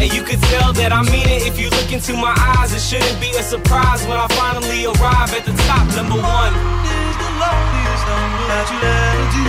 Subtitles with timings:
[0.00, 2.72] And you can tell that I mean it if you look into my eyes.
[2.72, 5.84] It shouldn't be a surprise when I finally arrive at the top.
[5.92, 6.56] Number one.
[6.88, 9.28] is the number that you'll ever.
[9.36, 9.44] Two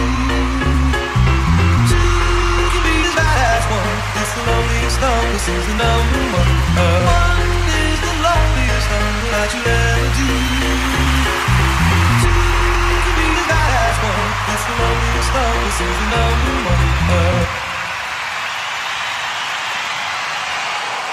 [2.68, 3.80] can be the number.
[4.12, 6.52] This is number one.
[6.76, 8.68] One is the number
[9.32, 10.04] that you'll ever.
[10.20, 10.36] Two
[13.08, 14.20] can be the number.
[14.52, 14.68] This
[15.80, 17.71] is number one.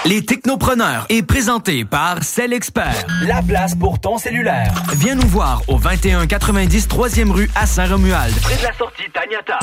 [0.05, 3.05] Les Technopreneurs est présenté par Cell Expert.
[3.27, 4.73] La place pour ton cellulaire.
[4.95, 8.33] Viens nous voir au 2190 3e rue à Saint-Romuald.
[8.41, 9.59] Près de la sortie Taniata.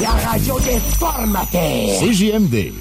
[0.00, 2.00] La radio des formateurs.
[2.00, 2.72] CJMD.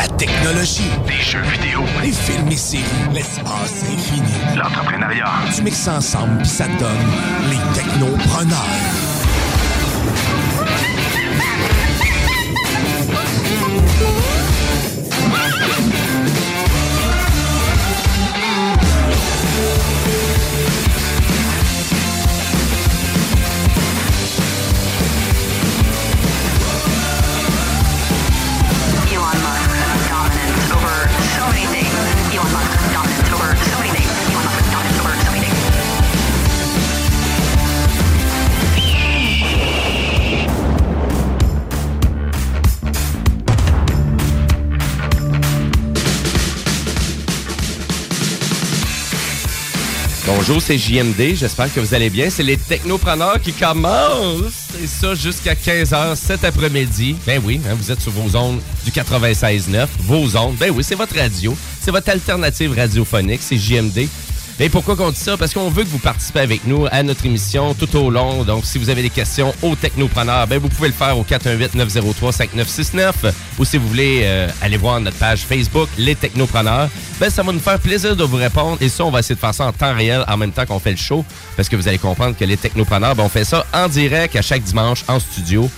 [0.00, 0.90] La technologie.
[1.06, 1.80] Des jeux vidéo.
[2.02, 2.84] Les films et séries.
[3.12, 4.56] L'espace infini.
[4.56, 5.26] L'entrepreneuriat.
[5.54, 6.88] Tu mixes ça ensemble puis ça te donne
[7.50, 9.29] les technopreneurs.
[50.36, 51.34] Bonjour, c'est JMD.
[51.34, 52.30] J'espère que vous allez bien.
[52.30, 54.68] C'est les technopreneurs qui commencent.
[54.80, 57.16] Et ça jusqu'à 15h cet après-midi.
[57.26, 59.88] Ben oui, hein, vous êtes sur vos ondes du 96.9.
[59.98, 60.54] Vos ondes.
[60.54, 61.56] Ben oui, c'est votre radio.
[61.80, 63.40] C'est votre alternative radiophonique.
[63.42, 64.06] C'est JMD.
[64.62, 65.38] Et pourquoi qu'on dit ça?
[65.38, 68.44] Parce qu'on veut que vous participez avec nous à notre émission tout au long.
[68.44, 73.32] Donc, si vous avez des questions aux technopreneurs, ben vous pouvez le faire au 418-903-5969
[73.58, 77.52] ou si vous voulez euh, aller voir notre page Facebook, Les Technopreneurs, ben ça va
[77.52, 78.76] nous faire plaisir de vous répondre.
[78.82, 80.78] Et ça, on va essayer de faire ça en temps réel en même temps qu'on
[80.78, 81.24] fait le show
[81.56, 84.42] parce que vous allez comprendre que Les Technopreneurs, ben, on fait ça en direct à
[84.42, 85.70] chaque dimanche en studio.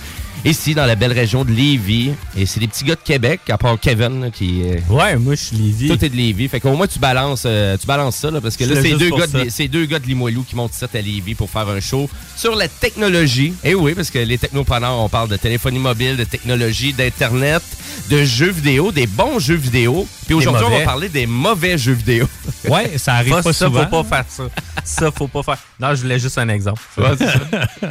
[0.45, 2.11] Ici, dans la belle région de Lévis.
[2.35, 4.63] Et c'est des petits gars de Québec, à part Kevin, qui...
[4.63, 5.87] euh, Ouais, moi, je suis Lévis.
[5.87, 6.49] tout est de Lévis.
[6.49, 9.09] Fait qu'au moins, tu balances, euh, tu balances ça, là, parce que là, c'est deux,
[9.09, 9.43] gars ça.
[9.45, 12.09] de, c'est deux gars de Limoilou qui montent ici à Lévis pour faire un show
[12.35, 13.53] sur la technologie.
[13.63, 17.63] Et oui, parce que les technopreneurs, on parle de téléphonie mobile, de technologie, d'Internet,
[18.09, 20.05] de jeux vidéo, des bons jeux vidéo.
[20.25, 22.27] Puis aujourd'hui, on va parler des mauvais jeux vidéo.
[22.69, 23.83] Ouais, ça arrive Ça, pas ça, souvent.
[23.89, 24.43] faut pas faire ça.
[24.85, 25.57] Ça, faut pas faire.
[25.81, 26.81] Non, je voulais juste un exemple.
[26.97, 27.33] Ouais, ça.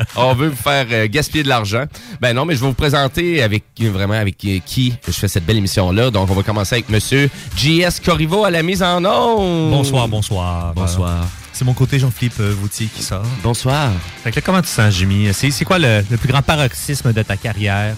[0.16, 1.84] on veut vous faire euh, gaspiller de l'argent.
[2.18, 5.58] Ben non, mais je vais vous présenter avec vraiment avec qui je fais cette belle
[5.58, 6.10] émission-là.
[6.10, 9.70] Donc, on va commencer avec Monsieur JS Corriveau à la mise en onde.
[9.70, 10.72] Bonsoir, bonsoir.
[10.74, 11.24] Bonsoir.
[11.52, 13.24] C'est mon côté Jean-Philippe euh, Vautier qui sort.
[13.42, 13.90] Bonsoir.
[14.24, 15.28] Fait que là, comment tu sens, Jimmy?
[15.34, 17.94] C'est c'est quoi le, le plus grand paroxysme de ta carrière?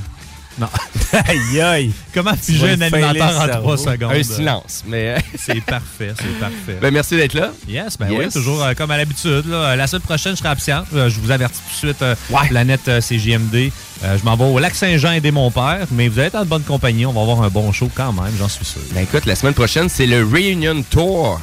[0.58, 0.68] Non.
[1.12, 1.92] aïe, aïe.
[2.12, 4.12] Comment figer un le en trois secondes?
[4.12, 5.16] Un silence, mais...
[5.36, 6.78] C'est parfait, c'est parfait.
[6.80, 7.50] Ben, merci d'être là.
[7.68, 8.18] Yes, ben Yes.
[8.18, 9.46] oui, toujours euh, comme à l'habitude.
[9.46, 9.56] là.
[9.56, 10.84] Euh, La semaine prochaine, je serai absent.
[10.94, 12.14] Euh, je vous avertis tout de suite, euh,
[12.48, 13.70] Planète euh, CJMD.
[14.04, 16.44] Euh, je m'en vais au lac Saint-Jean aider mon père, mais vous allez être en
[16.44, 17.04] bonne compagnie.
[17.06, 18.80] On va avoir un bon show quand même, j'en suis sûr.
[18.92, 21.40] Ben écoute, la semaine prochaine, c'est le Reunion Tour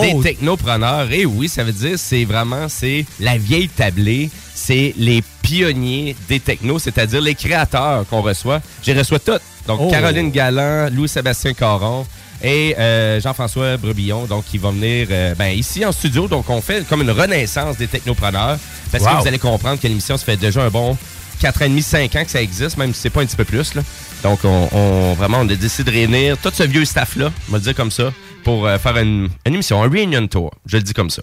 [0.00, 1.10] des technopreneurs.
[1.12, 6.40] Et oui, ça veut dire c'est vraiment c'est la vieille tablée, c'est les pionniers des
[6.40, 8.60] technos, c'est-à-dire les créateurs qu'on reçoit.
[8.82, 9.42] J'ai reçois toutes.
[9.66, 9.90] Donc Oh.
[9.90, 12.04] Caroline Galland, Louis-Sébastien Caron
[12.42, 16.26] et euh, Jean-François Brebillon, donc qui vont venir euh, ben, ici en studio.
[16.26, 18.58] Donc on fait comme une renaissance des technopreneurs
[18.90, 19.10] parce Wow.
[19.10, 20.96] que vous allez comprendre que l'émission se fait déjà un bon
[21.40, 23.36] 4 ans et demi, 5 ans que ça existe, même si c'est pas un petit
[23.36, 23.74] peu plus.
[23.74, 23.82] Là.
[24.22, 27.58] Donc, on, on- vraiment, on a décidé de réunir tout ce vieux staff-là, on va
[27.58, 28.12] le dire comme ça,
[28.44, 30.52] pour euh, faire une, une émission, un reunion tour.
[30.66, 31.22] Je le dis comme ça.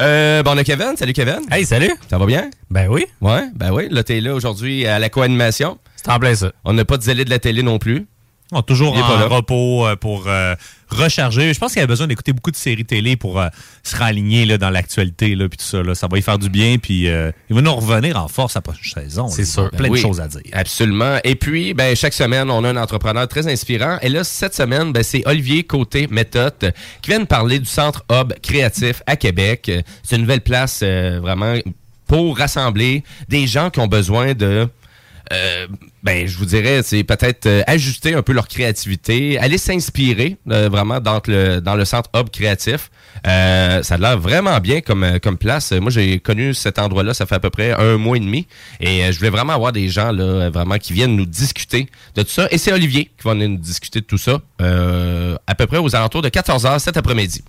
[0.00, 0.92] Euh, bon, on a Kevin.
[0.96, 1.40] Salut, Kevin.
[1.50, 1.90] Hey, salut.
[2.08, 2.50] Ça va bien?
[2.70, 3.06] Ben oui.
[3.20, 3.88] Ouais, ben oui.
[3.90, 5.78] Là, t'es là aujourd'hui à la co-animation.
[5.96, 6.52] C'est en plein ça.
[6.64, 8.06] On n'a pas de zélé de la télé non plus.
[8.52, 10.54] On toujours en pas repos euh, pour euh,
[10.88, 11.52] recharger.
[11.52, 13.48] Je pense qu'il a besoin d'écouter beaucoup de séries télé pour euh,
[13.82, 15.82] se raligner là, dans l'actualité là, puis tout ça.
[15.82, 15.94] Là.
[15.94, 18.58] Ça va lui faire du bien, puis euh, il va nous revenir en force à
[18.58, 19.28] la prochaine saison.
[19.28, 19.70] C'est sûr.
[19.70, 20.40] Plein de choses à dire.
[20.52, 21.18] Absolument.
[21.24, 23.98] Et puis, ben, chaque semaine, on a un entrepreneur très inspirant.
[24.02, 26.72] Et là, cette semaine, ben, c'est Olivier Côté Méthode
[27.02, 29.70] qui vient nous parler du Centre Hub Créatif à Québec.
[30.02, 31.54] C'est une nouvelle place euh, vraiment
[32.06, 34.68] pour rassembler des gens qui ont besoin de
[35.32, 35.66] euh,
[36.02, 40.68] ben, je vous dirais, c'est peut-être euh, ajuster un peu leur créativité, aller s'inspirer euh,
[40.68, 42.90] vraiment dans le, dans le centre Hub créatif.
[43.24, 45.72] Ça a l'air vraiment bien comme, comme place.
[45.72, 48.46] Moi, j'ai connu cet endroit-là, ça fait à peu près un mois et demi.
[48.80, 52.30] Et je voulais vraiment avoir des gens là, vraiment qui viennent nous discuter de tout
[52.30, 52.46] ça.
[52.52, 55.96] Et c'est Olivier qui va venir nous discuter de tout ça à peu près aux
[55.96, 57.42] alentours de 14h cet après-midi.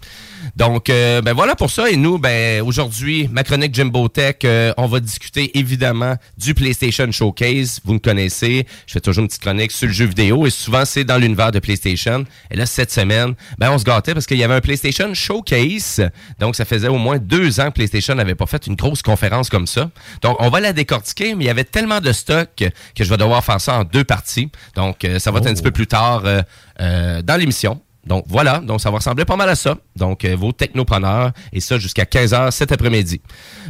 [0.56, 1.90] Donc, euh, ben voilà pour ça.
[1.90, 7.12] Et nous, ben aujourd'hui, ma chronique Jimbo Tech, euh, on va discuter évidemment du PlayStation
[7.12, 7.80] Showcase.
[7.84, 10.86] Vous me connaissez, je fais toujours une petite chronique sur le jeu vidéo et souvent
[10.86, 12.26] c'est dans l'univers de PlayStation.
[12.52, 16.10] Et là, cette semaine, ben on se gâtait parce qu'il y avait un PlayStation Showcase.
[16.40, 19.50] Donc, ça faisait au moins deux ans que PlayStation n'avait pas fait une grosse conférence
[19.50, 19.90] comme ça.
[20.22, 23.18] Donc, on va la décortiquer, mais il y avait tellement de stock que je vais
[23.18, 24.50] devoir faire ça en deux parties.
[24.76, 26.42] Donc, euh, ça va être un petit peu plus tard euh,
[26.80, 27.82] euh, dans l'émission.
[28.10, 29.78] Donc voilà, donc ça va ressembler pas mal à ça.
[29.96, 33.22] Donc euh, vos technopreneurs et ça jusqu'à 15h cet après-midi.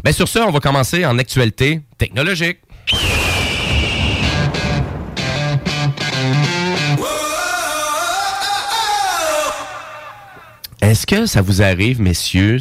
[0.06, 2.60] Mais sur ce, on va commencer en actualité technologique.
[10.82, 12.60] Est-ce que ça vous arrive, messieurs,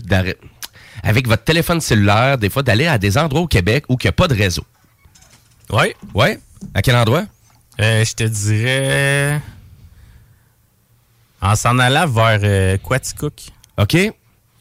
[1.04, 4.08] avec votre téléphone cellulaire, des fois d'aller à des endroits au Québec où il n'y
[4.08, 4.64] a pas de réseau?
[5.70, 5.94] Oui.
[6.12, 6.26] Oui?
[6.74, 7.22] À quel endroit?
[7.80, 9.40] Euh, je te dirais.
[11.40, 13.50] En s'en allant vers euh, Quaticook.
[13.78, 13.96] OK.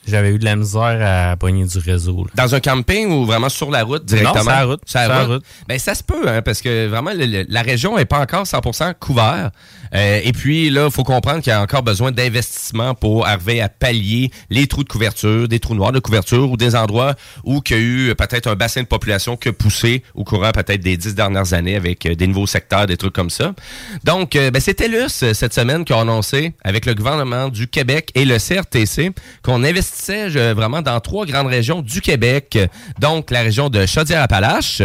[0.07, 0.99] J'avais eu de la misère
[1.31, 2.25] à pogner du réseau.
[2.25, 2.31] là.
[2.45, 4.41] Dans un camping ou vraiment sur la route directement?
[4.41, 4.81] sur la route.
[4.85, 5.33] Sur la Sur la route.
[5.35, 5.43] route.
[5.67, 8.45] Ben, ça se peut, hein, parce que vraiment, le- le- la région n'est pas encore
[8.45, 9.53] 100% couverte.
[9.93, 13.61] Euh, et puis, là, il faut comprendre qu'il y a encore besoin d'investissement pour arriver
[13.61, 17.15] à pallier les trous de couverture, des trous noirs de couverture ou des endroits
[17.45, 20.51] où il y a eu peut-être un bassin de population qui a poussé au courant
[20.51, 23.53] peut-être des dix dernières années avec euh, des nouveaux secteurs, des trucs comme ça.
[24.03, 27.67] Donc, euh, ben, c'est TELUS euh, cette semaine qui a annoncé avec le gouvernement du
[27.67, 29.11] Québec et le CRTC
[29.43, 29.63] qu'on
[30.09, 32.57] euh, vraiment dans trois grandes régions du Québec.
[32.99, 34.81] Donc, la région de Chaudière-Appalaches,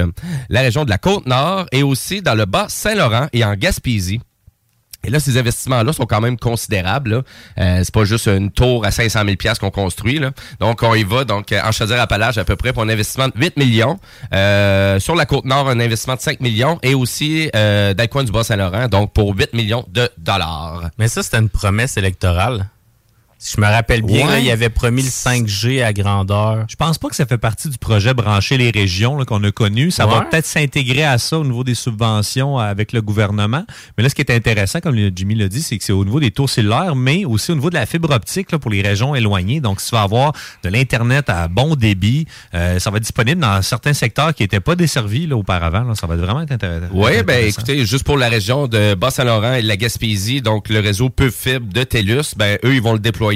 [0.49, 4.20] la région de la Côte-Nord et aussi dans le Bas-Saint-Laurent et en Gaspésie.
[5.05, 7.25] Et là, ces investissements-là sont quand même considérables.
[7.59, 10.19] Euh, c'est pas juste une tour à 500 000 pièces qu'on construit.
[10.19, 10.31] Là.
[10.61, 11.25] Donc, on y va.
[11.25, 13.99] Donc, euh, en Chaudière-Appalaches, à peu près pour un investissement de 8 millions.
[15.00, 16.79] Sur la Côte-Nord, un investissement de 5 millions.
[16.82, 20.91] Et aussi euh, dans le coin du Bas-Saint-Laurent, donc pour 8 millions de dollars.
[20.99, 22.69] Mais ça, c'était une promesse électorale?
[23.44, 24.33] Si je me rappelle bien, Ouais.
[24.35, 26.65] là, il avait promis le 5G à grandeur.
[26.69, 29.50] Je pense pas que ça fait partie du projet brancher les régions là, qu'on a
[29.50, 29.91] connu.
[29.91, 33.65] Ça va peut-être s'intégrer à ça au niveau des subventions avec le gouvernement.
[33.99, 36.21] Mais là, ce qui est intéressant, comme Jimmy l'a dit, c'est que c'est au niveau
[36.21, 39.17] des tours cellulaires, mais aussi au niveau de la fibre optique là, pour les régions
[39.17, 39.61] éloignées.
[39.61, 43.41] Donc, si tu vas avoir de l'Internet à bon débit, euh, ça va être disponible
[43.41, 45.83] dans certains secteurs qui n'étaient pas desservis là, auparavant.
[45.83, 45.97] là.
[45.97, 46.87] Ça va vraiment être intéressant.
[46.93, 50.79] Oui, ben écoutez, juste pour la région de Bas-Saint-Laurent et de la Gaspésie, donc le
[50.79, 53.31] réseau peu fibre de TELUS, ben eux, ils vont le déployer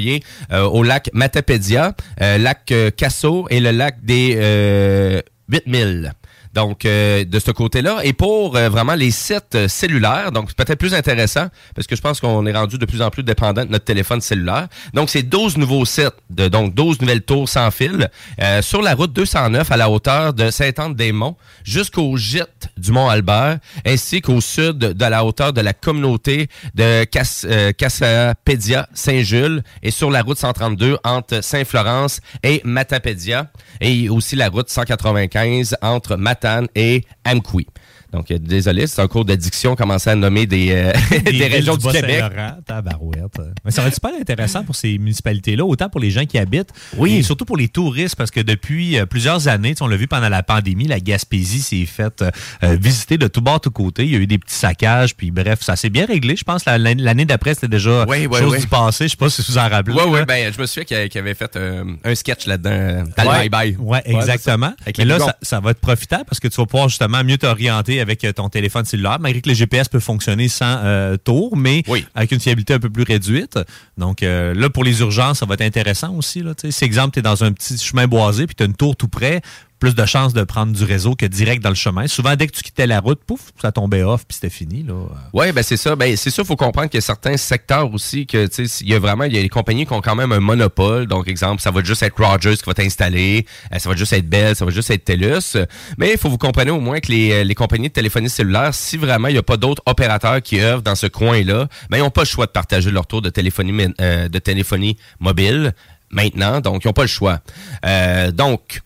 [0.51, 6.13] euh, au lac Matapédia, euh, lac euh, Casso et le lac des euh, 8000.
[6.53, 7.99] Donc, euh, de ce côté-là.
[8.03, 11.95] Et pour euh, vraiment les sites euh, cellulaires, donc c'est peut-être plus intéressant, parce que
[11.95, 14.67] je pense qu'on est rendu de plus en plus dépendant de notre téléphone cellulaire.
[14.93, 18.09] Donc, c'est 12 nouveaux sites, de, donc 12 nouvelles tours sans fil,
[18.41, 24.21] euh, sur la route 209 à la hauteur de Saint-Anne-des-Monts jusqu'au gîte du Mont-Albert, ainsi
[24.21, 27.05] qu'au sud de la hauteur de la communauté de
[27.45, 33.51] euh, Cassapédia Saint-Jules et sur la route 132 entre Saint-Florence et Matapédia
[33.81, 36.15] et aussi la route 195 entre
[36.75, 37.67] Et Amqui.
[38.13, 40.93] Donc, euh, désolé, c'est un cours d'addiction, commencer à nommer des, euh,
[41.25, 42.21] des, régions du, Québec.
[42.21, 43.37] Bas-Saint-Laurent, tabarouette.
[43.65, 46.71] Mais ça va être super intéressant pour ces municipalités-là, autant pour les gens qui habitent,
[46.97, 47.15] Oui.
[47.15, 50.29] et surtout pour les touristes, parce que depuis euh, plusieurs années, on l'a vu pendant
[50.29, 52.23] la pandémie, la Gaspésie s'est faite
[52.63, 54.05] euh, visiter de tout bord, tout côté.
[54.05, 56.37] Il y a eu des petits saccages, puis bref, ça s'est bien réglé.
[56.37, 58.59] Je pense l'année d'après, c'était déjà Oui, oui, chose oui.
[58.61, 59.05] du passé.
[59.05, 59.95] Je sais pas si vous en rappelez.
[59.95, 60.25] Oui, oui, là.
[60.25, 63.77] ben, je me souviens qu'il avait fait un sketch là-dedans, Ouais, bye-bye.
[63.77, 64.73] ouais, exactement.
[64.81, 67.37] Avec Mais là, ça, ça va être profitable parce que tu vas pouvoir justement mieux
[67.37, 71.55] t'orienter avec euh, ton téléphone cellulaire, malgré que le GPS peut fonctionner sans euh, tour,
[71.57, 71.83] mais
[72.15, 73.59] avec une fiabilité un peu plus réduite.
[73.97, 76.41] Donc euh, là, pour les urgences, ça va être intéressant aussi.
[76.41, 78.95] Là, si, exemple, tu es dans un petit chemin boisé puis tu as une tour
[78.95, 79.41] tout près,
[79.79, 82.07] plus de chances de prendre du réseau que direct dans le chemin.
[82.07, 84.85] Souvent, dès que tu quittais la route, pouf, ça tombait off, puis c'était fini.
[85.33, 85.95] Oui, ben c'est ça.
[85.95, 88.47] Ben, c'est ça, il faut comprendre qu'il y a certains secteurs aussi que,
[88.81, 91.05] il y a vraiment, il y a des compagnies qui ont quand même un monopole.
[91.05, 94.27] Donc, exemple, ça va juste être Rogers qui va t'installer, euh, ça va juste être
[94.27, 95.57] Bell, ça va juste être TELUS.
[95.97, 98.73] Mais il faut vous comprendre au moins que les, euh, les compagnies de téléphonie cellulaire,
[98.73, 102.01] si vraiment il n'y a pas d'autres opérateurs qui œuvrent dans ce coin-là, ben, ils
[102.01, 105.73] n'ont pas le choix de partager leur tour de téléphonie, euh, de téléphonie mobile
[106.09, 106.61] maintenant.
[106.61, 107.39] Donc, ils n'ont pas le choix.
[108.33, 108.81] Donc,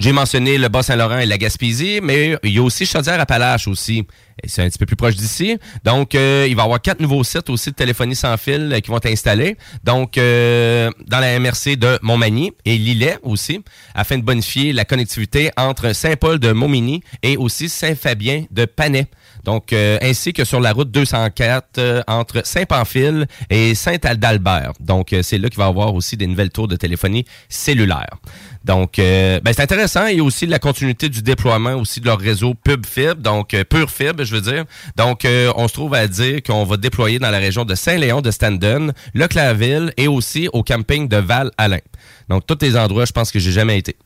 [0.00, 4.06] j'ai mentionné le Bas-Saint-Laurent et la Gaspésie, mais il y a aussi Chaudière-Appalaches aussi.
[4.46, 5.58] C'est un petit peu plus proche d'ici.
[5.84, 8.80] Donc, euh, il va y avoir quatre nouveaux sites aussi de téléphonie sans fil euh,
[8.80, 9.58] qui vont être installés.
[9.84, 13.62] Donc, euh, dans la MRC de Montmagny et Lillet aussi,
[13.94, 19.06] afin de bonifier la connectivité entre Saint-Paul de Montmagny et aussi Saint-Fabien de Panay.
[19.44, 24.72] Donc, euh, ainsi que sur la route 204 euh, entre Saint-Pamphile et Saint-Aldalbert.
[24.80, 28.16] Donc, c'est là qu'il va y avoir aussi des nouvelles tours de téléphonie cellulaire.
[28.64, 30.06] Donc, euh, ben, c'est intéressant.
[30.06, 33.54] Il y a aussi la continuité du déploiement aussi de leur réseau Pub Fibre, donc
[33.54, 34.64] euh, Pure Fibre, je veux dire.
[34.96, 38.20] Donc, euh, on se trouve à dire qu'on va déployer dans la région de Saint-Léon
[38.20, 41.80] de Standen, Le Clairville et aussi au camping de Val-Alain.
[42.28, 43.96] Donc, tous les endroits, je pense que j'ai jamais été.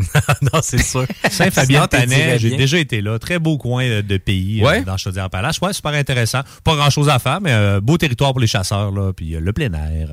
[0.42, 1.06] non, c'est sûr.
[1.30, 3.18] Saint-Fabien Sinon, t'es Tanais, dirais j'ai déjà été là.
[3.18, 4.82] Très beau coin euh, de pays euh, Ouais.
[4.82, 5.60] dans Chaudière-Appalaches.
[5.62, 6.40] Ouais, super intéressant.
[6.64, 9.52] Pas grand-chose à faire, mais euh, beau territoire pour les chasseurs, là, puis euh, le
[9.52, 10.08] plein air.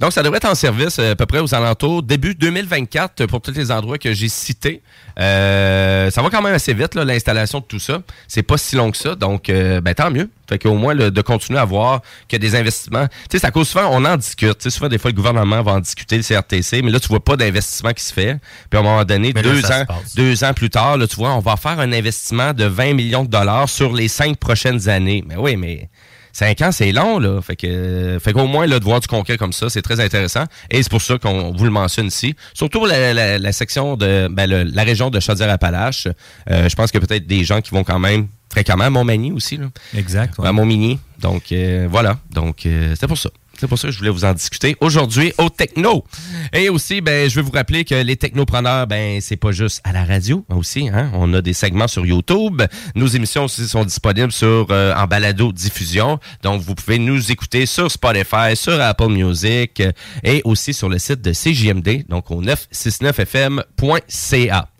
[0.00, 3.40] Donc, ça devrait être en service euh, à peu près aux alentours début 2024 pour
[3.40, 4.82] tous les endroits que j'ai cités.
[5.18, 8.00] Euh, ça va quand même assez vite, l'installation de tout ça.
[8.28, 10.28] C'est pas si long que ça, donc euh, ben, tant mieux.
[10.48, 13.06] Fait qu'au moins, le- de continuer à voir qu'il y a des investissements.
[13.08, 14.58] Tu sais, c'est à cause souvent, on en discute.
[14.58, 17.08] Tu sais, souvent, des fois, le gouvernement va en discuter, le CRTC, mais là, tu
[17.08, 18.36] vois pas d'investissement qui se fait.
[18.70, 19.84] Puis à un moment donné, là, deux ça ans,
[20.16, 23.24] deux ans plus tard, là, tu vois, on va faire un investissement de 20 millions
[23.24, 25.24] de dollars sur les cinq prochaines années.
[25.26, 25.88] Mais oui, mais
[26.32, 27.40] cinq ans, c'est long, là.
[27.42, 30.44] Fait que, fait qu'au moins, là, de voir du concret comme ça, c'est très intéressant.
[30.70, 32.34] Et c'est pour ça qu'on vous le mentionne ici.
[32.54, 36.08] Surtout la, la- la section de, ben, le- la région de Chaudière-Appalaches.
[36.50, 39.56] Euh, je pense que peut-être des gens qui vont quand même fréquemment à Montmagny aussi,
[39.56, 39.66] là.
[39.96, 40.38] Exact.
[40.38, 40.46] ouais.
[40.48, 40.98] À Montmigny.
[41.20, 42.18] Donc, euh, voilà.
[42.32, 43.30] Donc, euh, c'est pour ça.
[43.62, 46.04] C'est pour ça que je voulais vous en discuter aujourd'hui au Techno.
[46.52, 49.92] Et aussi, ben, je veux vous rappeler que les technopreneurs, ben, c'est pas juste à
[49.92, 50.88] la radio aussi.
[50.88, 51.12] Hein?
[51.14, 52.60] On a des segments sur YouTube.
[52.96, 56.18] Nos émissions aussi sont disponibles sur euh, en balado diffusion.
[56.42, 59.92] Donc, vous pouvez nous écouter sur Spotify, sur Apple Music euh,
[60.24, 64.71] et aussi sur le site de CJMD, donc au 969fm.ca.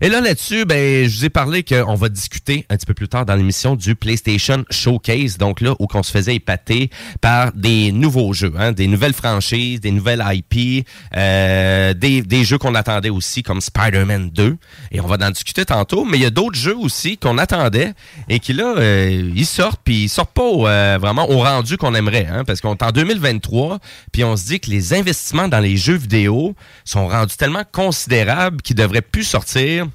[0.00, 3.08] Et là, là-dessus, ben, je vous ai parlé qu'on va discuter un petit peu plus
[3.08, 5.38] tard dans l'émission du PlayStation Showcase.
[5.38, 6.88] Donc là, où qu'on se faisait épater
[7.20, 10.86] par des nouveaux jeux, hein, des nouvelles franchises, des nouvelles IP,
[11.16, 14.56] euh, des, des jeux qu'on attendait aussi, comme Spider-Man 2.
[14.92, 16.04] Et on va en discuter tantôt.
[16.04, 17.92] Mais il y a d'autres jeux aussi qu'on attendait
[18.28, 21.96] et qui, là, euh, ils sortent, puis ils sortent pas euh, vraiment au rendu qu'on
[21.96, 22.28] aimerait.
[22.30, 23.80] Hein, parce qu'on est en 2023,
[24.12, 28.62] puis on se dit que les investissements dans les jeux vidéo sont rendus tellement considérables
[28.62, 29.87] qu'ils devraient plus sortir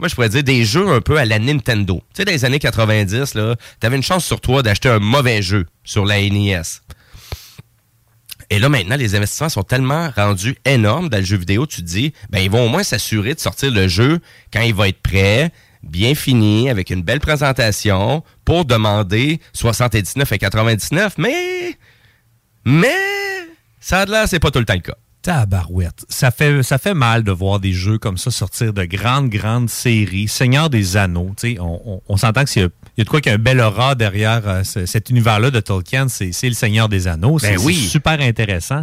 [0.00, 2.02] comment je pourrais dire, des jeux un peu à la Nintendo.
[2.14, 5.42] Tu sais, dans les années 90, là, t'avais une chance sur toi d'acheter un mauvais
[5.42, 6.62] jeu sur la NES.
[8.48, 11.86] Et là, maintenant, les investissements sont tellement rendus énormes dans le jeu vidéo, tu te
[11.86, 15.02] dis, ben, ils vont au moins s'assurer de sortir le jeu quand il va être
[15.02, 15.52] prêt,
[15.82, 21.78] bien fini, avec une belle présentation, pour demander 79 et 99, mais,
[22.64, 22.88] mais,
[23.80, 24.96] ça a l'air, c'est pas tout le temps le cas.
[25.22, 26.04] Tabarouette.
[26.08, 29.68] Ça fait, ça fait mal de voir des jeux comme ça sortir de grandes, grandes
[29.70, 30.28] séries.
[30.28, 33.04] Seigneur des Anneaux, tu sais, on, on, on s'entend qu'il y, a- il y a
[33.04, 36.08] de quoi qu'il y a un bel aura derrière euh, ce- cet univers-là de Tolkien.
[36.08, 37.38] C'est c'est le Seigneur des Anneaux.
[37.38, 37.74] Ben C'est oui.
[37.74, 38.82] c'est super intéressant.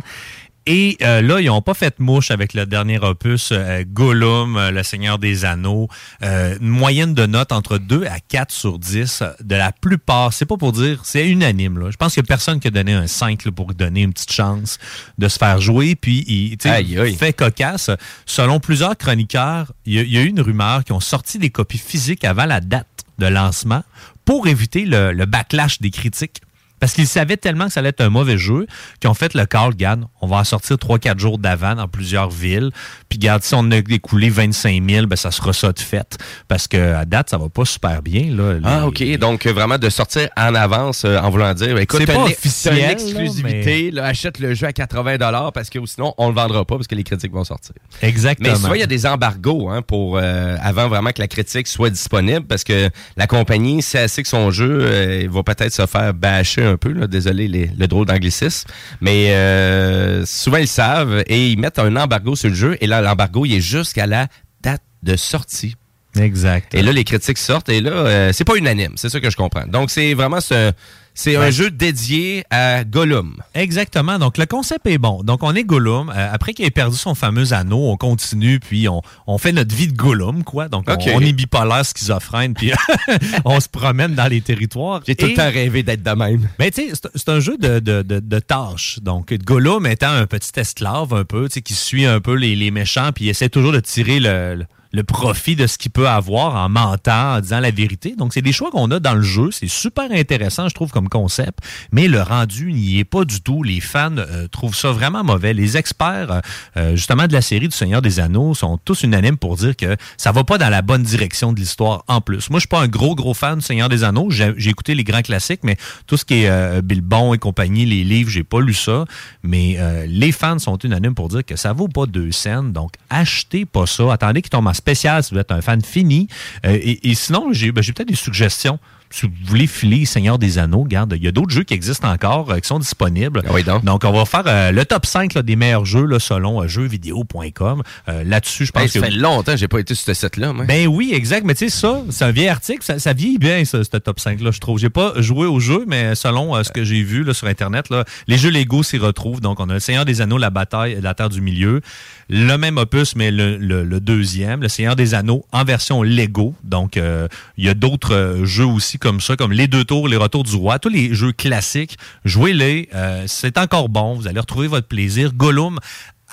[0.70, 4.70] Et euh, là, ils n'ont pas fait mouche avec le dernier opus, euh, Gollum, euh,
[4.70, 5.88] le Seigneur des Anneaux.
[6.24, 10.34] Euh, une moyenne de notes entre 2 à 4 sur 10 euh, de la plupart.
[10.34, 11.80] C'est pas pour dire, c'est unanime.
[11.80, 11.90] Là.
[11.90, 14.78] Je pense a personne qui a donné un 5 là, pour donner une petite chance
[15.18, 15.96] de se faire jouer.
[15.96, 17.16] Puis, il, Aïe, aïe.
[17.16, 17.90] fait cocasse.
[18.26, 21.78] Selon plusieurs chroniqueurs, il y, y a eu une rumeur qui ont sorti des copies
[21.78, 22.88] physiques avant la date
[23.20, 23.84] de lancement
[24.26, 26.42] pour éviter le, le backlash des critiques.
[26.80, 28.68] Parce qu'ils savaient tellement que ça allait être un mauvais jeu
[29.00, 32.30] qu'ils ont fait le call, regarde, on va en sortir 3-4 jours d'avant dans plusieurs
[32.30, 32.72] villes.
[33.10, 36.18] Puis regarde, si on a écoulé 25 000, ben ça sera ça de fait.
[36.48, 38.36] Parce que à date, ça va pas super bien.
[38.36, 39.04] Là, Ah, OK.
[39.18, 42.82] Donc, vraiment de sortir en avance euh, en voulant dire, écoute, C'est pas officiel, une
[42.82, 46.76] là, exclusivité, là, achète le jeu à 80 parce que sinon, on le vendra pas
[46.76, 47.74] parce que les critiques vont sortir.
[48.02, 48.50] Exactement.
[48.50, 51.68] Mais souvent, il y a des embargos hein, pour euh, avant vraiment que la critique
[51.68, 55.86] soit disponible parce que la compagnie sait assez que son jeu euh, va peut-être se
[55.86, 56.92] faire bâcher un peu.
[56.92, 58.70] Là, désolé les- le drôle d'anglicisme.
[59.02, 62.78] Mais euh, souvent, ils savent et ils mettent un embargo sur le jeu.
[62.82, 64.28] Et là, l'embargo, il est jusqu'à la
[64.62, 65.76] date de sortie.
[66.20, 66.74] Exact.
[66.74, 68.94] Et là, les critiques sortent et là, euh, c'est pas unanime.
[68.96, 69.68] C'est ça que je comprends.
[69.68, 70.72] Donc, c'est vraiment ce,
[71.20, 73.38] C'est un jeu dédié à Gollum.
[73.56, 74.20] Exactement.
[74.20, 75.24] Donc, le concept est bon.
[75.24, 76.10] Donc, on est Gollum.
[76.16, 79.74] Euh, après qu'il ait perdu son fameux anneau, on continue, puis on, on fait notre
[79.76, 80.68] vie de Gollum, quoi.
[80.70, 82.72] Donc, on- est bipolaire, schizophrène, puis
[83.46, 85.02] on se promène dans les territoires.
[85.08, 86.48] J'ai tout le temps rêvé d'être de même.
[86.60, 89.00] Mais tu sais, c'est- c'est un jeu de, de, de, de tâches.
[89.02, 92.56] Donc, Gollum étant un petit esclave un peu, tu sais, qui suit un peu les,
[92.56, 95.92] les méchants, puis il essaie toujours de tirer le, le- le profit de ce qu'il
[95.92, 98.16] peut avoir en mentant, en disant la vérité.
[98.18, 99.50] Donc, c'est des choix qu'on a dans le jeu.
[99.52, 101.60] C'est super intéressant, je trouve, comme concept.
[101.92, 103.64] Mais le rendu n'y est pas du tout.
[103.64, 105.54] Les fans euh, trouvent ça vraiment mauvais.
[105.54, 106.40] Les experts, euh,
[106.78, 109.96] euh, justement, de la série du Seigneur des Anneaux sont tous unanimes pour dire que
[110.18, 112.50] ça va pas dans la bonne direction de l'histoire en plus.
[112.50, 114.30] Moi, je suis pas un gros, gros fan du Seigneur des Anneaux.
[114.30, 118.04] J'ai écouté les grands classiques, mais tout ce qui est euh, Bilbon et compagnie, les
[118.04, 119.06] livres, j'ai pas lu ça.
[119.44, 119.78] Mais
[120.08, 122.74] les fans sont unanimes pour dire que ça vaut pas deux scènes.
[122.74, 124.12] Donc, achetez pas ça.
[124.12, 126.28] Attendez qu'il tombe en spécial si vous êtes un fan fini.
[126.66, 128.80] Euh, et, sinon, ben, j'ai peut-être des suggestions.
[129.10, 132.10] Si vous voulez filer Seigneur des Anneaux, regarde, il y a d'autres jeux qui existent
[132.12, 133.42] encore, euh, qui sont disponibles.
[133.84, 134.04] donc.
[134.04, 137.84] on va faire euh, le top 5 là, des meilleurs jeux là, selon euh, jeuxvideo.com.
[138.10, 139.06] Euh, Là-dessus, je pense Hey, ça que...
[139.06, 140.54] fait longtemps que j'ai pas été sur ce site-là.
[140.54, 140.66] moi.
[140.66, 141.46] Ben oui, exact.
[141.46, 142.84] Mais tu sais, ça, c'est un vieil article.
[142.84, 144.80] Ça, ça vieillit bien, ça, ce top 5-là, je trouve.
[144.80, 148.04] J'ai pas joué au jeu, mais selon ce que j'ai vu là, sur Internet, là,
[148.28, 149.42] les jeux Lego s'y retrouvent.
[149.42, 151.82] Donc, on a le Seigneur des Anneaux, la bataille de la Terre du Milieu.
[152.30, 156.54] Le même opus, mais le, le- le deuxième, le Seigneur des Anneaux en version Lego.
[156.64, 160.44] Donc, il y a d'autres jeux aussi comme ça, comme Les Deux Tours, Les Retours
[160.44, 160.80] du Roi.
[160.80, 162.90] Tous les jeux classiques, jouez-les.
[162.94, 164.16] Euh, c'est encore bon.
[164.16, 165.34] Vous allez retrouver votre plaisir.
[165.34, 165.80] Gollum,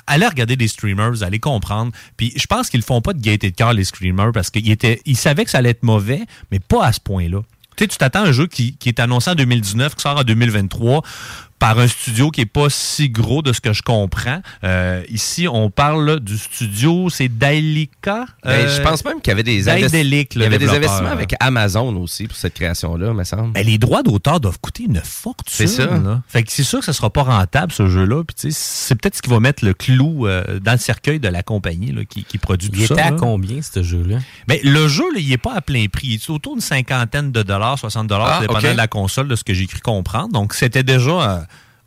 [0.06, 1.92] allez regarder des streamers, vous allez comprendre.
[2.16, 5.00] Puis je pense qu'ils font pas de gaieté de cœur, les streamers, parce qu'ils étaient,
[5.14, 7.40] savaient que ça allait être mauvais, mais pas à ce point-là.
[7.76, 10.22] Tu sais, tu t'attends à un jeu qui est annoncé en 2019, qui sort en
[10.22, 11.02] 2023,
[11.64, 14.42] par un studio qui est pas si gros de ce que je comprends.
[14.64, 18.26] Euh, ici, on parle là, du studio, c'est Dailica.
[18.44, 20.02] Ben, Euh, je pense même qu'il y avait des, il le y avait des
[20.58, 20.74] développeur.
[20.76, 23.52] investissements avec Amazon aussi pour cette création-là, me semble.
[23.52, 25.44] Ben, les droits d'auteur doivent coûter une fortune.
[25.46, 25.86] C'est ça.
[25.86, 26.22] là.
[26.28, 28.24] Fait que c'est sûr que ça sera pas rentable, ce jeu-là.
[28.24, 31.18] Puis tu sais, c'est peut-être ce qui va mettre le clou euh, dans le cercueil
[31.18, 32.94] de la compagnie là, qui, qui produit Il tout ça.
[32.94, 33.16] était à là.
[33.18, 34.18] combien, ce jeu-là?
[34.48, 36.08] Ben, le jeu, là, il est pas à plein prix.
[36.08, 39.36] Il est autour d'une cinquantaine de dollars, 60 dollars, Ah, dépendant de la console, de
[39.36, 40.28] ce que j'ai cru comprendre.
[40.32, 41.38] Donc, c'était déjà euh,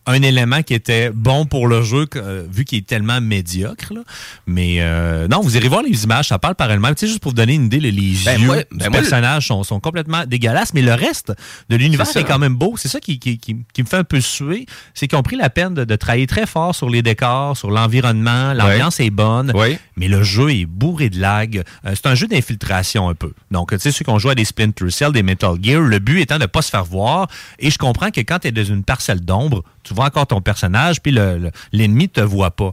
[0.08, 3.94] un élément qui était bon pour le jeu, euh, vu qu'il est tellement médiocre.
[3.94, 4.02] là.
[4.48, 6.96] Mais euh, non, vous irez voir les images, ça parle par elle-même.
[6.96, 9.02] Tu sais, juste pour vous donner une idée, les les Ben, yeux moi- du ben,
[9.36, 11.34] le- sont, sont complètement dégueulasses, mais le reste
[11.70, 12.76] de l'univers est quand même beau.
[12.78, 14.66] C'est ça qui, qui, qui- qui me fait un peu suer.
[14.94, 17.70] C'est qu'ils ont pris la peine de, de travailler très fort sur les décors, sur
[17.70, 18.54] l'environnement.
[18.54, 19.52] L'ambiance est bonne,
[19.98, 21.64] mais le jeu est bourré de lag.
[21.86, 23.34] Euh, c'est un jeu d'infiltration un peu.
[23.52, 26.00] Donc, tu sais, ceux qui ont joué à des Splinter Cell, des Metal Gear, le
[26.00, 27.28] but étant de ne pas se faire voir.
[27.60, 30.42] Et je comprends que quand tu es dans une parcelle d'ombre, tu vois encore ton
[30.42, 32.72] personnage, puis le- le- l'ennemi ne te voit pas.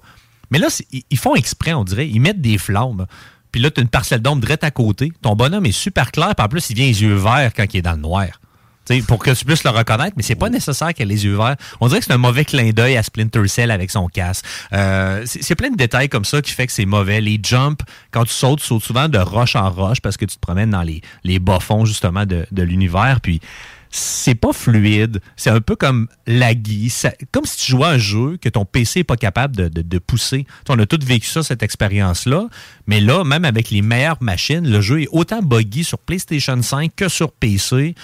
[0.50, 0.68] Mais là,
[1.10, 2.08] ils font exprès, on dirait.
[2.08, 3.06] Ils mettent des flammes.
[3.50, 5.12] Puis là, tu as une parcelle d'ombre direct à côté.
[5.22, 7.78] Ton bonhomme est super clair, puis en plus, il vient les yeux verts quand il
[7.78, 8.26] est dans le noir.
[8.86, 11.24] Tu sais, pour que tu puisses le reconnaître, mais c'est pas nécessaire qu'il ait les
[11.24, 11.56] yeux verts.
[11.80, 14.44] On dirait que c'est un mauvais clin d'œil à Splinter Cell avec son casque.
[14.74, 17.22] Euh, c'est c'est plein de détails comme ça qui fait que c'est mauvais.
[17.22, 20.34] Les jumps, quand tu sautes, tu sautes souvent de roche en roche parce que tu
[20.36, 23.20] te promènes dans les, les bas-fonds justement de, de l'univers.
[23.22, 23.40] Puis
[23.96, 25.20] c'est pas fluide.
[25.36, 26.90] C'est un peu comme laggy.
[26.90, 29.68] Ça- comme si tu jouais à un jeu que ton PC est pas capable de,
[29.68, 30.46] de- pousser.
[30.66, 32.48] Tu on a tous vécu ça, cette expérience-là.
[32.88, 36.90] Mais là, même avec les meilleures machines, le jeu est autant buggy sur PlayStation 5
[36.96, 37.94] que sur PC.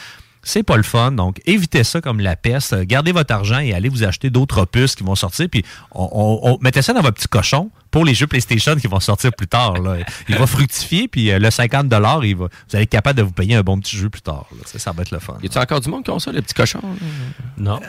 [0.42, 2.74] C'est pas le fun, donc évitez ça comme la peste.
[2.84, 5.48] Gardez votre argent et allez vous acheter d'autres opus qui vont sortir.
[5.50, 9.32] Puis on- mettez ça dans votre petit cochon pour les jeux PlayStation qui vont sortir
[9.32, 9.74] plus tard.
[9.80, 9.96] là.
[10.28, 11.86] Il va fructifier, puis euh, le 50
[12.22, 14.46] il va, vous allez être capable de vous payer un bon petit jeu plus tard.
[14.52, 14.62] là.
[14.66, 15.36] Ça, ça va être le fun.
[15.42, 16.80] Y a-tu encore du monde qui ont ça, le petit cochon?
[16.82, 16.88] là?
[17.58, 17.80] Non.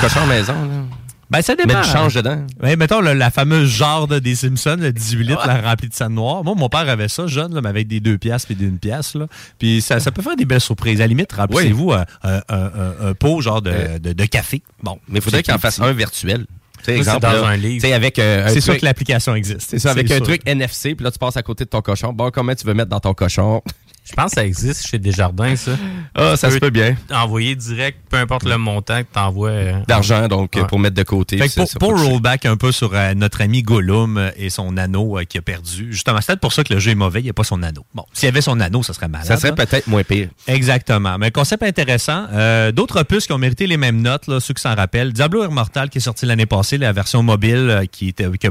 [0.00, 0.84] Cochon maison, là.
[1.28, 1.74] Ben, ça dépend.
[1.74, 2.46] Mettre du change dedans.
[2.62, 5.94] Ouais, mettons le- la fameuse genre de- des Simpsons, le 18 litres la rempli de
[5.94, 6.44] sang noir.
[6.44, 9.16] Moi, mon père avait ça jeune, là, mais avec des 2 piastres et d'une pièce.
[9.16, 9.26] Là.
[9.58, 11.00] Puis ça, ça peut faire des belles surprises.
[11.00, 14.62] À la limite, remplissez-vous un, un- un- un pot genre de, de- de café.
[14.84, 16.46] Bon, Mais il faudrait qu'il en fasse un virtuel.
[16.94, 17.82] Exemple, c'est dans là, un livre.
[17.82, 19.62] tu sais, avec euh, un C'est sûr que l'application existe.
[19.70, 20.26] C'est ça, avec C'est un sûr.
[20.26, 22.12] truc NFC, puis là, tu passes à côté de ton cochon.
[22.12, 23.62] Bon, comment tu veux mettre dans ton cochon?
[24.08, 25.72] Je pense que ça existe chez Desjardins, ça.
[26.14, 26.94] Ah, ça Tu se peut bien.
[27.10, 29.82] Envoyer direct, peu importe le montant que tu envoies.
[29.88, 30.64] D'argent, donc, Ouais.
[30.66, 31.36] pour mettre de côté.
[31.38, 34.48] Fait que pour, ça, pour rollback un peu sur euh, notre ami Gollum euh, et
[34.48, 35.88] son anneau euh, qui a perdu.
[35.90, 37.62] Justement, c'est peut-être pour ça que le jeu est mauvais, il n'y a pas son
[37.62, 37.84] anneau.
[37.94, 39.26] Bon, s'il y avait son anneau, ça serait malade.
[39.26, 39.56] Ça serait là.
[39.66, 40.28] peut-être moins pire.
[40.46, 41.18] Exactement.
[41.18, 42.26] Mais concept intéressant.
[42.32, 45.12] Euh, D'autres opus qui ont mérité les mêmes notes, là, ceux qui s'en rappellent.
[45.12, 48.50] Diablo Immortal qui est sorti l'année passée, la version mobile euh, qui, était, qui a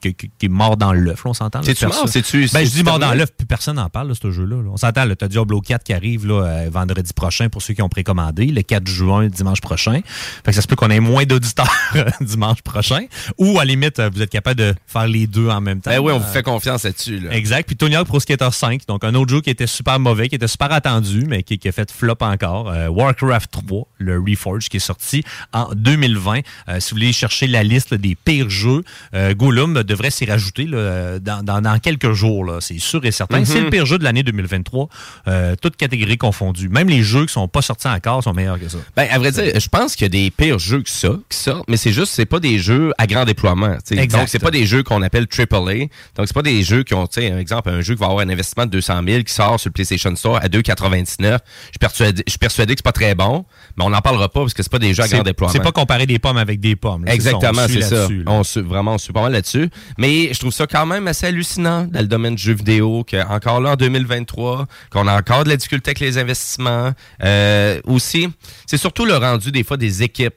[0.00, 1.60] qui, qui- qui est mort dans l'œuf, on s'entend.
[1.60, 2.08] là, C'est-tu mort?
[2.08, 4.56] C'est-tu- Ben, je dis mort dans l'œuf, puis personne n'en parle, là, ce jeu-là.
[4.56, 4.70] là.
[4.72, 7.82] On s'entend, là, t'as Diablo 4 qui arrive là, euh, vendredi prochain pour ceux qui
[7.82, 10.00] ont précommandé, le 4 juin, dimanche prochain.
[10.44, 11.68] Fait que ça se peut qu'on ait moins d'auditeurs
[12.20, 13.04] dimanche prochain.
[13.38, 15.90] Ou, à la limite, euh, vous êtes capable de faire les deux en même temps.
[15.90, 17.18] Ben oui, on vous Euh, fait confiance là-dessus.
[17.20, 17.32] là.
[17.34, 17.66] Exact.
[17.66, 20.34] Puis Tony Hawk Pro Skater 5, donc un autre jeu qui était super mauvais, qui
[20.34, 22.70] était super attendu, mais qui, qui a fait flop encore.
[22.70, 26.40] Euh, Warcraft 3, le Reforge, qui est sorti en 2020.
[26.68, 28.82] Euh, si vous voulez chercher la liste là, des pires jeux,
[29.14, 32.56] euh, Gollum devrait s'y rajouter là, dans, dans- dans quelques jours.
[32.60, 33.40] C'est sûr et certain.
[33.40, 33.44] Mhm.
[33.44, 34.88] C'est le pire jeu de l'année 2023,
[35.28, 36.68] euh, toutes catégories confondues.
[36.68, 38.78] Même les jeux qui sont pas sortis encore sont meilleurs que ça.
[38.96, 41.36] Ben, à vrai dire, je pense qu'il y a des pires jeux que ça qui
[41.36, 43.76] sortent, mais c'est juste, c'est pas des jeux à grand déploiement.
[44.18, 45.74] Donc, c'est pas des jeux qu'on appelle AAA.
[46.16, 48.06] Donc, c'est pas des jeux qui ont, tu sais, un exemple, un jeu qui va
[48.06, 51.18] avoir un investissement de 200 000 qui sort sur le PlayStation Store à 2,99.
[51.20, 51.34] Je
[51.70, 53.44] suis persuadé, je suis persuadé que c'est pas très bon,
[53.76, 55.52] mais on n'en parlera pas parce que c'est pas des jeux à grand déploiement.
[55.52, 57.04] c'est pas comparer des pommes avec des pommes.
[57.04, 57.12] là.
[57.14, 58.06] Exactement, c'est ça.
[58.26, 59.68] On vraiment, on suit pas mal là-dessus.
[59.98, 63.60] Mais je trouve ça quand même assez hallucinant dans le domaine du jeu vidéo, qu'encore
[63.60, 66.92] là, en 2023, qu'on a encore de la difficulté avec les investissements.
[67.22, 68.28] Euh, aussi,
[68.66, 70.34] c'est surtout le rendu des fois des équipes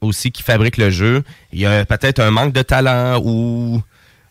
[0.00, 1.22] aussi qui fabriquent le jeu.
[1.52, 3.82] Il y a peut-être un manque de talent ou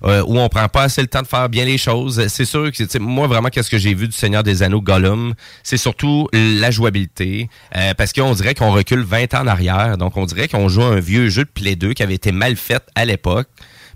[0.06, 2.28] euh, où on prend pas assez le temps de faire bien les choses.
[2.28, 5.78] C'est sûr que moi vraiment qu'est-ce que j'ai vu du Seigneur des Anneaux Gollum, c'est
[5.78, 9.98] surtout la jouabilité euh, parce qu'on dirait qu'on recule 20 ans en arrière.
[9.98, 12.32] Donc on dirait qu'on joue à un vieux jeu de Play 2 qui avait été
[12.32, 13.48] mal fait à l'époque.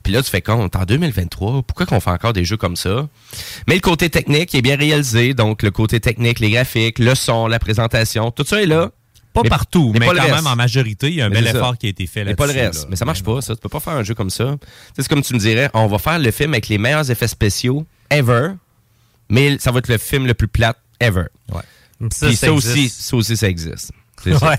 [0.08, 3.10] Puis là, tu fais compte, en 2023, pourquoi qu'on fait encore des jeux comme ça?
[3.68, 5.34] Mais le côté technique est bien réalisé.
[5.34, 8.92] Donc, le côté technique, les graphiques, le son, la présentation, tout ça est là.
[9.34, 11.52] Pas Mais- partout, mais, pas quand même en majorité, il y a un Mais bel
[11.52, 11.58] ça.
[11.58, 12.38] effort qui a été fait Mais là-dessus.
[12.38, 12.84] pas le reste.
[12.84, 12.88] là.
[12.90, 13.54] Mais ça marche pas, ça.
[13.54, 14.56] Tu peux pas faire un jeu comme ça.
[14.98, 17.86] C'est comme tu me dirais, on va faire le film avec les meilleurs effets spéciaux
[18.10, 18.52] ever,
[19.30, 21.26] mais ça va être le film le plus plate ever.
[22.14, 23.92] Ça, Puis ça ça, aussi, ça aussi, ça existe.
[24.24, 24.52] C'est ça.
[24.52, 24.58] Ouais.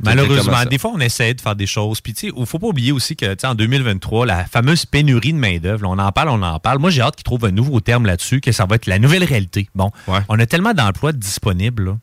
[0.00, 2.00] Malheureusement, des fois, on essaie de faire des choses.
[2.00, 4.86] Puis, tu sais, il faut pas oublier aussi que, tu sais, en 2023, la fameuse
[4.86, 6.78] pénurie de main-d'œuvre, on en parle, on en parle.
[6.78, 9.24] Moi, j'ai hâte qu'ils trouvent un nouveau terme là-dessus, que ça va être la nouvelle
[9.24, 9.68] réalité.
[9.74, 9.90] Bon,
[10.28, 11.98] on a tellement d'emplois disponibles, là.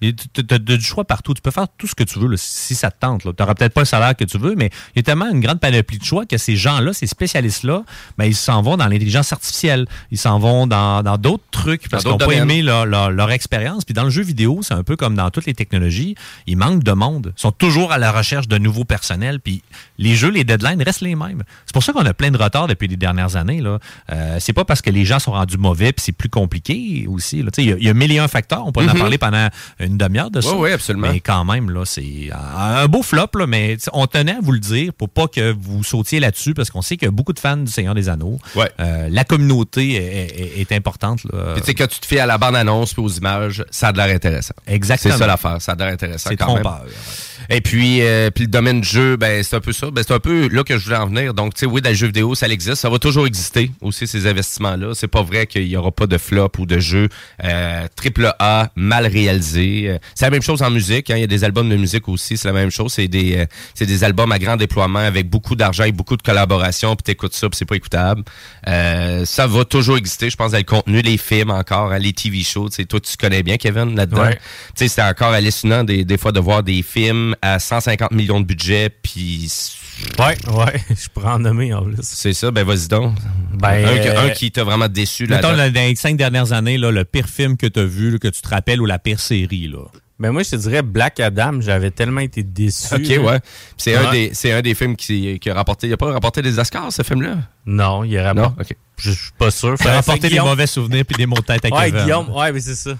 [0.00, 0.14] Tu
[0.50, 1.34] as du choix partout.
[1.34, 3.22] Tu peux faire tout ce que tu veux là, si ça te tente.
[3.22, 5.40] Tu n'auras peut-être pas le salaire que tu veux, mais il y a tellement une
[5.40, 7.82] grande panoplie de choix que ces gens-là, ces spécialistes-là,
[8.16, 9.86] ben, ils s'en vont dans l'intelligence artificielle.
[10.10, 13.84] Ils s'en vont dans d'autres trucs parce qu'ils n'ont pas aimé leur, leur- leur expérience.
[13.84, 16.14] Puis dans le jeu vidéo, c'est un peu comme dans toutes les technologies.
[16.46, 17.32] Il manque de monde.
[17.36, 19.40] Ils sont toujours à la recherche de nouveaux personnels.
[19.40, 19.62] Puis
[19.98, 21.42] les jeux, les deadlines restent les mêmes.
[21.66, 23.60] C'est pour ça qu'on a plein de retard depuis les dernières années.
[23.60, 23.78] Là.
[24.12, 27.38] Euh, c'est pas parce que les gens sont rendus mauvais puis c'est plus compliqué aussi.
[27.58, 28.66] Il y, a- il y a mille et un facteurs.
[28.66, 28.98] On peut en Mhm.
[28.98, 29.48] parler pendant
[29.80, 30.50] une demi-heure de ça.
[30.52, 31.08] Oui, oui, absolument.
[31.10, 34.58] Mais quand même, là, c'est un beau flop, là, mais on tenait à vous le
[34.58, 37.38] dire pour pas que vous sautiez là-dessus, parce qu'on sait qu'il y a beaucoup de
[37.38, 38.38] fans du Seigneur des Anneaux.
[38.80, 41.24] Euh, la communauté est, est- est importante.
[41.24, 41.52] là.
[41.54, 43.92] Puis tu sais, quand tu te fies à la bande-annonce puis aux images, ça a
[43.92, 44.54] de l'air intéressant.
[44.66, 45.14] Exactement.
[45.14, 46.64] C'est ça l'affaire, ça a de l'air intéressant C'est quand même.
[47.50, 49.90] Et puis, euh, puis le domaine du jeu, ben c'est un peu ça.
[49.90, 51.32] Ben, c'est un peu là que je voulais en venir.
[51.32, 52.76] Donc, tu sais, oui, dans le jeu vidéo, ça existe.
[52.76, 54.92] Ça va toujours exister aussi, ces investissements-là.
[54.94, 57.08] C'est pas vrai qu'il y aura pas de flop ou de jeux
[57.44, 59.84] euh, triple A mal réalisés.
[59.88, 61.10] Euh, C'est la même chose en musique.
[61.10, 61.16] hein.
[61.16, 62.36] Il y a des albums de musique aussi.
[62.36, 62.92] C'est la même chose.
[62.92, 66.22] C'est des, euh, c'est des albums à grand déploiement avec beaucoup d'argent et beaucoup de
[66.22, 66.96] collaboration.
[66.96, 68.24] Puis t'écoutes ça, puis c'est pas écoutable.
[68.66, 70.28] Euh, ça va toujours exister.
[70.28, 72.68] Je pense dans le contenu, les films encore, hein, les TV shows.
[72.68, 74.22] Tu sais, toi, tu connais bien Kevin là-dedans.
[74.22, 74.34] Ouais.
[74.76, 78.40] Tu sais, c'était encore hallucinant des, des fois de voir des films à 150 millions
[78.40, 79.50] de budget, puis...
[80.18, 81.96] Ouais, ouais, je pourrais en nommer en plus.
[82.02, 83.14] C'est ça, ben vas-y donc.
[83.54, 86.78] Ben, un, euh, un qui t'a vraiment déçu Mettons, là dans les cinq dernières années,
[86.78, 88.98] là, le pire film que tu as vu, là, que tu te rappelles, ou la
[89.00, 89.66] pire série.
[89.66, 89.78] Là?
[90.20, 92.92] Ben moi, je te dirais Black Adam, j'avais tellement été déçu.
[92.94, 93.18] Ok, là.
[93.20, 93.40] ouais.
[93.40, 95.86] Puis C'est un, des, c'est un des films qui, qui a rapporté...
[95.88, 97.36] Il a pas rapporté des Oscars, ce film-là?
[97.66, 98.42] Non, il a Non?
[98.42, 98.74] rapporté.
[98.74, 98.78] OK.
[99.00, 99.76] Je suis pas sûr.
[99.78, 102.02] Ça a rapporté des mauvais souvenirs puis des mots de tête à Ouais, Kevin.
[102.02, 102.98] Guillaume, ouais, mais c'est ça.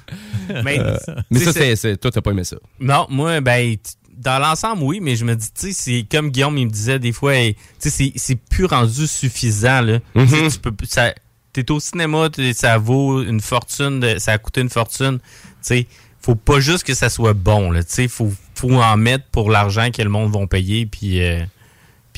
[0.65, 0.97] Mais, Euh,
[1.31, 2.57] mais tu ça, c'est, toi, t'as pas aimé ça.
[2.81, 3.77] Non, moi, ben,
[4.19, 6.99] dans l'ensemble, oui, mais je me dis, tu sais, c'est comme Guillaume, il me disait
[6.99, 9.99] des fois, hey, tu sais, c'est- c'est plus rendu suffisant, là.
[10.15, 10.27] Mhm.
[10.29, 11.15] Tu tu peux, ça,
[11.53, 15.19] t'es au cinéma, ça vaut une fortune, de- ça a coûté une fortune.
[15.21, 15.87] Tu sais,
[16.21, 17.83] faut pas juste que ça soit bon, là.
[17.85, 21.41] Tu sais, faut, faut en mettre pour l'argent que le monde va payer, puis euh,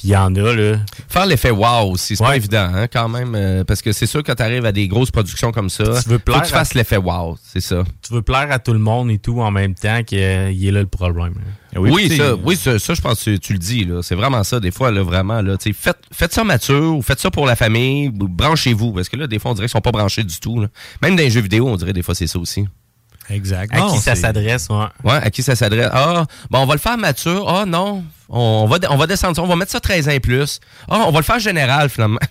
[0.00, 0.78] puis il y en a, là.
[1.10, 3.34] Faire l'effet wow aussi, c'est pas évident, hein, quand même.
[3.34, 6.18] euh, parce que c'est sûr, quand t'arrives à des grosses productions comme ça, Tu veux
[6.18, 7.84] faut que tu à- fasses l'effet wow, c'est ça.
[8.06, 10.80] Tu veux plaire à tout le monde et tout en même temps qu'il est là
[10.80, 11.34] le problème.
[11.34, 11.80] là.
[11.80, 13.84] Oui, puis, ça, euh, oui ça, ça, je pense que tu le dis.
[13.84, 14.00] là.
[14.02, 15.40] C'est vraiment ça, des fois, là, vraiment.
[15.42, 18.08] Là, tu faites, faites ça mature ou faites ça pour la famille.
[18.08, 18.92] ou Branchez-vous.
[18.92, 20.60] Parce que là, des fois, on dirait qu'ils sont pas branchés du tout.
[20.60, 20.66] là.
[21.02, 22.66] Même dans les jeux vidéo, on dirait des fois c'est ça aussi.
[23.30, 23.72] Exact.
[23.74, 24.86] À Non, qui ça s'adresse, ouais.
[25.04, 25.88] Ouais, à qui ça s'adresse?
[25.92, 27.48] Ah, bon, on va le faire mature.
[27.48, 28.04] Ah, non.
[28.28, 29.42] On va, on va descendre ça.
[29.42, 30.60] On va mettre ça 13 ans et plus.
[30.88, 32.20] Ah, on va le faire général, finalement.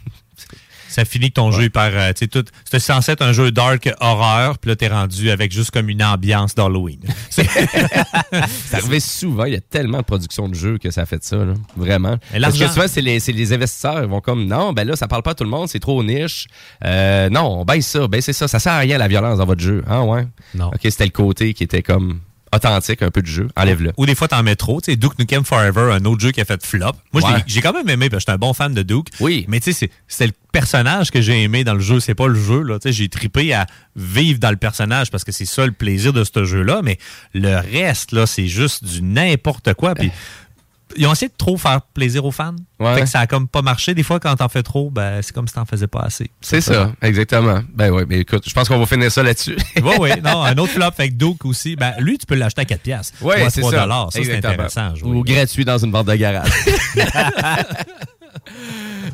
[0.89, 1.89] Ça finit que ton jeu est par.
[1.93, 2.43] euh, tu sais, tout.
[2.65, 6.04] C'était censé être un jeu dark horreur, puis là, t'es rendu avec juste comme une
[6.04, 6.99] ambiance d'Halloween.
[7.30, 7.47] C'est-
[8.65, 9.45] C'est arrivé souvent.
[9.45, 11.54] Il y a tellement de productions de jeux que ça a fait ça, là.
[11.78, 12.17] vraiment.
[12.47, 14.02] Parce que souvent, c'est les, c'est les investisseurs.
[14.04, 16.04] Ils vont comme, non, ben là, ça parle pas à tout le monde, c'est trop
[16.04, 16.47] niche.
[16.84, 18.47] Euh, non, on baisse ça, baissez ça.
[18.47, 19.84] Ça sert à rien, la violence dans votre jeu.
[19.88, 20.25] Ah ouais?
[20.56, 20.67] Non.
[20.67, 22.19] OK, c'était le côté qui était comme
[22.54, 23.48] authentique un peu du jeu.
[23.56, 23.92] Enlève-le.
[23.98, 24.82] Ou des fois, t'en mets trop.
[24.82, 26.92] Tu sais, Duke Nukem Forever, un autre jeu qui a fait flop.
[27.14, 27.44] Moi, Ouais.
[27.48, 29.08] j'ai quand même aimé parce que j'étais un bon fan de Duke.
[29.20, 29.46] Oui.
[29.48, 32.00] Mais tu sais, c'est- le personnage que j'ai aimé dans le jeu.
[32.00, 32.80] C'est pas le jeu, là.
[32.80, 36.12] Tu sais, j'ai tripé à vivre dans le personnage parce que c'est ça le plaisir
[36.14, 36.82] de ce jeu-là.
[36.84, 36.98] Mais
[37.34, 39.94] le reste, là, c'est juste du n'importe quoi.
[39.96, 40.12] Puis.
[40.97, 42.56] Ils ont essayé de trop faire plaisir aux fans.
[42.80, 42.95] Ouais.
[42.95, 43.93] Fait que ça a comme pas marché.
[43.93, 46.30] Des fois, quand t'en fais trop, ben, c'est comme si t'en faisais pas assez.
[46.41, 47.62] C'est ça, exactement.
[47.73, 49.58] Ben oui, mais écoute, je pense qu'on va finir ça là-dessus.
[49.84, 50.10] Oui, oui.
[50.23, 51.75] Non, un autre flop avec Duke aussi.
[51.75, 53.17] Ben, lui, tu peux l'acheter à 4 piastres.
[53.21, 54.08] Oui, Ou à c'est 3 ça.
[54.12, 55.10] Ça, c'est intéressant à jouer.
[55.10, 56.49] Ou gratuit dans une vente de garage.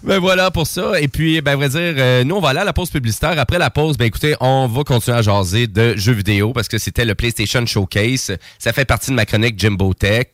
[0.03, 0.99] ben voilà pour ça.
[0.99, 3.37] Et puis, ben, à vrai dire, euh, nous, on va aller à la pause publicitaire.
[3.37, 6.77] Après la pause, ben écoutez, on va continuer à jaser de jeux vidéo parce que
[6.77, 8.37] c'était le PlayStation Showcase.
[8.59, 10.27] Ça fait partie de ma chronique Jimbo Tech.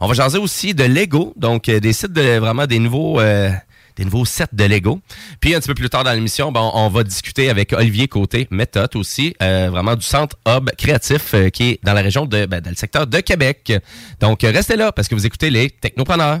[0.00, 3.20] On va jaser aussi de Lego, donc euh, des sites de vraiment des nouveaux...
[3.20, 3.50] euh,
[3.96, 5.00] des nouveaux sets de Lego.
[5.40, 8.48] Puis un petit peu plus tard dans l'émission, ben, on va discuter avec Olivier Côté,
[8.50, 12.46] méthode aussi, euh, vraiment du centre Hub créatif euh, qui est dans la région de,
[12.46, 13.72] ben, dans le secteur de Québec.
[14.20, 16.40] Donc restez là parce que vous écoutez les Technopreneurs.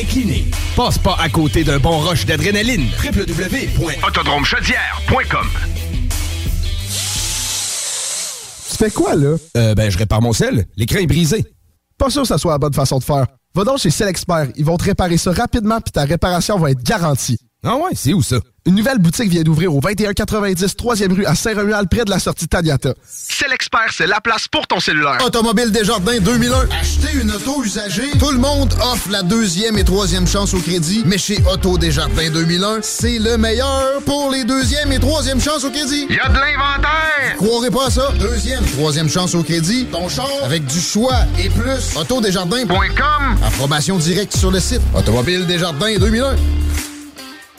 [0.00, 0.46] incliné.
[0.76, 2.86] Passe pas à côté d'un bon rush d'adrénaline.
[3.04, 5.46] www.autodromechaudière.com
[8.70, 9.36] Tu fais quoi, là?
[9.56, 10.66] Euh, ben, je répare mon sel.
[10.76, 11.44] L'écran est brisé.
[11.98, 13.26] Pas sûr que ça soit la bonne façon de faire.
[13.54, 14.48] Va donc chez Selexpert.
[14.56, 17.38] Ils vont te réparer ça rapidement puis ta réparation va être garantie.
[17.62, 18.36] Ah ouais, c'est où ça?
[18.66, 22.46] Une nouvelle boutique vient d'ouvrir au 2190 3e rue à Saint-Romuald près de la sortie
[22.46, 22.92] Taniata.
[23.08, 25.18] Selexpert, c'est la place pour ton cellulaire.
[25.24, 26.68] Automobile Desjardins 2001.
[26.78, 28.10] Acheter une auto usagée.
[28.18, 31.02] Tout le monde offre la deuxième et troisième chance au crédit.
[31.06, 35.70] Mais chez Auto Desjardins 2001, c'est le meilleur pour les deuxième et troisième chances au
[35.70, 36.06] crédit.
[36.10, 37.36] Il y a de l'inventaire!
[37.38, 38.12] Croirez pas à ça.
[38.18, 39.86] Deuxième, troisième chance au crédit.
[39.90, 41.96] Ton char avec du choix et plus.
[41.96, 43.38] Autodesjardins.com.
[43.42, 44.82] Approbation directe sur le site.
[44.94, 46.36] Automobile Desjardins 2001.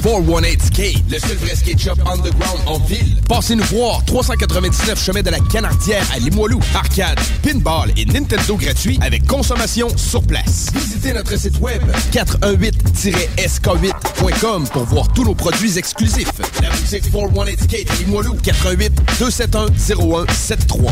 [0.02, 3.22] 418 Skate, le seul vrai skate shop underground en ville.
[3.30, 6.60] Passez-nous voir, 399 chemin de la Canardière à Limoilou.
[6.74, 10.72] Arcade, pinball et Nintendo gratuit avec consommation sur place.
[10.74, 11.84] Visitez notre site web
[12.14, 16.32] 418-sk8.com pour voir tous nos produits exclusifs.
[16.62, 20.92] La boutique 418 Skate à Limoilou, 418 271 0173.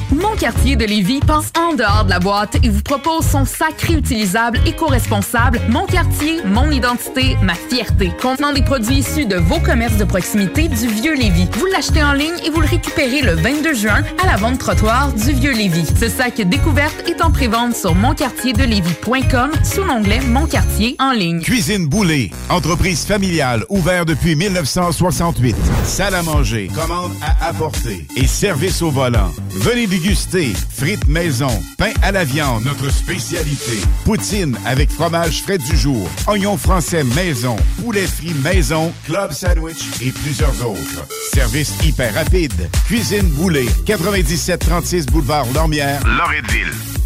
[0.11, 3.79] Mon quartier de Lévis pense en dehors de la boîte et vous propose son sac
[3.81, 8.11] réutilisable éco-responsable Mon quartier, mon identité, ma fierté.
[8.21, 11.47] Contenant des produits issus de vos commerces de proximité du Vieux Lévis.
[11.53, 15.13] Vous l'achetez en ligne et vous le récupérez le 22 juin à la vente trottoir
[15.13, 15.87] du Vieux Lévis.
[15.97, 21.41] Ce sac découverte est en prévente sur monquartierdelévis.com sous l'onglet Mon quartier en ligne.
[21.41, 25.55] Cuisine Boulée, entreprise familiale ouverte depuis 1968.
[25.85, 29.31] Salle à manger, commande à apporter et service au volant.
[29.51, 33.79] Venez déguster frites maison, pain à la viande, notre spécialité.
[34.03, 40.11] Poutine avec fromage frais du jour, oignons français maison, poulet frit maison, club sandwich et
[40.11, 41.05] plusieurs autres.
[41.33, 42.69] Service hyper rapide.
[42.87, 47.00] Cuisine Boulée, 9736 boulevard Lormière, Loretteville.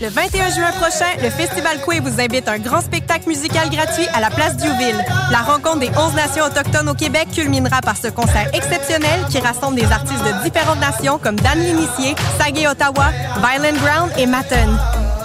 [0.00, 4.06] Le 21 juin prochain, le Festival Coué vous invite à un grand spectacle musical gratuit
[4.14, 5.04] à la place Diouville.
[5.30, 9.76] La rencontre des 11 nations autochtones au Québec culminera par ce concert exceptionnel qui rassemble
[9.76, 13.10] des artistes de différentes nations comme Dan L'Initié, Sagé Ottawa,
[13.42, 14.70] Violent Ground et Matten.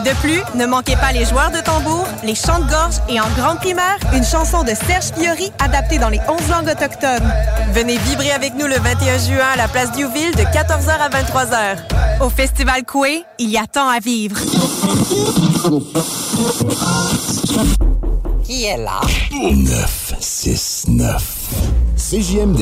[0.06, 3.28] De plus, ne manquez pas les joueurs de tambour, les chants de gorge et en
[3.36, 7.28] grande primeur, une chanson de Serge Fiori adaptée dans les 11 langues autochtones.
[7.74, 11.78] Venez vibrer avec nous le 21 juin à la place Diouville de 14h à 23h.
[12.22, 14.38] Au Festival Coué, il y a tant à vivre.
[18.44, 19.02] Qui est là?
[19.32, 21.24] 969.
[21.98, 22.62] CJMD.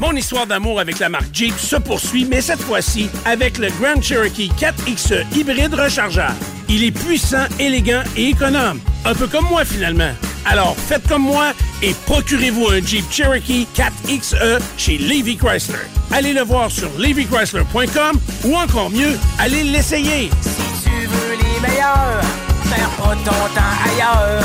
[0.00, 4.02] Mon histoire d'amour avec la marque Jeep se poursuit, mais cette fois-ci avec le Grand
[4.02, 6.34] Cherokee 4XE hybride rechargeable.
[6.68, 8.80] Il est puissant, élégant et économe.
[9.04, 10.12] Un peu comme moi finalement.
[10.46, 11.52] Alors faites comme moi
[11.82, 15.78] et procurez-vous un Jeep Cherokee 4XE chez Levy Chrysler.
[16.10, 20.30] Allez le voir sur levychrysler.com ou encore mieux, allez l'essayer.
[20.40, 22.20] Si tu veux les meilleurs,
[22.68, 24.42] pas ton temps ailleurs.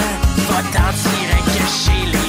[0.50, 2.29] Va tirer que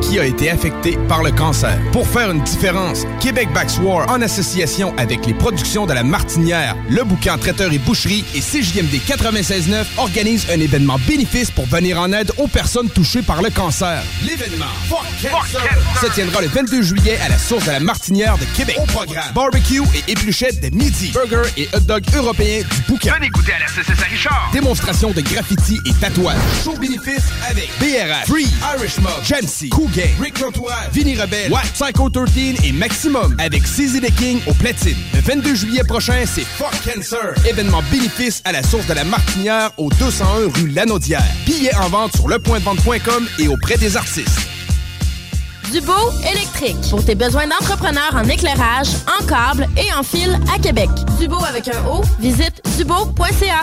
[0.00, 1.78] qui a été affecté par le cancer.
[1.92, 6.76] Pour faire une différence, Québec Backs War, en association avec les productions de la Martinière,
[6.88, 12.12] le bouquin Traiteur et Boucherie et CJMD 96.9 organise un événement bénéfice pour venir en
[12.12, 14.02] aide aux personnes touchées par le cancer.
[14.24, 18.44] L'événement Fuck Cancer se tiendra le 22 juillet à la source de la Martinière de
[18.56, 18.76] Québec.
[18.80, 23.14] Au programme, barbecue et épluchettes de midi, burger et hot dog européens du bouquin.
[23.14, 24.50] Venez goûter à la CCS Richard.
[24.52, 26.36] Démonstration de graffiti et tatouage.
[26.64, 29.68] Show bénéfice avec BRH, Free, Irish Mob, Jamsey,
[30.20, 34.96] Rick L'Entourage, Vinny Rebelle, Watt, Psycho 13 et Maximum avec CZ The King au platine.
[35.14, 37.34] Le 22 juillet prochain, c'est Fuck Cancer.
[37.46, 41.24] Événement bénéfice à la source de la Martinière au 201 rue Lanaudière.
[41.46, 44.40] Billets en vente sur lepointdevente.com et auprès des artistes.
[45.72, 45.92] Dubo
[46.30, 46.76] électrique.
[46.90, 48.88] Pour tes besoins d'entrepreneurs en éclairage,
[49.20, 50.90] en câble et en fil à Québec.
[51.18, 53.62] Dubo avec un O, visite dubo.ca.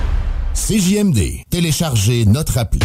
[0.53, 1.43] CJMD.
[1.49, 2.79] Téléchargez notre appli.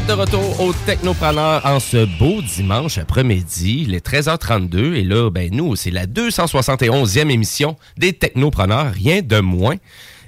[0.00, 4.94] Êtes de retour au Technopreneur en ce beau dimanche après-midi, les 13h32.
[4.94, 9.76] Et là, ben nous, c'est la 271e émission des Technopreneurs, rien de moins.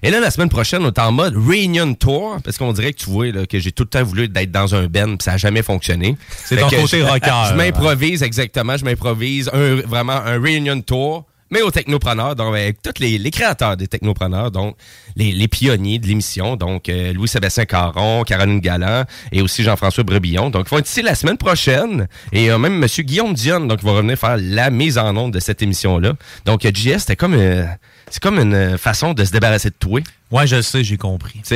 [0.02, 2.98] Et là, la semaine prochaine, on est en mode Reunion Tour, parce qu'on dirait que
[2.98, 5.32] tu vois là, que j'ai tout le temps voulu être dans un band, puis ça
[5.32, 6.16] n'a jamais fonctionné.
[6.44, 11.24] C'est ton côté je- rocker, Je m'improvise, exactement, je m'improvise un, vraiment un Reunion Tour
[11.52, 14.74] mais aux technopreneurs, donc avec tous les, les créateurs des technopreneurs, donc
[15.16, 20.50] les, les pionniers de l'émission, donc euh, Louis-Sébastien Caron, Caroline Galland et aussi Jean-François Brebillon.
[20.50, 22.08] Donc, ils vont être ici la semaine prochaine.
[22.32, 25.40] Et euh, même Monsieur Guillaume Dionne, donc, va revenir faire la mise en onde de
[25.40, 26.14] cette émission-là.
[26.44, 27.66] Donc, euh, JS, c'était comme, euh,
[28.12, 30.00] c'est comme une euh, façon de se débarrasser de toi.
[30.30, 31.40] Ouais, je le sais, j'ai compris.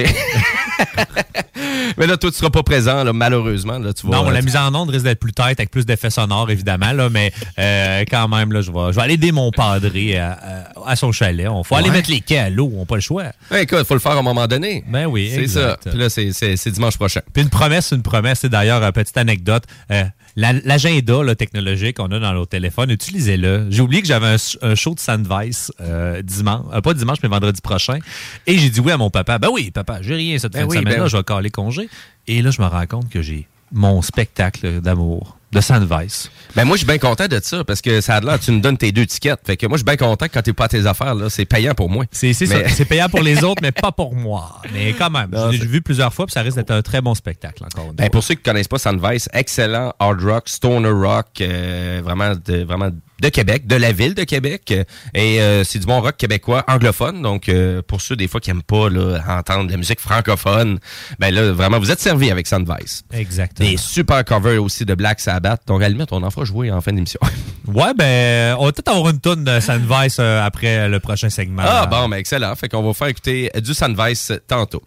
[1.98, 3.78] Mais là, toi, tu seras pas présent, là, malheureusement.
[3.78, 6.10] Là, tu vas, Non, la mise en onde risque d'être plus tête avec plus d'effets
[6.10, 9.50] sonores, évidemment, là, mais euh, quand même, là, je vais, je vais aller aider mon
[9.50, 11.46] padré à, à- à son chalet.
[11.50, 13.24] Il faut aller mettre les quais à l'eau, on n'a pas le choix.
[13.50, 14.84] Ouais, écoute, il faut le faire à un moment donné.
[14.88, 15.78] Ben oui, C'est ça.
[15.84, 17.20] Puis là, c'est- dimanche prochain.
[17.32, 18.40] Puis une promesse, c'est une promesse.
[18.40, 19.64] C'est d'ailleurs, euh, petite anecdote.
[19.90, 20.04] euh,
[20.36, 23.68] L'agenda là, technologique qu'on a dans nos téléphones, utilisez-le.
[23.70, 27.30] J'ai oublié que j'avais un, un show de Sandvice euh, dimanche, euh, pas dimanche, mais
[27.30, 27.98] vendredi prochain.
[28.46, 29.38] Et j'ai dit oui à mon papa.
[29.38, 31.50] Ben oui, papa, j'ai rien cette Ben fin oui, de semaine-là, ben je vais caler
[31.50, 31.88] congé.
[32.26, 36.30] Et là, je me rends compte que j'ai mon spectacle d'amour de Sandvice.
[36.54, 38.60] Ben moi, je suis bien content de ça parce que ça a l'air, tu nous
[38.60, 39.38] donnes tes deux tickets.
[39.46, 41.44] Fait que moi, je suis bien content quand t'es pas à tes affaires, là, c'est
[41.44, 42.04] payant pour moi.
[42.10, 42.74] C'est c'est Mais- ça.
[42.74, 44.60] C'est payant pour les autres, mais pas pour moi.
[44.72, 47.64] Mais quand même, j'ai vu plusieurs fois, puis ça risque d'être un très bon spectacle
[47.64, 47.92] encore.
[47.94, 52.64] Ben, pour ceux qui connaissent pas Sandvice, excellent hard rock, stoner rock, euh, vraiment de
[52.64, 52.90] vraiment
[53.20, 56.64] de Québec, de la ville de Québec, euh, et euh, c'est du bon rock québécois
[56.68, 57.22] anglophone.
[57.22, 60.78] Donc euh, pour ceux des fois qui aiment pas là, entendre de la musique francophone,
[61.18, 63.04] ben là vraiment vous êtes servi avec Sandvice.
[63.12, 63.68] Exactement.
[63.68, 65.62] Des super covers aussi de Black Sabbath.
[65.66, 67.20] Donc à la limite on en fera jouer en fin d'émission.
[67.66, 71.64] Ouais, ben, on va peut-être avoir une tonne de Sandvice euh, après le prochain segment.
[71.66, 72.54] Ah bon, ben excellent.
[72.54, 74.84] Fait qu'on va faire écouter du Sandvice tantôt.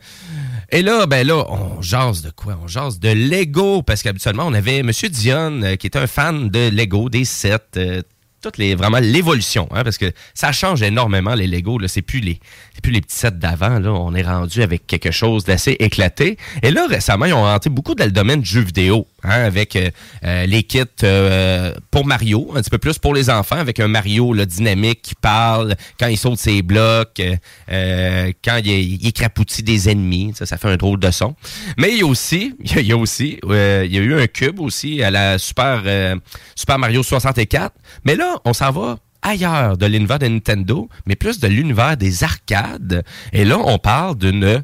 [0.72, 2.60] Et là, ben là, on jase de quoi?
[2.64, 6.50] On jase de Lego, parce qu'habituellement, on avait Monsieur Dion, euh, qui était un fan
[6.50, 8.04] de Lego, des sets, euh,
[8.42, 11.78] toutes les vraiment l'évolution, hein, parce que ça change énormément les Lego.
[11.78, 12.40] Là, c'est plus les,
[12.74, 13.80] c'est plus les petits sets d'avant.
[13.80, 16.38] Là, on est rendu avec quelque chose d'assez éclaté.
[16.64, 19.76] Et là, récemment, ils ont rentré beaucoup dans le domaine du jeu vidéo, hein, avec
[19.76, 19.90] euh,
[20.24, 23.88] euh, les kits euh, pour Mario, un petit peu plus pour les enfants, avec un
[23.88, 27.22] Mario là, dynamique qui parle quand il saute ses blocs,
[27.70, 30.34] euh, quand il, il écrapoutit des ennemis.
[30.36, 31.36] Ça, ça fait un drôle de son.
[31.78, 33.98] Mais il y a aussi, il y a, il y a aussi, euh, il y
[33.98, 36.16] a eu un cube aussi à la Super euh,
[36.56, 37.74] Super Mario 64.
[38.06, 42.24] Mais là, on s'en va ailleurs de l'univers de Nintendo, mais plus de l'univers des
[42.24, 43.04] arcades.
[43.34, 44.64] Et là, on parle d'une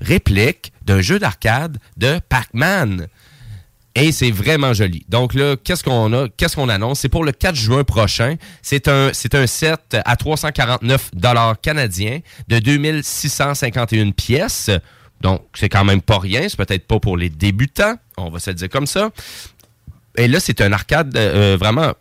[0.00, 3.08] réplique d'un jeu d'arcade de Pac-Man.
[3.96, 5.06] Et c'est vraiment joli.
[5.08, 7.00] Donc là, qu'est-ce qu'on a, qu'est-ce qu'on annonce?
[7.00, 8.34] C'est pour le 4 juin prochain.
[8.60, 14.70] C'est un, c'est set à 349 dollars canadiens de 2651 pièces.
[15.20, 16.48] Donc, c'est quand même pas rien.
[16.48, 17.94] C'est peut-être pas pour les débutants.
[18.16, 19.10] On va se dire comme ça.
[20.16, 21.92] Et là, c'est un arcade euh, vraiment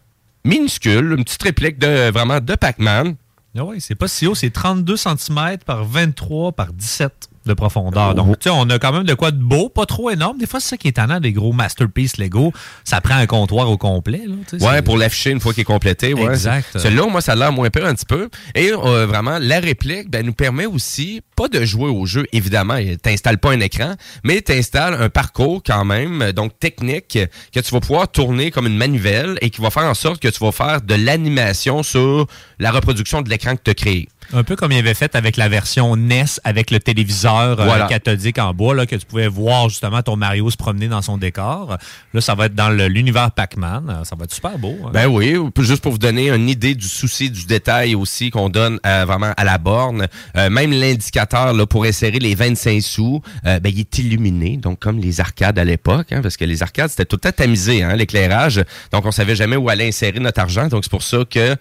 [0.46, 3.16] minuscule, une petite réplique de vraiment de Pac-Man.
[3.58, 8.16] Ah oui, c'est pas si haut, c'est 32 cm par 23 par 17 de profondeur.
[8.16, 10.38] Donc, tu sais, on a quand même de quoi de beau, pas trop énorme.
[10.38, 12.54] Des fois, c'est ça qui est étonnant des gros masterpieces Lego.
[12.84, 14.22] Ça prend un comptoir au complet.
[14.26, 16.14] Là, Ouais, pour l'afficher une fois qu'il est complété.
[16.14, 16.26] Ouais.
[16.26, 16.78] Exact.
[16.78, 18.30] Celui-là, moi, ça a l'air moins pire un petit peu.
[18.56, 22.78] Et euh, vraiment, la réplique ben, nous permet aussi, pas de jouer au jeu, évidemment,
[23.02, 27.18] t'installes pas un écran, mais t'installes un parcours quand même, donc technique,
[27.54, 30.28] que tu vas pouvoir tourner comme une manivelle et qui va faire en sorte que
[30.28, 32.28] tu vas faire de l'animation sur
[32.60, 34.10] la reproduction de l'écran que tu as créé.
[34.32, 38.38] Un peu comme il avait fait avec la version NES, avec le téléviseur euh, cathodique
[38.40, 41.78] en bois, là, que tu pouvais voir justement ton Mario se promener dans son décor.
[42.14, 43.90] Là, ça va être dans l'univers Pac-Man.
[43.90, 44.78] Euh, Ça va être super beau.
[44.86, 44.92] hein.
[44.94, 48.80] Ben oui, juste pour vous donner une idée du souci du détail aussi qu'on donne
[48.86, 50.08] euh, vraiment à la borne.
[50.38, 55.00] Euh, même l'indicateur là pour insérer les 25 sous, ben, il est illuminé, donc comme
[55.00, 58.64] les arcades à l'époque, hein, parce que les arcades c'était tout temps tamisé, hein, l'éclairage.
[58.92, 60.68] Donc on savait jamais où aller insérer notre argent.
[60.68, 61.56] Donc c'est pour ça que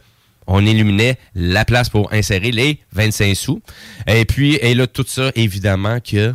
[0.46, 3.60] on illuminait la place pour insérer les 25 sous.
[4.06, 6.34] Et puis, et là, tout ça, évidemment que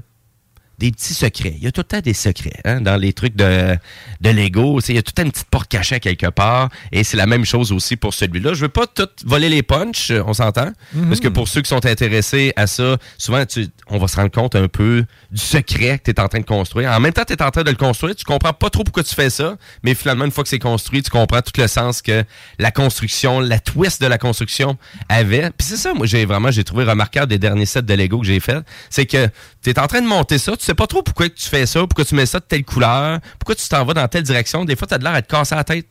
[0.78, 1.56] des petits secrets.
[1.58, 3.76] Il y a tout le temps des secrets hein, dans les trucs de,
[4.22, 4.80] de Lego.
[4.88, 6.70] Il y a tout le temps une petite porte cachée à quelque part.
[6.92, 8.54] Et c'est la même chose aussi pour celui-là.
[8.54, 10.72] Je veux pas tout voler les punchs, on s'entend?
[10.94, 11.08] Mhm.
[11.08, 14.30] Parce que pour ceux qui sont intéressés à ça, souvent, tu- on va se rendre
[14.32, 16.92] compte un peu du secret que tu es en train de construire.
[16.92, 18.16] En même temps, tu es en train de le construire.
[18.16, 19.58] Tu comprends pas trop pourquoi tu fais ça.
[19.84, 22.24] Mais finalement, une fois que c'est construit, tu comprends tout le sens que
[22.60, 24.78] la construction, la twist de la construction
[25.10, 25.50] avait.
[25.58, 28.26] Puis c'est ça, moi, j'ai vraiment, j'ai trouvé remarquable des derniers sets de Lego que
[28.28, 28.58] j'ai fait.
[28.92, 29.28] C'est que
[29.74, 30.56] tu es en train de monter ça.
[30.56, 33.20] Tu sais pas trop pourquoi tu fais ça, pourquoi tu mets ça de telle couleur,
[33.38, 34.64] pourquoi tu t'en vas dans telle direction.
[34.64, 35.88] Des fois, tu as de l'air à te casser la tête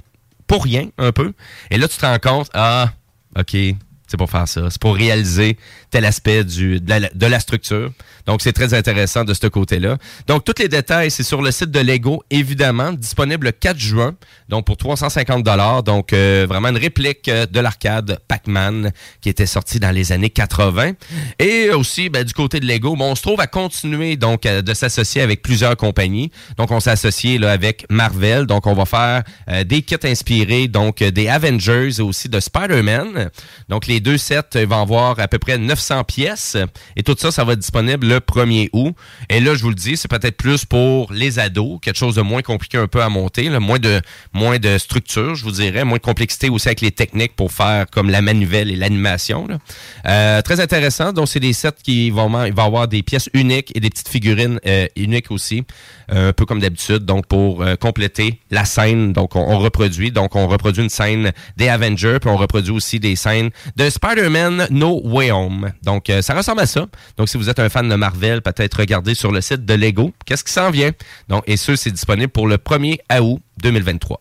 [0.46, 1.32] pour rien, un peu.
[1.70, 2.90] Et là, tu te rends compte, ah,
[3.38, 3.54] OK,
[4.06, 4.70] c'est pour faire ça.
[4.70, 5.58] C'est pour réaliser
[5.90, 7.90] tel aspect du, de, la, de la structure.
[8.26, 9.98] Donc, c'est très intéressant de ce côté-là.
[10.26, 14.14] Donc, tous les détails, c'est sur le site de Lego, évidemment, disponible le 4 juin,
[14.48, 15.82] donc pour 350 dollars.
[15.82, 20.30] Donc, euh, vraiment une réplique euh, de l'arcade Pac-Man qui était sorti dans les années
[20.30, 20.92] 80.
[21.38, 24.74] Et aussi, ben, du côté de Lego, bon, on se trouve à continuer donc de
[24.74, 26.30] s'associer avec plusieurs compagnies.
[26.56, 28.46] Donc, on s'est associé là, avec Marvel.
[28.46, 32.40] Donc, on va faire euh, des kits inspirés donc euh, des Avengers et aussi de
[32.40, 33.30] Spider-Man.
[33.68, 36.56] Donc, les deux sets vont avoir à peu près 900 pièces.
[36.96, 38.94] Et tout ça, ça va être disponible le 1er août.
[39.28, 42.22] Et là, je vous le dis, c'est peut-être plus pour les ados, quelque chose de
[42.22, 44.00] moins compliqué un peu à monter, moins de
[44.32, 47.86] moins de structure, je vous dirais, moins de complexité aussi avec les techniques pour faire
[47.90, 49.46] comme la manivelle et l'animation.
[50.06, 51.12] Euh, très intéressant.
[51.12, 54.86] Donc, c'est des sets qui vont, avoir des pièces uniques et des petites figurines euh,
[54.96, 55.64] uniques aussi,
[56.08, 57.04] un peu comme d'habitude.
[57.04, 60.10] Donc, pour euh, compléter la scène, donc on, on reproduit.
[60.10, 64.68] Donc, on reproduit une scène des Avengers, puis on reproduit aussi des scènes de Spider-Man
[64.70, 65.72] No Way Home.
[65.82, 66.86] Donc, euh, ça ressemble à ça.
[67.16, 70.12] Donc, si vous êtes un fan de Marvel, peut-être regardez sur le site de Lego.
[70.24, 70.90] Qu'est-ce qui s'en vient?
[71.28, 74.20] Donc, et ce, c'est disponible pour le 1er août 2023.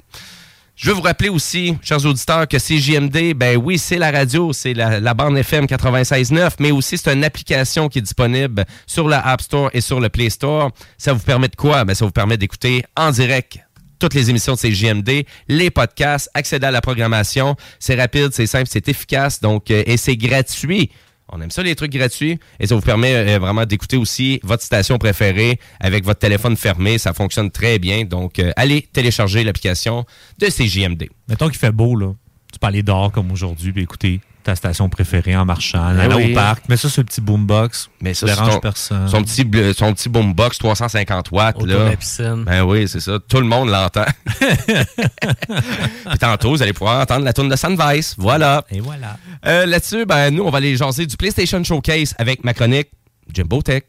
[0.76, 4.74] Je veux vous rappeler aussi, chers auditeurs, que CJMD, ben oui, c'est la radio, c'est
[4.74, 9.42] la, bande FM 96.9, mais aussi c'est une application qui est disponible sur la App
[9.42, 10.72] Store et sur le Play Store.
[10.98, 11.86] Ça vous permet de quoi?
[11.86, 13.60] Ben, ça vous permet d'écouter en direct
[14.00, 17.56] toutes les émissions de CJMD, les podcasts, accéder à la programmation.
[17.80, 20.92] C'est rapide, c'est simple, c'est efficace, donc euh, et c'est gratuit.
[21.32, 22.40] On aime ça, les trucs gratuits.
[22.60, 26.98] Et ça vous permet euh, vraiment d'écouter aussi votre station préférée avec votre téléphone fermé.
[26.98, 28.04] Ça fonctionne très bien.
[28.06, 30.06] Donc, euh, allez télécharger l'application
[30.38, 31.10] de CJMD.
[31.28, 32.14] Mettons qu'il fait beau, là.
[32.54, 36.02] Tu peux aller dehors comme aujourd'hui puis écouter ta station préférée en marchant, en Ben
[36.02, 36.32] allant oui.
[36.32, 36.70] au parc.
[36.70, 37.90] Mets ça sur le petit boombox.
[38.00, 39.08] Mais ça, dérange son, personne.
[39.08, 39.44] Son petit,
[39.76, 41.56] son petit boombox 350 watts.
[41.56, 41.86] Autour là.
[41.86, 42.44] de la piscine.
[42.46, 43.18] Ben oui, c'est ça.
[43.28, 44.06] Tout le monde l'entend.
[44.40, 48.14] Puis tantôt, vous allez pouvoir entendre la tune de Sandvice.
[48.20, 48.64] Voilà.
[48.70, 49.18] Et voilà.
[49.48, 52.90] Euh, Là-dessus, ben, nous, on va aller jaser du PlayStation Showcase avec ma chronique
[53.34, 53.84] Jimbo Tech.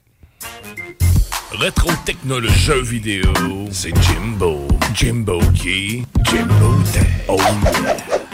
[1.52, 3.32] Rétro technologie jeux vidéo,
[3.70, 4.66] c'est Jimbo.
[4.94, 6.04] Jimbo qui?
[6.24, 7.06] Jimbo Tech.
[7.28, 8.25] Oh yeah.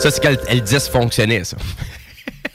[0.00, 1.56] Ça, c'est quand le 10 fonctionnait, ça.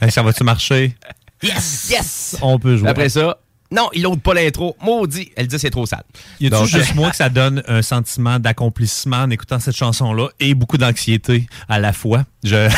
[0.02, 0.93] Hey, ça va-tu marcher?
[1.41, 1.88] Yes!
[1.89, 2.38] Yes!
[2.41, 2.89] On peut jouer.
[2.89, 3.38] Après ça,
[3.72, 4.76] non, il load pas l'intro.
[4.82, 6.04] Maudit, elle dit c'est trop sale.
[6.39, 10.54] Y a-tu juste moi que ça donne un sentiment d'accomplissement en écoutant cette chanson-là et
[10.54, 12.26] beaucoup d'anxiété à la fois?
[12.43, 12.70] Je...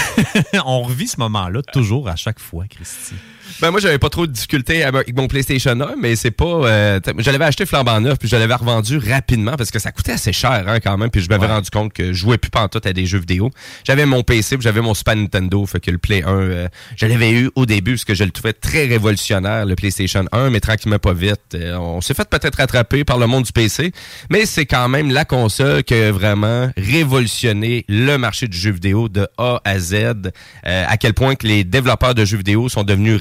[0.66, 3.16] On revit ce moment-là toujours à chaque fois, Christy.
[3.62, 6.46] Ben moi, j'avais pas trop de difficultés avec mon PlayStation 1, mais c'est pas...
[6.46, 10.14] euh, je l'avais acheté flambant neuf, puis je l'avais revendu rapidement parce que ça coûtait
[10.14, 12.86] assez cher hein, quand même, puis je m'avais rendu compte que je jouais plus pantoute
[12.86, 13.50] à des jeux vidéo.
[13.84, 17.06] J'avais mon PC, puis j'avais mon Super Nintendo, fait que le Play 1, euh, je
[17.06, 20.60] l'avais eu au début parce que je le trouvais très révolutionnaire, le PlayStation 1, mais
[20.60, 21.40] tranquillement pas vite.
[21.56, 23.92] euh, on s'est fait peut-être rattraper par le monde du PC,
[24.30, 29.10] mais c'est quand même la console qui a vraiment révolutionné le marché du jeu vidéo
[29.10, 30.22] de A à Z, euh,
[30.88, 33.20] à quel point que les développeurs de jeux vidéo sont devenus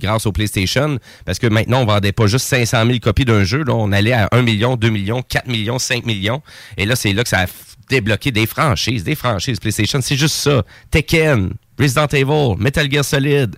[0.00, 3.62] grâce au PlayStation, parce que maintenant, on vendait pas juste 500 000 copies d'un jeu,
[3.64, 6.42] là, on allait à 1 million, 2 millions, 4 millions, 5 millions,
[6.76, 7.46] et là, c'est là que ça a
[7.88, 10.64] débloqué des franchises, des franchises PlayStation, c'est juste ça.
[10.90, 13.56] Tekken, Resident Evil, Metal Gear Solid,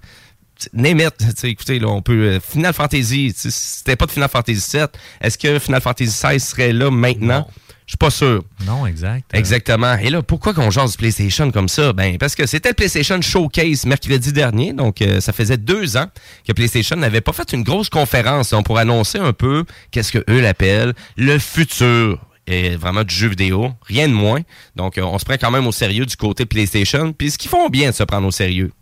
[0.73, 1.01] Name
[1.45, 2.13] écoutez, là, on peut...
[2.13, 6.73] euh, Final Fantasy, c'était pas de Final Fantasy 7, est-ce que Final Fantasy 16 serait
[6.73, 7.49] là maintenant?
[7.93, 8.43] Je suis pas sûr.
[8.67, 9.31] Non, exact.
[9.35, 9.99] Exactement.
[9.99, 11.93] Et là, pourquoi qu'on jase du PlayStation comme ça?
[11.93, 14.73] Ben, parce que c'était le PlayStation Showcase mercredi dernier.
[14.73, 16.07] Donc, euh, ça faisait deux ans
[16.49, 20.41] que PlayStation n'avait pas fait une grosse conférence pour annoncer un peu qu'est-ce que eux
[20.41, 22.19] l'appellent le futur.
[22.47, 24.41] Et vraiment du jeu vidéo, rien de moins.
[24.75, 27.13] Donc, euh, on se prend quand même au sérieux du côté PlayStation.
[27.13, 28.73] Puis, ce qu'ils font bien de se prendre au sérieux.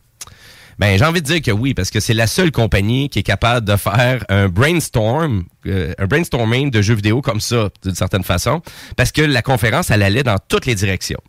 [0.81, 3.23] Ben, j'ai envie de dire que oui, parce que c'est la seule compagnie qui est
[3.23, 8.25] capable de faire un brainstorm, euh, un brainstorming de jeux vidéo comme ça, d'une certaine
[8.25, 8.63] façon,
[8.97, 11.21] parce que la conférence, elle allait dans toutes les directions.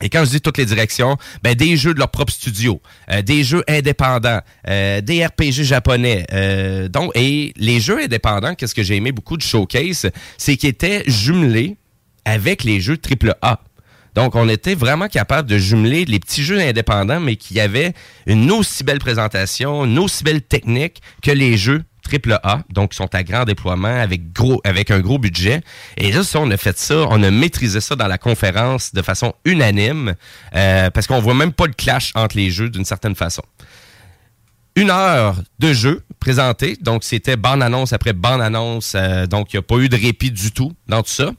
[0.00, 3.20] Et quand je dis toutes les directions, ben des jeux de leur propre studio, euh,
[3.20, 6.24] des jeux indépendants, euh, des RPG japonais.
[6.32, 10.08] euh, donc, et les jeux indépendants, qu'est-ce que j'ai aimé beaucoup du showcase,
[10.38, 11.76] c'est qu'ils étaient jumelés
[12.24, 13.60] avec les jeux AAA.
[14.14, 17.92] Donc, on était vraiment capable de jumeler les petits jeux indépendants, mais qui avaient
[18.26, 23.14] une aussi belle présentation, une aussi belle technique que les jeux AAA, donc qui sont
[23.14, 25.60] à grand déploiement avec gros avec un gros budget.
[25.96, 29.02] Et là, ça, on a fait ça, on a maîtrisé ça dans la conférence de
[29.02, 30.14] façon unanime,
[30.54, 33.42] euh, parce qu'on voit même pas le clash entre les jeux d'une certaine façon
[34.76, 36.76] une heure de jeu présenté.
[36.80, 38.94] Donc, c'était bande-annonce après bande-annonce.
[38.94, 41.30] euh, donc, il n'y a pas eu de répit du tout dans tout ça.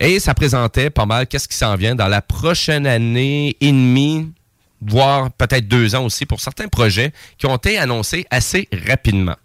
[0.00, 4.32] Et ça présentait pas mal qu'est-ce qui s'en vient dans la prochaine année et demie,
[4.80, 9.36] voire peut-être deux ans aussi pour certains projets qui ont été annoncés assez rapidement.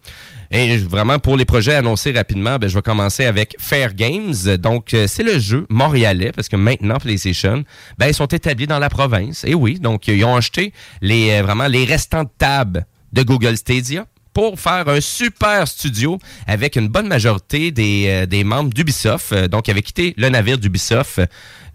[0.51, 4.35] Et vraiment, pour les projets annoncés rapidement, ben, je vais commencer avec Fair Games.
[4.59, 7.63] Donc, euh, c'est le jeu montréalais, parce que maintenant, PlayStation,
[7.97, 9.43] ben, ils sont établis dans la province.
[9.45, 10.71] Et oui, donc, ils ont acheté
[11.01, 16.17] les, euh, vraiment les restants de tables de Google Stadia pour faire un super studio
[16.47, 19.31] avec une bonne majorité des, euh, des membres d'Ubisoft.
[19.31, 21.21] Euh, donc, ils avaient quitté le navire d'Ubisoft.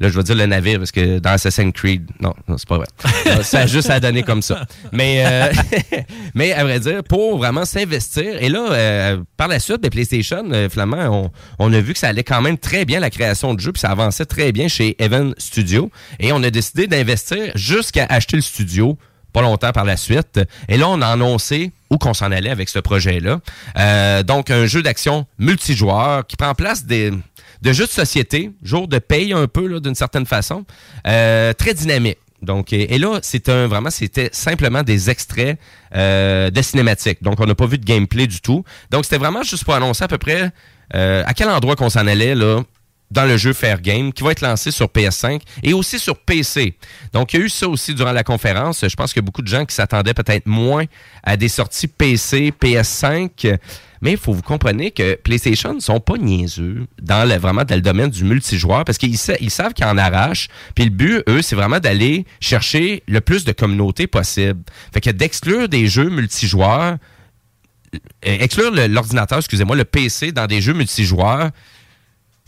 [0.01, 2.79] Là, je vais dire le navire parce que dans Assassin's Creed, non, non c'est pas
[2.79, 2.87] vrai.
[3.43, 4.65] Ça a juste à donner comme ça.
[4.93, 5.53] Mais, euh,
[6.35, 8.41] mais à vrai dire, pour vraiment s'investir.
[8.41, 11.99] Et là, euh, par la suite, ben, PlayStation, euh, Flamand, on, on a vu que
[11.99, 14.69] ça allait quand même très bien la création de jeux, puis ça avançait très bien
[14.69, 15.91] chez Evan Studio.
[16.21, 18.97] Et on a décidé d'investir jusqu'à acheter le studio
[19.33, 20.41] pas longtemps par la suite.
[20.69, 23.41] Et là, on a annoncé où qu'on s'en allait avec ce projet-là.
[23.79, 27.13] Euh, donc, un jeu d'action multijoueur qui prend place des,
[27.63, 30.65] de jeux de société, jour de paye un peu, d'une certaine façon,
[31.07, 32.19] euh, très dynamique.
[32.43, 35.59] Donc, et, et là, c'est un vraiment, c'était simplement des extraits
[35.95, 37.23] euh, de cinématiques.
[37.23, 38.65] Donc, on n'a pas vu de gameplay du tout.
[38.91, 40.53] Donc, c'était vraiment juste pour annoncer à peu près
[40.95, 42.63] euh, à quel endroit qu'on s'en allait là
[43.11, 46.77] dans le jeu Fair Game, qui va être lancé sur PS5 et aussi sur PC.
[47.13, 48.85] Donc, il y a eu ça aussi durant la conférence.
[48.87, 50.85] Je pense a beaucoup de gens qui s'attendaient peut-être moins
[51.23, 53.57] à des sorties PC, PS5.
[54.03, 57.75] Mais il faut vous comprendre que PlayStation ne sont pas niaiseux dans le, vraiment dans
[57.75, 60.49] le domaine du multijoueur parce qu'ils sa- ils savent qu'ils en arrachent.
[60.77, 64.61] Puis le but, eux, c'est vraiment d'aller chercher le plus de communautés possible.
[64.93, 66.97] Fait que d'exclure des jeux multijoueurs,
[67.95, 67.99] euh,
[68.41, 71.51] exclure l'ordinateur, excusez-moi, le PC dans des jeux multijoueurs,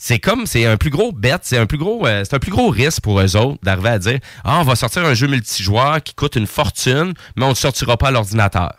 [0.03, 2.51] c'est comme c'est un plus gros bet, c'est un plus gros euh, c'est un plus
[2.51, 6.03] gros risque pour eux autres d'arriver à dire ah on va sortir un jeu multijoueur
[6.03, 8.73] qui coûte une fortune mais on ne sortira pas à l'ordinateur.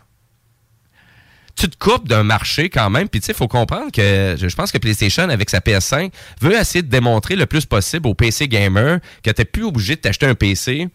[1.56, 4.56] Tu te coupes d'un marché quand même, puis tu sais, il faut comprendre que je
[4.56, 6.12] pense que PlayStation, avec sa PS5,
[6.42, 10.02] veut essayer de démontrer le plus possible aux PC gamers que tu plus obligé de
[10.02, 10.88] t'acheter un PC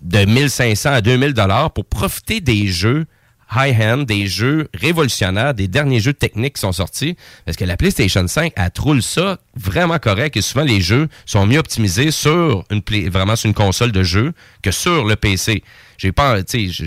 [0.00, 3.06] de 1500 à 2000 dollars pour profiter des jeux
[3.54, 7.16] high-end, des jeux révolutionnaires, des derniers jeux techniques qui sont sortis.
[7.44, 11.46] Parce que la PlayStation 5, elle roule ça vraiment correct et souvent les jeux sont
[11.46, 14.32] mieux optimisés sur une vraiment sur une console de jeu
[14.62, 15.62] que sur le PC.
[15.98, 16.84] J'ai pas, je-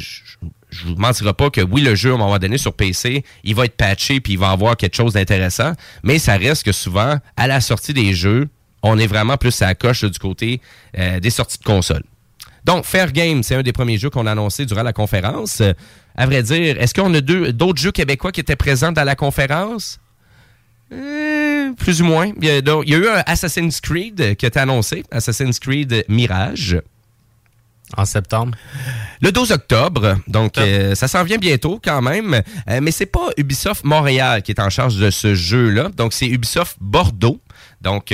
[0.86, 3.66] vous mentirai pas que oui, le jeu, à un moment donné, sur PC, il va
[3.66, 7.48] être patché puis il va avoir quelque chose d'intéressant, mais ça reste que souvent, à
[7.48, 8.48] la sortie des jeux,
[8.84, 10.62] on est vraiment plus à la coche du côté
[10.98, 12.04] euh, des sorties de console.
[12.66, 15.64] Donc, Fair Game, c'est un des premiers jeux qu'on a annoncé durant la conférence.
[16.20, 19.16] À vrai dire, est-ce qu'on a deux- d'autres jeux québécois qui étaient présents dans la
[19.16, 20.00] conférence?
[20.92, 22.32] Euh, plus ou moins.
[22.42, 25.04] Il y, a, donc, il y a eu un Assassin's Creed qui a été annoncé,
[25.12, 26.82] Assassin's Creed Mirage.
[27.98, 28.56] En septembre.
[29.22, 30.18] Le 12 octobre.
[30.28, 32.42] Donc, euh, ça s'en vient bientôt quand même.
[32.70, 35.90] Euh, mais c'est pas Ubisoft Montréal qui est en charge de ce jeu-là.
[35.98, 37.40] Donc, c'est Ubisoft Bordeaux.
[37.82, 38.12] Donc,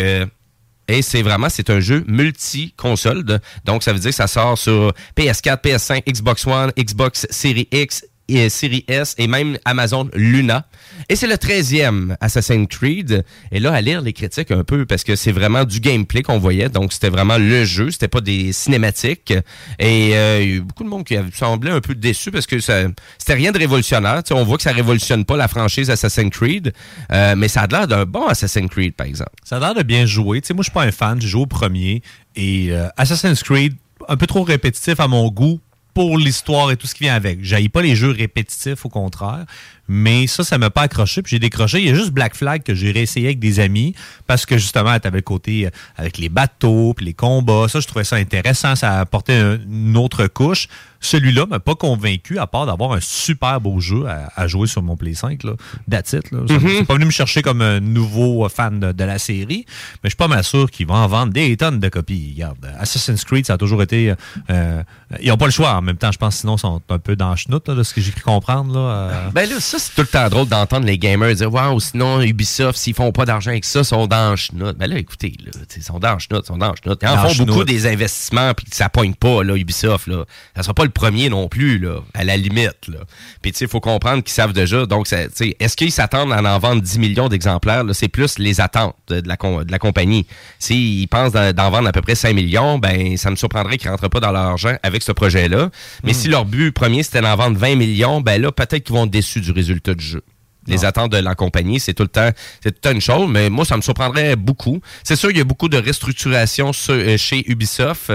[0.88, 3.26] et c'est vraiment, c'est un jeu multi-console.
[3.64, 8.06] Donc, ça veut dire que ça sort sur PS4, PS5, Xbox One, Xbox Series X,
[8.28, 10.66] et Series S et même Amazon Luna.
[11.10, 13.24] Et c'est le 13e Assassin's Creed.
[13.52, 16.40] Et là, à lire les critiques un peu, parce que c'est vraiment du gameplay qu'on
[16.40, 16.70] voyait.
[16.70, 17.92] Donc, c'était vraiment le jeu.
[17.92, 19.34] C'était pas des cinématiques.
[19.80, 23.60] Et euh, beaucoup de monde qui semblé un peu déçu parce que c'était rien de
[23.60, 24.22] révolutionnaire.
[24.32, 26.74] On voit que ça révolutionne pas la franchise Assassin's Creed.
[27.12, 29.32] Euh, mais ça a l'air d'un bon Assassin's Creed, par exemple.
[29.44, 30.42] Ça a l'air de bien jouer.
[30.50, 31.22] Moi, je suis pas un fan.
[31.22, 32.02] J'ai joué au premier.
[32.36, 33.76] Et euh, Assassin's Creed,
[34.08, 35.60] un peu trop répétitif à mon goût
[35.96, 37.40] pour l'histoire et tout ce qui vient avec.
[37.42, 39.46] J'haïs pas les jeux répétitifs, au contraire.
[39.88, 41.22] Mais ça, ça m'a pas accroché.
[41.22, 41.80] Puis j'ai décroché.
[41.80, 43.94] Il y a juste Black Flag que j'ai réessayé avec des amis
[44.28, 47.68] parce que justement, tu avais le côté euh, avec les bateaux, puis les combats.
[47.70, 48.76] Ça, je trouvais ça intéressant.
[48.76, 50.68] Ça apportait un- une autre couche.
[51.02, 54.82] Celui-là m'a pas convaincu, à part d'avoir un super beau jeu à, à jouer sur
[54.82, 55.44] mon Play 5.
[55.44, 55.52] Là.
[55.88, 56.40] That's it, là.
[56.50, 56.60] Mhm.
[56.80, 59.66] C'est pas venu me chercher comme un nouveau fan de, de la série,
[60.04, 62.32] mais je suis pas mal sûr qu'ils vont en vendre des tonnes de copies.
[62.36, 64.16] Regarde, Assassin's Creed, ça a toujours été...
[64.50, 64.82] euh,
[65.22, 67.16] ils ont pas le choix en même temps, je pense, sinon ils sont un peu
[67.16, 68.74] dans le chenoute, là, de ce que j'ai cru comprendre.
[68.74, 69.30] Là, euh.
[69.32, 72.78] Ben là, ça, c'est tout le temps drôle d'entendre les gamers dire Waouh, sinon, Ubisoft,
[72.78, 74.78] s'ils font pas d'argent avec ça, ils sont dans le chenoute.
[74.78, 77.00] Ben là, écoutez, là, ils sont dans le chenoute, ils sont dans chenoute.
[77.02, 80.08] Ils en Dans font beaucoup des investissements, puis ça pogne pas, là, Ubisoft.
[80.08, 80.26] Là.
[80.56, 82.88] Ça sera pas le premier non plus, là, à la limite.
[82.88, 83.00] Là.
[83.42, 84.86] Puis, tu sais, il faut comprendre qu'ils savent déjà.
[84.86, 87.84] Donc, est-ce qu'ils s'attendent à en vendre 10 millions d'exemplaires?
[87.94, 90.26] C'est plus les attentes de, de la, de la compagnie.
[90.60, 93.90] S'ils pensent d'en d'en vendre à peu près 5 millions, ben, ça me surprendrait qu'ils
[93.90, 95.70] rentrent pas dans leur argent avec ce projet-là.
[96.04, 96.16] Mais Hmm.
[96.16, 99.12] si leur but premier, c'était d'en vendre 20 millions, ben là, peut-être qu'ils vont être
[99.12, 100.22] déçus du résultat du jeu.
[100.68, 102.32] Les attentes de la compagnie, c'est tout le temps,
[102.64, 104.82] c'est tout le temps une chose, mais moi, ça me surprendrait beaucoup.
[105.04, 108.10] C'est sûr, il y a beaucoup de restructuration euh, chez Ubisoft,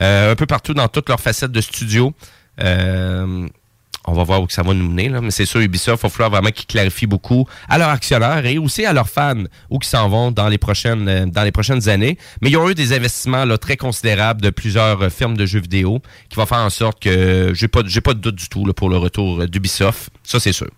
[0.00, 2.12] euh, un peu partout dans toutes leurs facettes de studio.
[2.60, 3.46] Euh,
[4.06, 5.08] on va voir où ça va nous mener.
[5.08, 5.20] Là.
[5.20, 8.58] Mais c'est sûr, Ubisoft, il va falloir vraiment qu'ils clarifient beaucoup à leurs actionnaires et
[8.58, 12.18] aussi à leurs fans où qu'ils s'en vont dans les prochaines euh, années.
[12.40, 15.60] Mais ils ont eu des investissements là, très considérables de plusieurs euh, firmes de jeux
[15.60, 18.88] vidéo qui vont faire en sorte que j'ai pas pas de doute du tout pour
[18.88, 20.10] le retour euh, d'Ubisoft.
[20.24, 20.68] Ça, c'est sûr.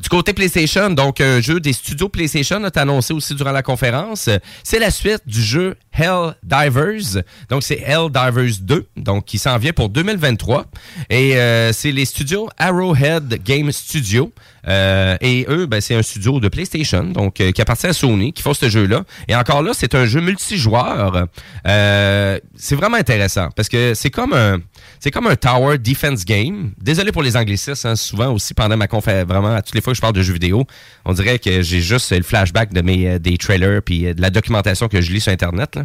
[0.00, 4.30] Du côté PlayStation, donc un jeu des studios PlayStation a annoncé aussi durant la conférence.
[4.62, 7.22] C'est la suite du jeu Hell Divers.
[7.48, 10.66] Donc c'est Hell Divers 2, donc qui s'en vient pour 2023.
[11.08, 14.32] Et euh, c'est les studios Arrowhead Game Studio.
[14.68, 18.32] Euh, et eux, ben, c'est un studio de PlayStation, donc euh, qui appartient à Sony,
[18.32, 19.04] qui font ce jeu-là.
[19.26, 21.26] Et encore là, c'est un jeu multijoueur.
[21.64, 24.58] C'est vraiment intéressant parce que c'est comme un,
[24.98, 26.72] c'est comme un tower defense game.
[26.80, 29.92] Désolé pour les anglicistes, hein, souvent aussi pendant ma conférence, vraiment à toutes les fois
[29.92, 30.66] que je parle de jeux vidéo,
[31.04, 34.88] on dirait que j'ai juste le flashback de mes des trailers puis de la documentation
[34.88, 35.79] que je lis sur internet.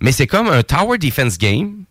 [0.00, 1.84] Mais c'est comme un tower defense game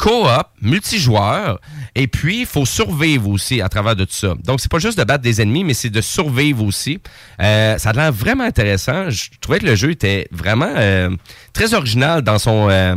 [0.00, 1.60] coop, multijoueur,
[1.94, 4.34] et puis il faut survivre aussi à travers de tout ça.
[4.44, 7.00] Donc c'est pas juste de battre des ennemis, mais c'est de survivre aussi.
[7.40, 9.10] Euh, ça a l'air vraiment intéressant.
[9.10, 11.10] Je trouvais que le jeu était vraiment euh,
[11.52, 12.94] très original dans son euh,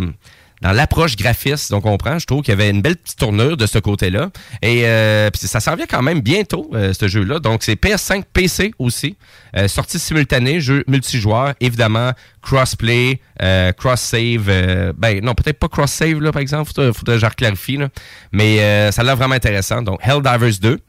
[0.64, 2.18] dans l'approche graphiste, donc on comprend.
[2.18, 4.30] Je trouve qu'il y avait une belle petite tournure de ce côté-là.
[4.62, 7.40] Et euh, ça s'en vient quand même bientôt, euh, ce jeu-là.
[7.40, 9.16] Donc c'est PS5, PC aussi.
[9.56, 12.12] Euh, sortie simultanée, jeu multijoueur, évidemment,
[12.42, 14.48] crossplay, euh, cross-save.
[14.50, 16.72] euh, ben non, peut-être pas cross-save, là, par exemple.
[16.74, 17.90] Faudrait, faudrait que je reclarifie, là.
[18.32, 19.82] Mais euh, ça a l'air vraiment intéressant.
[19.82, 20.80] Donc Helldivers 2.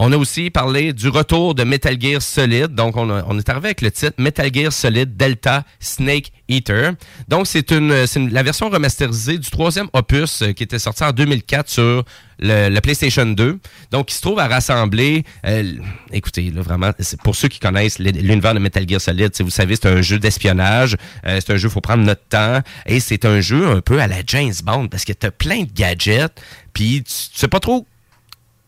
[0.00, 2.74] On a aussi parlé du retour de Metal Gear Solid.
[2.74, 6.94] Donc, on, est arrivé avec le titre Metal Gear Solid Delta Snake Eater.
[7.28, 12.04] Donc, c'est la version remasterisée du troisième opus euh, qui était sorti en 2004 sur
[12.40, 13.60] le, PlayStation 2.
[13.92, 15.22] Donc, il se trouve à rassembler.
[15.46, 15.74] euh,
[16.10, 16.90] écoutez, là, vraiment,
[17.22, 20.18] pour ceux qui connaissent l'univers de Metal Gear Solid, sais, vous savez, c'est un jeu
[20.18, 20.96] d'espionnage.
[21.24, 22.60] euh, c'est un jeu, il faut prendre notre temps.
[22.86, 25.62] Et c'est un jeu un peu à la James Bond parce que tu as plein
[25.62, 26.32] de gadgets.
[26.72, 27.86] Puis, tu, tu sais pas trop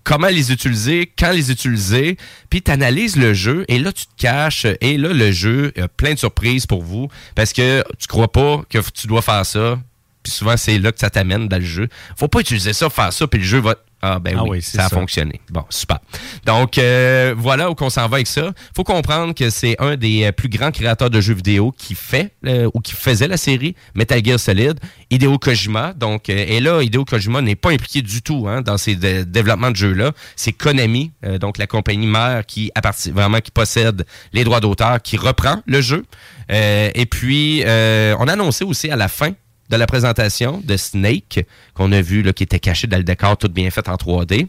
[0.07, 2.17] comment les utiliser, quand les utiliser,
[2.49, 5.89] puis tu analyses le jeu et là tu te caches et là le jeu a
[5.89, 9.81] plein de surprises pour vous parce que tu crois pas que tu dois faire ça.
[10.23, 11.89] Puis souvent c'est là que ça t'amène dans le jeu.
[12.17, 13.75] Faut pas utiliser ça, faire ça puis le jeu va
[14.15, 14.95] ah ben Ah oui, ça a ça.
[14.97, 15.41] fonctionné.
[15.51, 15.99] Bon, super.
[16.45, 18.53] Donc euh, voilà où qu'on s'en va avec ça.
[18.75, 22.33] Faut comprendre que c'est un des euh, plus grands créateurs de jeux vidéo qui fait
[22.47, 24.79] euh, ou qui faisait la série Metal Gear Solid,
[25.11, 25.93] Hideo Kojima.
[25.95, 29.25] Donc euh, et là Hideo Kojima n'est pas impliqué du tout hein, dans ces dé-
[29.25, 30.13] développements de jeux là.
[30.37, 35.17] C'est Konami, donc la compagnie mère qui appartient vraiment qui possède les droits d'auteur, qui
[35.17, 36.05] reprend le jeu.
[36.49, 39.33] Et puis on a annoncé aussi à la fin
[39.69, 41.45] de la présentation de Snake,
[41.75, 44.47] qu'on a vu, qui était caché dans le décor, tout bien fait en 3D.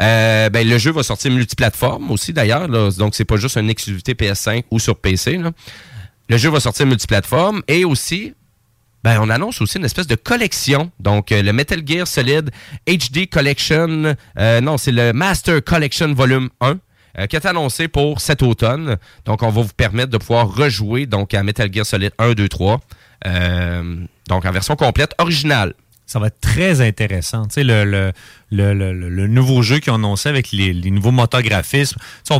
[0.00, 2.68] Euh, ben, le jeu va sortir multiplateforme aussi, d'ailleurs.
[2.68, 5.40] Donc, c'est pas juste une exclusivité PS5 ou sur PC.
[6.28, 8.34] Le jeu va sortir multiplateforme et aussi,
[9.04, 10.90] ben, on annonce aussi une espèce de collection.
[10.98, 12.50] Donc, euh, le Metal Gear Solid
[12.88, 16.78] HD Collection, euh, non, c'est le Master Collection Volume 1.
[17.18, 18.96] euh, qui est annoncé pour cet automne.
[19.24, 22.48] Donc, on va vous permettre de pouvoir rejouer donc à Metal Gear Solid 1, 2,
[22.48, 22.80] 3.
[23.24, 23.96] Euh,
[24.28, 25.74] donc, en version complète, originale.
[26.08, 27.46] Ça va être très intéressant.
[27.48, 28.12] Tu sais, le, le,
[28.52, 31.96] le, le- nouveau jeu qu'ils ont annoncé avec les, nouveaux moteurs graphismes.
[32.24, 32.32] Tu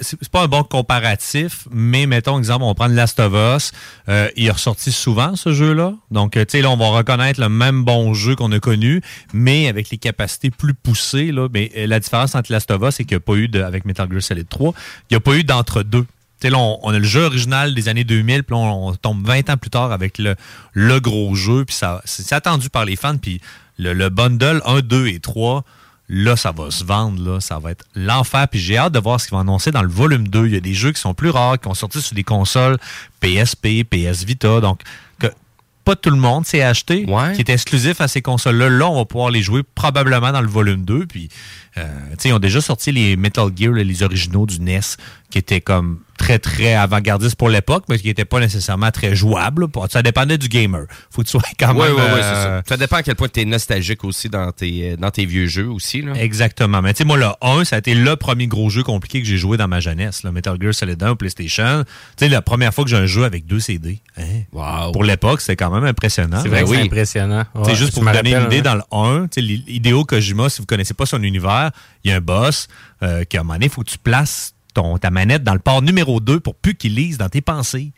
[0.00, 3.72] c'est pas un bon comparatif, mais mettons, exemple, on prend The Last of Us.
[4.08, 5.94] Euh, il est ressorti souvent, ce jeu-là.
[6.12, 9.00] Donc, euh, tu sais, on va reconnaître le même bon jeu qu'on a connu,
[9.32, 11.32] mais avec les capacités plus poussées.
[11.32, 11.48] Là.
[11.52, 13.84] Mais la différence entre Last of Us, c'est qu'il n'y a pas eu, de, avec
[13.84, 14.74] Metal Gear Solid 3,
[15.10, 16.06] il n'y a pas eu d'entre-deux.
[16.50, 19.50] Là, on, on a le jeu original des années 2000, puis on, on tombe 20
[19.50, 20.36] ans plus tard avec le,
[20.72, 23.40] le gros jeu, puis ça, c'est attendu par les fans, puis
[23.78, 25.64] le, le bundle 1, 2 et 3,
[26.08, 29.20] là, ça va se vendre, là, ça va être l'enfer, puis j'ai hâte de voir
[29.20, 30.46] ce qu'ils vont annoncer dans le volume 2.
[30.46, 32.78] Il y a des jeux qui sont plus rares, qui ont sorti sur des consoles
[33.20, 34.82] PSP, PS Vita, donc
[35.18, 35.28] que
[35.84, 38.68] pas tout le monde s'est acheté, qui est exclusif à ces consoles-là.
[38.68, 41.28] Là, on va pouvoir les jouer probablement dans le volume 2, puis
[41.78, 41.88] euh,
[42.24, 44.80] ils ont déjà sorti les Metal Gear, les originaux du NES,
[45.32, 49.66] qui étaient comme très, très avant-gardistes pour l'époque, mais qui n'étaient pas nécessairement très jouables.
[49.74, 49.86] là.
[49.90, 50.84] Ça dépendait du gamer.
[51.10, 51.94] Faut que tu sois quand Oui, même...
[51.96, 52.62] oui, oui, c'est euh, ça.
[52.68, 55.68] Ça dépend à quel point tu es nostalgique aussi dans tes, dans tes vieux jeux
[55.68, 56.02] aussi.
[56.02, 56.12] Là.
[56.14, 56.80] Exactement.
[56.82, 59.26] Mais tu sais, moi, le 1, ça a été le premier gros jeu compliqué que
[59.26, 60.22] j'ai joué dans ma jeunesse.
[60.22, 60.30] Là.
[60.32, 61.82] Metal Gear Solid 1 au PlayStation.
[62.16, 63.98] Tu sais, la première fois que j'ai un jeu avec deux CD.
[64.18, 64.42] Hein?
[64.92, 66.40] Pour l'époque, c'était quand même impressionnant.
[66.42, 67.44] C'est vrai que c'est impressionnant.
[67.54, 68.62] Tu sais, Ouais, juste pour me vous donner une idée, hein.
[68.62, 68.82] dans le
[69.22, 71.70] 1, tu sais, l'I- Hideo Kojima, si vous connaissez pas son univers,
[72.04, 72.68] il y a un boss
[73.02, 75.54] euh, qui, à un moment donné, il faut que tu places ton, ta manette dans
[75.54, 77.92] le port numéro 2 pour plus qu'il lise dans tes pensées.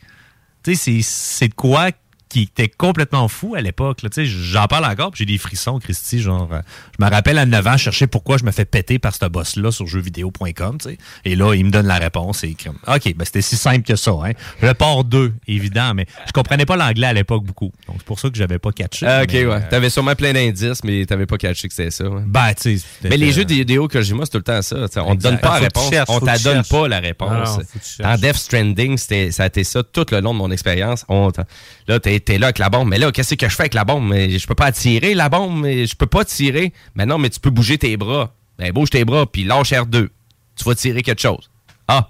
[0.63, 1.91] Tu sais, c'est- c'est de quoi
[2.29, 4.01] qui était complètement fou à l'époque.
[4.01, 4.09] là.
[4.09, 6.19] Tu sais, J'en parle encore, j'ai des frissons, Christy.
[6.21, 6.61] Genre, euh,
[6.99, 9.71] je me rappelle à 9 ans, chercher pourquoi je me fais péter par ce boss-là
[9.71, 10.77] sur jeuxvideo.com.
[10.79, 10.97] tu sais.
[11.23, 12.43] Et là, il me donne la réponse.
[12.43, 12.55] Et
[12.87, 14.11] OK, ben c'était si simple que ça.
[14.23, 14.31] Hein.
[14.61, 17.71] Le port 2, évident, mais je comprenais pas l'anglais à l'époque beaucoup.
[17.87, 19.05] Donc c'est pour ça que j'avais pas catché.
[19.07, 19.53] Ah, ok, mais, ouais.
[19.55, 22.09] euh, T'avais sûrement plein d'indices, mais t'avais pas catché que c'était ça.
[22.09, 22.21] ouais.
[22.25, 22.85] Ben, tu sais.
[23.03, 24.87] Mais les jeux vidéo que j'ai moi, c'est tout le temps ça.
[24.89, 25.89] T'sais, On te donne pas la réponse.
[25.89, 26.69] cherches, on faut que t'a tu donne cherches.
[26.69, 27.59] pas la réponse.
[27.99, 31.05] Dans Death Stranding, c'était- ça a été ça tout le long de mon expérience.
[31.87, 32.89] Là, t'es es là avec la bombe.
[32.89, 34.13] Mais là, qu'est-ce que je fais avec la bombe?
[34.13, 35.65] Je peux pas tirer la bombe.
[35.65, 36.73] Je peux pas tirer.
[36.95, 38.33] Mais non, mais tu peux bouger tes bras.
[38.57, 40.09] Ben, bouge tes bras, puis lâche R2.
[40.55, 41.49] Tu vas tirer quelque chose.
[41.87, 42.09] Ah!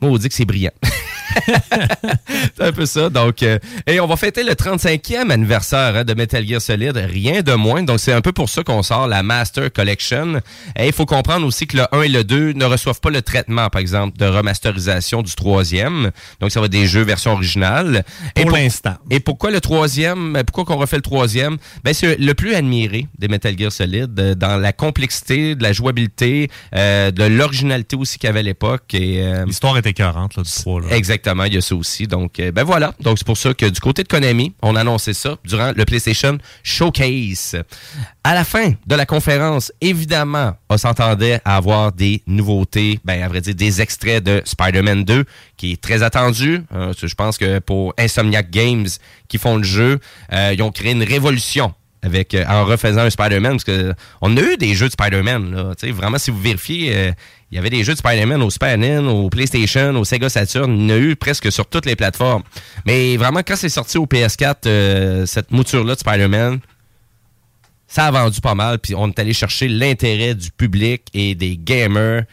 [0.00, 0.72] Moi, on dit que c'est brillant.
[2.56, 3.10] c'est un peu ça.
[3.10, 7.42] Donc, euh, et on va fêter le 35e anniversaire hein, de Metal Gear Solid, rien
[7.42, 7.82] de moins.
[7.82, 10.40] Donc, c'est un peu pour ça qu'on sort la Master Collection.
[10.76, 13.22] Et il faut comprendre aussi que le 1 et le 2 ne reçoivent pas le
[13.22, 16.10] traitement, par exemple, de remasterisation du troisième.
[16.40, 18.04] Donc, ça va être des jeux version originale.
[18.36, 18.94] Et Pour l'instant.
[19.10, 20.42] Et pourquoi le troisième?
[20.46, 21.56] Pourquoi qu'on refait le troisième?
[21.82, 25.72] Ben, c'est le plus admiré des Metal Gear Solid euh, dans la complexité, de la
[25.72, 28.94] jouabilité, euh, de l'originalité aussi qu'il y avait à l'époque.
[28.94, 30.82] Et, euh, L'histoire était écœurante, là, du 3.
[30.82, 30.86] Là.
[30.90, 31.13] Exactement,
[31.46, 32.06] il y a ça aussi.
[32.06, 32.94] Donc, euh, ben voilà.
[33.00, 35.84] Donc, c'est pour ça que du côté de Konami, on a annoncé ça durant le
[35.84, 37.56] PlayStation Showcase.
[38.22, 43.28] À la fin de la conférence, évidemment, on s'entendait à avoir des nouveautés, ben, à
[43.28, 45.24] vrai dire, des extraits de Spider-Man 2,
[45.56, 46.62] qui est très attendu.
[46.74, 48.88] Euh, je pense que pour Insomniac Games,
[49.28, 50.00] qui font le jeu,
[50.32, 51.74] euh, ils ont créé une révolution
[52.04, 55.54] avec euh, en refaisant un Spider-Man parce que on a eu des jeux de Spider-Man
[55.54, 57.12] là, vraiment si vous vérifiez euh,
[57.50, 60.76] il y avait des jeux de Spider-Man au Super Nintendo, au PlayStation, au Sega Saturn,
[60.76, 62.42] il y en a eu presque sur toutes les plateformes.
[62.84, 66.60] Mais vraiment quand c'est sorti au PS4 euh, cette mouture là de Spider-Man
[67.88, 71.56] ça a vendu pas mal puis on est allé chercher l'intérêt du public et des
[71.56, 72.24] gamers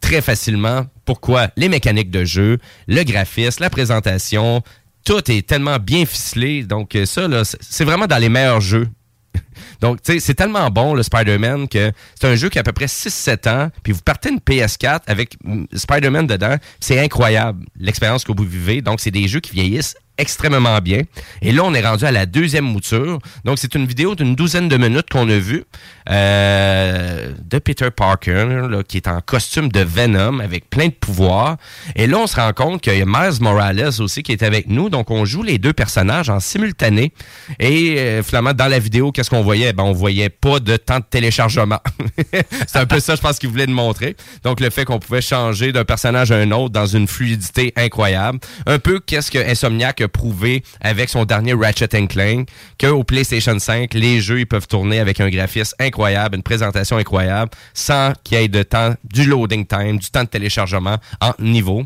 [0.00, 0.86] très facilement.
[1.04, 1.48] Pourquoi?
[1.56, 4.62] Les mécaniques de jeu, le graphisme, la présentation,
[5.04, 6.62] tout est tellement bien ficelé.
[6.62, 7.26] Donc ça,
[7.60, 8.88] c'est vraiment dans les meilleurs jeux.
[9.80, 12.64] Donc, tu sais, c'est tellement bon, le Spider-Man, que c'est un jeu qui a à
[12.64, 15.36] peu près 6-7 ans, puis vous partez une PS4 avec
[15.72, 18.82] Spider-Man dedans, c'est incroyable, l'expérience que vous vivez.
[18.82, 21.02] Donc, c'est des jeux qui vieillissent extrêmement bien.
[21.40, 23.18] Et là, on est rendu à la deuxième mouture.
[23.44, 25.64] Donc, c'est une vidéo d'une douzaine de minutes qu'on a vue
[26.08, 31.56] euh, de Peter Parker, là, qui est en costume de Venom avec plein de pouvoirs.
[31.96, 34.68] Et là, on se rend compte qu'il y a Miles Morales aussi qui est avec
[34.68, 34.88] nous.
[34.88, 37.12] Donc, on joue les deux personnages en simultané.
[37.58, 39.72] Et euh, finalement, dans la vidéo, qu'est-ce qu'on voyait?
[39.72, 41.80] Ben, on voyait pas de temps de téléchargement.
[42.66, 44.16] c'est un peu ça, je pense qu'il voulait nous montrer.
[44.44, 48.38] Donc, le fait qu'on pouvait changer d'un personnage à un autre dans une fluidité incroyable.
[48.66, 52.48] Un peu qu'est-ce que Insomniac a prouvé avec son dernier Ratchet Clank,
[52.80, 57.50] qu'au PlayStation 5, les jeux ils peuvent tourner avec un graphisme incroyable, une présentation incroyable,
[57.74, 61.84] sans qu'il y ait de temps, du loading time, du temps de téléchargement en niveau.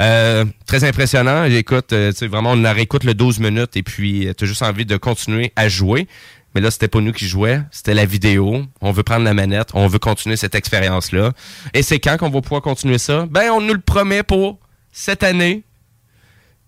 [0.00, 1.44] Euh, très impressionnant.
[1.44, 4.62] Écoute, euh, tu sais, vraiment, on réécoute le 12 minutes et puis tu as juste
[4.62, 6.06] envie de continuer à jouer.
[6.54, 8.62] Mais là, c'était pas nous qui jouait, c'était la vidéo.
[8.80, 11.32] On veut prendre la manette, on veut continuer cette expérience-là.
[11.74, 13.26] Et c'est quand qu'on va pouvoir continuer ça?
[13.26, 14.58] Ben, on nous le promet pour
[14.90, 15.64] cette année.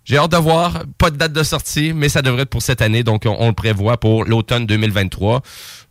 [0.08, 0.84] J'ai hâte de voir.
[0.96, 3.02] Pas de date de sortie, mais ça devrait être pour cette année.
[3.02, 5.42] Donc, on, on le prévoit pour l'automne 2023.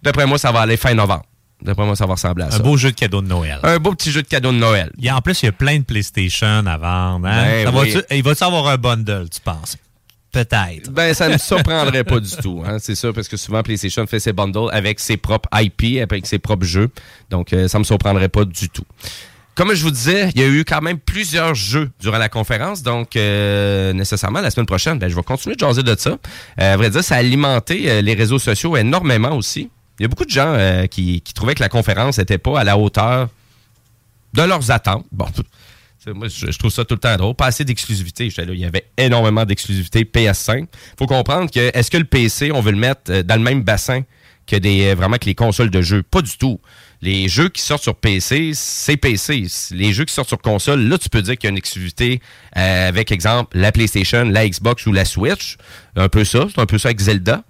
[0.01, 1.23] D'après moi, ça va aller fin novembre.
[1.61, 2.57] D'après moi, ça va ressembler à ça.
[2.57, 3.59] Un beau jeu de cadeau de Noël.
[3.63, 4.91] Un beau petit jeu de cadeau de Noël.
[4.97, 7.27] Il y a, en plus, il y a plein de PlayStation à vendre.
[7.27, 7.43] Hein?
[7.45, 7.91] Ben Ça oui.
[7.93, 9.75] va-tu- il va-tu avoir un bundle, tu penses?
[10.31, 10.91] Peut-être.
[10.91, 12.63] Ben, ça ne me surprendrait pas du tout.
[12.65, 12.77] Hein.
[12.79, 16.37] C'est ça, parce que souvent, PlayStation fait ses bundles avec ses propres IP, avec ses
[16.37, 16.89] propres jeux.
[17.31, 18.85] Donc, euh, ça me surprendrait pas du tout.
[19.57, 22.83] Comme je vous disais, il y a eu quand même plusieurs jeux durant la conférence.
[22.83, 26.11] Donc, euh, nécessairement, la semaine prochaine, ben, je vais continuer de jaser de ça.
[26.11, 29.71] Euh, à vrai dire, ça a alimenté euh, les réseaux sociaux énormément aussi.
[29.99, 32.77] Il y a beaucoup de gens qui, trouvaient que la conférence n'était pas à la
[32.77, 33.29] hauteur
[34.35, 35.07] de leurs attentes.
[35.11, 35.25] Bon,
[36.13, 37.33] moi, je, trouve ça tout le temps drôle.
[37.33, 38.27] Pas assez d'exclusivité.
[38.27, 40.67] Il y avait énormément d'exclusivité PS5.
[40.99, 44.03] faut comprendre que est-ce que le PC, on veut le mettre dans le même bassin
[44.45, 46.03] que des vraiment que les consoles de jeux?
[46.03, 46.61] Pas du tout.
[47.01, 49.45] Les jeux qui sortent sur PC, c'est PC.
[49.71, 52.21] Les jeux qui sortent sur console, là, tu peux dire qu'il y a une exclusivité
[52.57, 55.57] euh, avec, exemple, la PlayStation, la Xbox ou la Switch.
[55.95, 56.47] Un peu ça.
[56.53, 57.43] C'est un peu ça avec Zelda.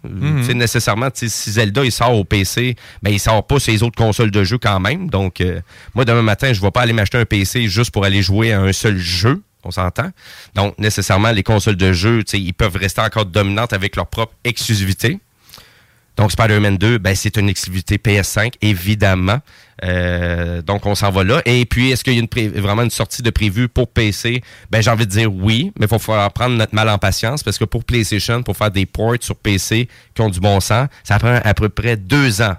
[0.44, 3.98] Sais, nécessairement, si Zelda, il sort au PC, ben, il sort pas sur les autres
[3.98, 5.10] consoles de jeux quand même.
[5.10, 5.62] Donc, euh,
[5.96, 8.62] moi, demain matin, je vais pas aller m'acheter un PC juste pour aller jouer à
[8.62, 9.42] un seul jeu.
[9.64, 10.12] On s'entend.
[10.56, 14.08] Donc, nécessairement, les consoles de jeux, tu sais, ils peuvent rester encore dominantes avec leur
[14.08, 15.20] propre exclusivité.
[16.18, 19.40] Donc, Spider-Man 2, ben, c'est une exclusivité PS5, évidemment.
[19.84, 21.42] Euh, donc, on s'en va là.
[21.46, 24.42] Et puis, est-ce qu'il y a une vraiment une sortie de prévue pour PC?
[24.72, 27.44] Ben, j'ai envie de dire oui, mais il faut falloir prendre notre mal en patience
[27.44, 30.88] parce que pour PlayStation, pour faire des ports sur PC qui ont du bon sens,
[31.04, 32.56] ça prend à peu près deux ans.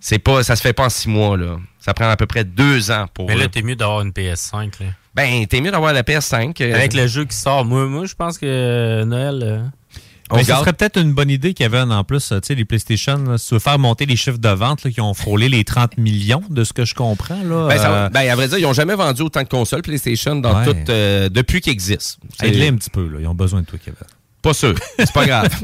[0.00, 1.56] C'est pas, ça se fait pas en six mois, là.
[1.80, 3.26] Ça prend à peu près deux ans pour.
[3.28, 4.72] Mais là, euh, t'es mieux d'avoir une PS5.
[4.80, 4.86] Là.
[5.14, 6.60] Ben, t'es mieux d'avoir la PS5.
[6.60, 7.64] euh, Avec le jeu qui sort.
[7.64, 9.40] Moi, moi je pense que euh, Noël.
[9.42, 9.62] euh,
[10.32, 13.36] Mais ce serait peut-être une bonne idée, Kevin, en plus, tu sais, les PlayStation, là,
[13.38, 15.98] si tu veux faire monter les chiffres de vente là, qui ont frôlé les 30
[15.98, 17.42] millions, de ce que je comprends.
[17.42, 19.82] Là, Ben, ça- euh, ben, à vrai dire, ils n'ont jamais vendu autant de consoles
[19.82, 20.74] PlayStation dans Ouais.
[20.88, 22.16] euh, depuis qu'ils existent.
[22.42, 23.18] Aide-les un petit peu, là.
[23.20, 23.98] Ils ont besoin de toi, Kevin.
[24.42, 25.48] Pas sûr, c'est pas grave.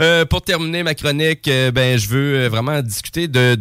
[0.00, 1.44] Euh, pour terminer ma chronique,
[1.74, 3.58] ben, je veux vraiment discuter de.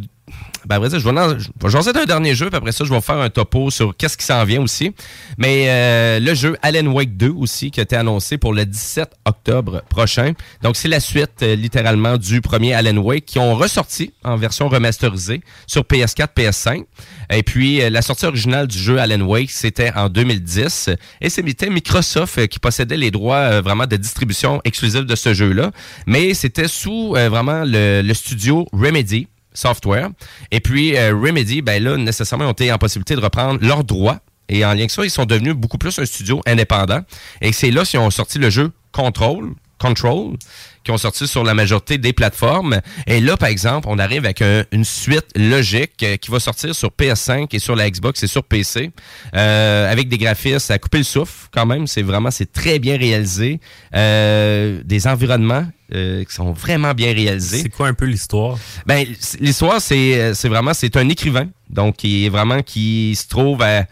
[0.65, 3.01] Ben, vrai dire, je vais, en- je d'un dernier jeu, puis après ça, je vais
[3.01, 4.93] faire un topo sur qu'est-ce qui s'en vient aussi.
[5.37, 9.09] Mais euh, le jeu Alan Wake 2 aussi, qui a été annoncé pour le 17
[9.25, 10.33] octobre prochain.
[10.61, 14.69] Donc, c'est la suite, euh, littéralement, du premier Alan Wake, qui ont ressorti en version
[14.69, 16.83] remasterisée sur PS4, PS5.
[17.31, 20.89] Et puis, euh, la sortie originale du jeu Alan Wake, c'était en 2010.
[21.21, 25.71] Et c'était Microsoft qui possédait les droits vraiment de distribution exclusive de ce jeu-là.
[26.05, 30.09] Mais c'était sous vraiment le studio Remedy Software.
[30.51, 34.19] Et puis, euh, Remedy, ben là, nécessairement, ont été en possibilité de reprendre leurs droits.
[34.49, 37.01] Et en lien avec ça, ils sont devenus beaucoup plus un studio indépendant.
[37.41, 40.35] Et c'est là qu'ils ont sorti le jeu Control, Control,
[40.83, 42.81] qui ont sorti sur la majorité des plateformes.
[43.07, 46.75] Et là, par exemple, on arrive avec un- une suite logique euh, qui va sortir
[46.75, 48.91] sur PS5 et sur la Xbox et sur PC,
[49.35, 51.87] euh, avec des graphismes à couper le souffle quand même.
[51.87, 53.59] C'est vraiment, c'est très bien réalisé.
[53.93, 57.61] Des environnements euh, qui sont vraiment bien réalisés.
[57.63, 58.57] C'est quoi un peu l'histoire?
[58.85, 59.05] Ben,
[59.39, 63.61] l'histoire, c'est euh, c'est vraiment, c'est un écrivain, donc qui est vraiment, qui se trouve
[63.61, 63.85] à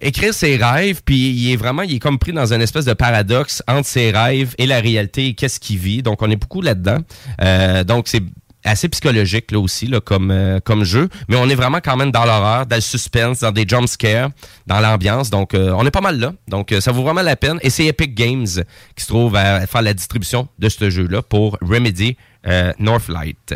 [0.00, 2.94] écrire ses rêves, puis il est vraiment, il est comme pris dans une espèce de
[2.94, 6.02] paradoxe entre ses rêves et la réalité, et qu'est-ce qu'il vit.
[6.02, 6.98] Donc, on est beaucoup là-dedans.
[7.42, 8.22] Euh, donc, c'est
[8.64, 11.08] assez psychologique là aussi là, comme euh, comme jeu.
[11.28, 14.30] Mais on est vraiment quand même dans l'horreur dans le suspense dans des jump scares
[14.66, 15.30] dans l'ambiance.
[15.30, 16.32] Donc euh, on est pas mal là.
[16.48, 17.58] Donc euh, ça vaut vraiment la peine.
[17.62, 18.46] Et c'est Epic Games
[18.96, 23.54] qui se trouve à faire la distribution de ce jeu là pour Remedy euh, Northlight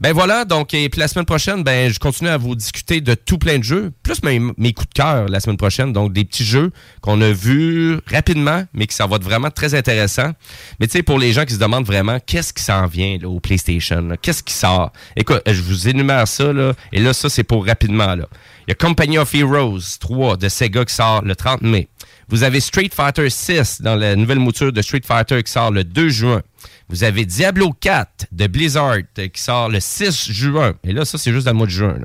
[0.00, 3.14] ben voilà, donc, et puis la semaine prochaine, ben, je continue à vous discuter de
[3.14, 6.24] tout plein de jeux, plus mes, mes coups de cœur la semaine prochaine, donc des
[6.24, 6.70] petits jeux
[7.00, 10.32] qu'on a vus rapidement, mais qui ça va être vraiment très intéressant.
[10.80, 13.28] Mais tu sais, pour les gens qui se demandent vraiment, qu'est-ce qui s'en vient là,
[13.28, 14.92] au PlayStation, qu'est-ce qui sort?
[15.16, 18.26] Écoute, je vous énumère ça, là, et là, ça, c'est pour rapidement, là.
[18.66, 21.88] Il y a Company of Heroes 3 de Sega qui sort le 30 mai.
[22.28, 25.84] Vous avez Street Fighter 6 dans la nouvelle mouture de Street Fighter qui sort le
[25.84, 26.42] 2 juin.
[26.88, 30.74] Vous avez Diablo 4 de Blizzard qui sort le 6 juin.
[30.84, 31.98] Et là, ça, c'est juste dans le mois de juin.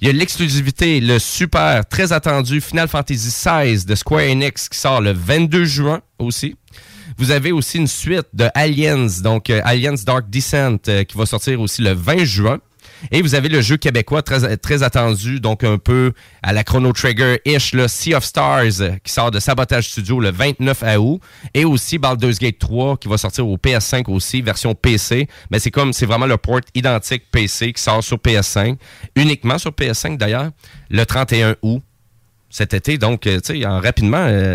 [0.00, 4.78] Il y a l'exclusivité, le super, très attendu Final Fantasy XVI de Square Enix qui
[4.78, 6.56] sort le 22 juin aussi.
[7.16, 11.26] Vous avez aussi une suite de Aliens, donc euh, Aliens Dark Descent, euh, qui va
[11.26, 12.58] sortir aussi le 20 juin.
[13.10, 16.92] Et vous avez le jeu québécois très, très attendu, donc un peu à la Chrono
[16.92, 21.20] Trigger-ish, là, Sea of Stars, qui sort de Sabotage Studio le 29 août.
[21.54, 25.28] Et aussi Baldur's Gate 3, qui va sortir au PS5 aussi, version PC.
[25.50, 28.76] Mais c'est comme, c'est vraiment le port identique PC qui sort sur PS5,
[29.16, 30.50] uniquement sur PS5 d'ailleurs,
[30.90, 31.82] le 31 août
[32.54, 32.98] cet été.
[32.98, 34.54] Donc, euh, tu sais, en rapidement, euh,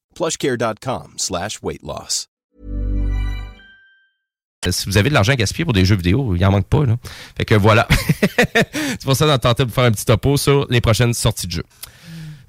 [0.15, 2.27] plushcare.com slash weight loss.
[4.69, 6.85] si vous avez de l'argent à gaspiller pour des jeux vidéo, il en manque pas.
[6.85, 6.97] Là.
[7.37, 7.87] Fait que voilà.
[8.73, 11.51] c'est pour ça qu'on tenté de faire un petit topo sur les prochaines sorties de
[11.53, 11.63] jeux.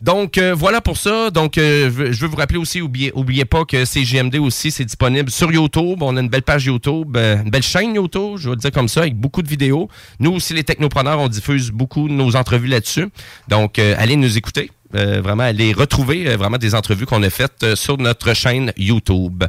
[0.03, 1.31] Donc euh, voilà pour ça.
[1.31, 5.51] Donc euh, je veux- vous rappeler aussi, oubliez, pas que CGMD aussi, c'est disponible sur
[5.53, 6.03] YouTube.
[6.03, 8.73] On a une belle page YouTube, euh, une belle chaîne YouTube, je vais le dire
[8.73, 9.89] comme ça, avec beaucoup de vidéos.
[10.19, 13.09] Nous aussi, les technopreneurs, on diffuse beaucoup de nos entrevues là-dessus.
[13.49, 14.71] Donc euh, allez nous écouter.
[14.95, 18.73] Euh, vraiment, allez retrouver euh, vraiment des entrevues qu'on a faites euh, sur notre chaîne
[18.77, 19.45] YouTube.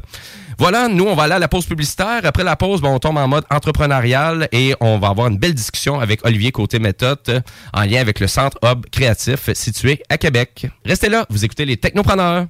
[0.57, 2.21] Voilà, nous, on va aller à la pause publicitaire.
[2.23, 5.99] Après la pause, on tombe en mode entrepreneurial et on va avoir une belle discussion
[5.99, 10.67] avec Olivier Côté Méthode en lien avec le Centre Hub Créatif situé à Québec.
[10.85, 12.45] Restez là, vous écoutez les Technopreneurs.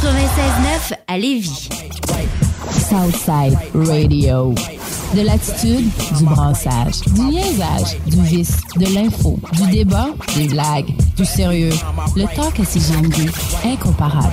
[0.00, 1.68] 96.9 à Lévis.
[2.70, 4.54] Southside Radio.
[5.14, 11.26] De l'attitude, du brassage, du niaisage, du vice, de l'info, du débat, des blagues, du
[11.26, 11.74] sérieux.
[12.16, 13.30] Le talk à CJMD,
[13.62, 14.32] incomparable.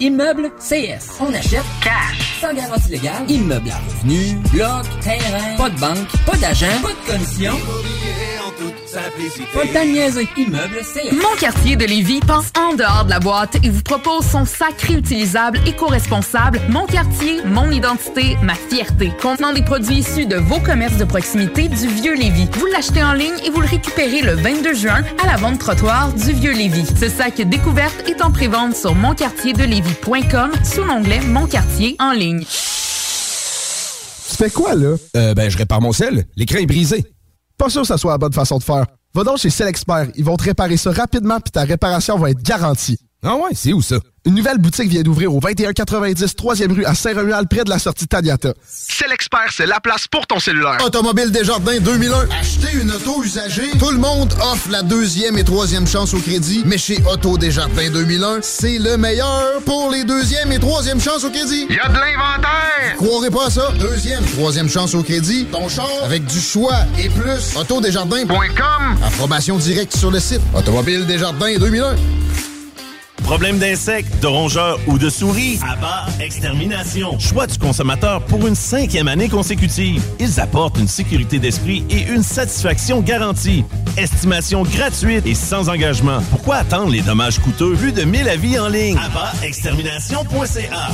[0.00, 1.20] Immeuble CS.
[1.20, 2.40] On achète cash.
[2.40, 3.30] Sans garantie légale.
[3.30, 4.40] Immeuble à revenu.
[4.52, 4.86] Bloc.
[5.02, 5.56] Terrain.
[5.56, 6.08] Pas de banque.
[6.26, 6.66] Pas d'agent.
[6.82, 7.52] Pas de commission.
[9.54, 10.28] Pas le temps de niaiser.
[10.36, 11.12] Immeuble CS.
[11.12, 14.80] Mon quartier de Lévis pense en dehors de la boîte et vous propose son sac
[14.82, 19.12] réutilisable éco-responsable Mon quartier, mon identité, ma fierté.
[19.20, 22.48] Contenant des produits issus de vos commerces de proximité du Vieux Lévis.
[22.58, 26.12] Vous l'achetez en ligne et vous le récupérez le 22 juin à la vente trottoir
[26.12, 26.86] du Vieux Lévis.
[26.98, 32.44] Ce sac découverte est en prévente sur monquartierdelévis.com sous l'onglet Mon quartier en ligne.
[32.44, 34.96] Tu fais quoi, là?
[35.16, 36.24] Euh, ben, je répare mon sel.
[36.36, 37.04] L'écran est brisé.
[37.62, 38.86] Pas sûr que ça soit la bonne façon de faire.
[39.14, 40.08] Va donc chez Selexpert.
[40.16, 42.98] Ils vont te réparer ça rapidement puis ta réparation va être garantie.
[43.24, 43.96] Ah ouais, c'est où ça?
[44.24, 48.08] Une nouvelle boutique vient d'ouvrir au 2190 3e rue à Saint-Romuald, près de la sortie
[48.08, 48.52] Taniata.
[48.68, 50.78] C'est l'expert, c'est la place pour ton cellulaire.
[50.84, 52.28] Automobile Desjardins 2001.
[52.40, 53.70] Acheter une auto usagée?
[53.78, 56.64] Tout le monde offre la deuxième et troisième chance au crédit.
[56.66, 61.30] Mais chez Auto Desjardins 2001, c'est le meilleur pour les deuxième et troisième chances au
[61.30, 61.66] crédit.
[61.70, 62.96] Il y a de l'inventaire.
[62.96, 63.70] Croirez pas à ça?
[63.78, 65.46] Deuxième, troisième chance au crédit.
[65.52, 67.56] Ton char avec du choix et plus.
[67.56, 68.96] Autodesjardins.com.
[69.04, 70.40] Approbation directe sur le site.
[70.56, 71.94] Automobile Desjardins 2001.
[73.24, 75.58] Problème d'insectes, de rongeurs ou de souris?
[75.66, 77.18] Abba Extermination.
[77.18, 80.02] Choix du consommateur pour une cinquième année consécutive.
[80.18, 83.64] Ils apportent une sécurité d'esprit et une satisfaction garantie.
[83.96, 86.20] Estimation gratuite et sans engagement.
[86.30, 87.74] Pourquoi attendre les dommages coûteux?
[87.74, 88.98] Plus de 1000 avis en ligne?
[88.98, 90.88] AbbaExtermination.ca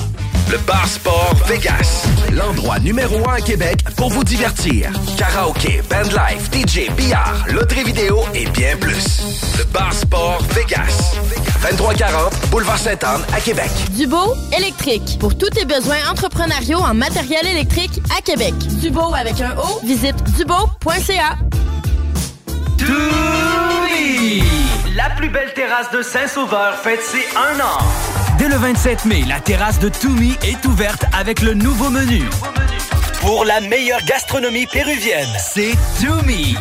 [0.51, 2.07] Le Bar Sport Vegas.
[2.33, 4.91] L'endroit numéro un à Québec pour vous divertir.
[5.17, 9.23] Karaoke, bandlife, DJ, billard, loterie vidéo et bien plus.
[9.59, 11.15] Le Bar Sport Vegas.
[11.63, 12.18] 2340
[12.51, 13.71] Boulevard Sainte-Anne à Québec.
[13.91, 15.19] Dubo électrique.
[15.21, 18.55] Pour tous tes besoins entrepreneuriaux en matériel électrique à Québec.
[18.81, 19.81] Dubo avec un O.
[19.85, 21.37] Visite dubo.ca.
[22.79, 24.43] Toumi!
[24.97, 27.79] La plus belle terrasse de Saint-Sauveur fête ses un an.
[28.39, 32.23] Dès le 27 mai, la terrasse de Toumi est ouverte avec le nouveau menu.
[33.21, 35.29] Pour la meilleure gastronomie péruvienne.
[35.39, 36.57] C'est Toumi.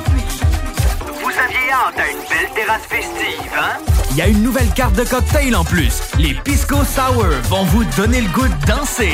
[1.06, 3.78] Vous aviez hâte à une belle terrasse festive, hein?
[4.18, 6.02] Il y a une nouvelle carte de cocktail en plus.
[6.18, 9.12] Les Pisco Sour vont vous donner le goût de danser.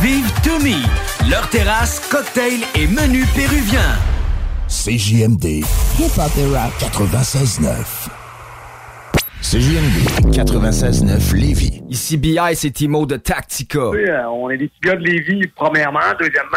[0.00, 0.82] Vive Toumi,
[1.28, 3.98] leur terrasse, cocktail et menu péruvien.
[4.68, 5.66] CJMD
[5.98, 6.72] Hip-hop et rap.
[6.80, 8.08] 96.9.
[9.42, 11.82] CJMD 96.9 Lévis.
[11.90, 13.90] Ici BI, c'est Timo de Tactica.
[13.90, 16.00] Oui, euh, on est des petits gars de Lévis, premièrement.
[16.18, 16.56] Deuxièmement,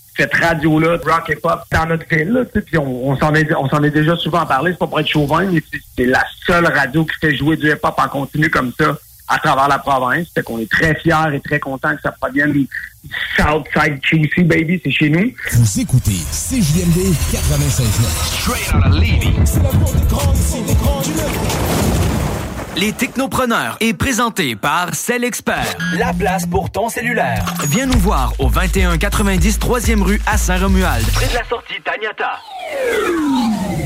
[0.17, 2.29] cette radio-là, rock et pop, dans notre ville.
[2.29, 4.71] Là, tu sais, puis on, on s'en est, on s'en est déjà souvent parlé.
[4.71, 5.61] C'est pas pour être chauvin, mais
[5.97, 8.97] c'est- la seule radio qui fait jouer du hip-hop en continu comme ça
[9.27, 10.27] à travers la province.
[10.35, 12.67] Fait qu'on est très fiers et très contents que ça provienne du
[13.37, 14.81] Southside QC, baby.
[14.83, 15.31] C'est chez nous.
[15.53, 18.41] Vous écoutez CJMD 96.9.
[18.41, 19.33] Straight out of Lévis.
[19.45, 21.11] C'est la des grands, ici, des grands du
[22.77, 25.75] Les Technopreneurs est présenté par Cell Expert.
[25.97, 27.43] La place pour ton cellulaire.
[27.67, 31.05] Viens nous voir au 2190 3e rue à Saint-Romuald.
[31.11, 32.39] Près de la sortie Taniata.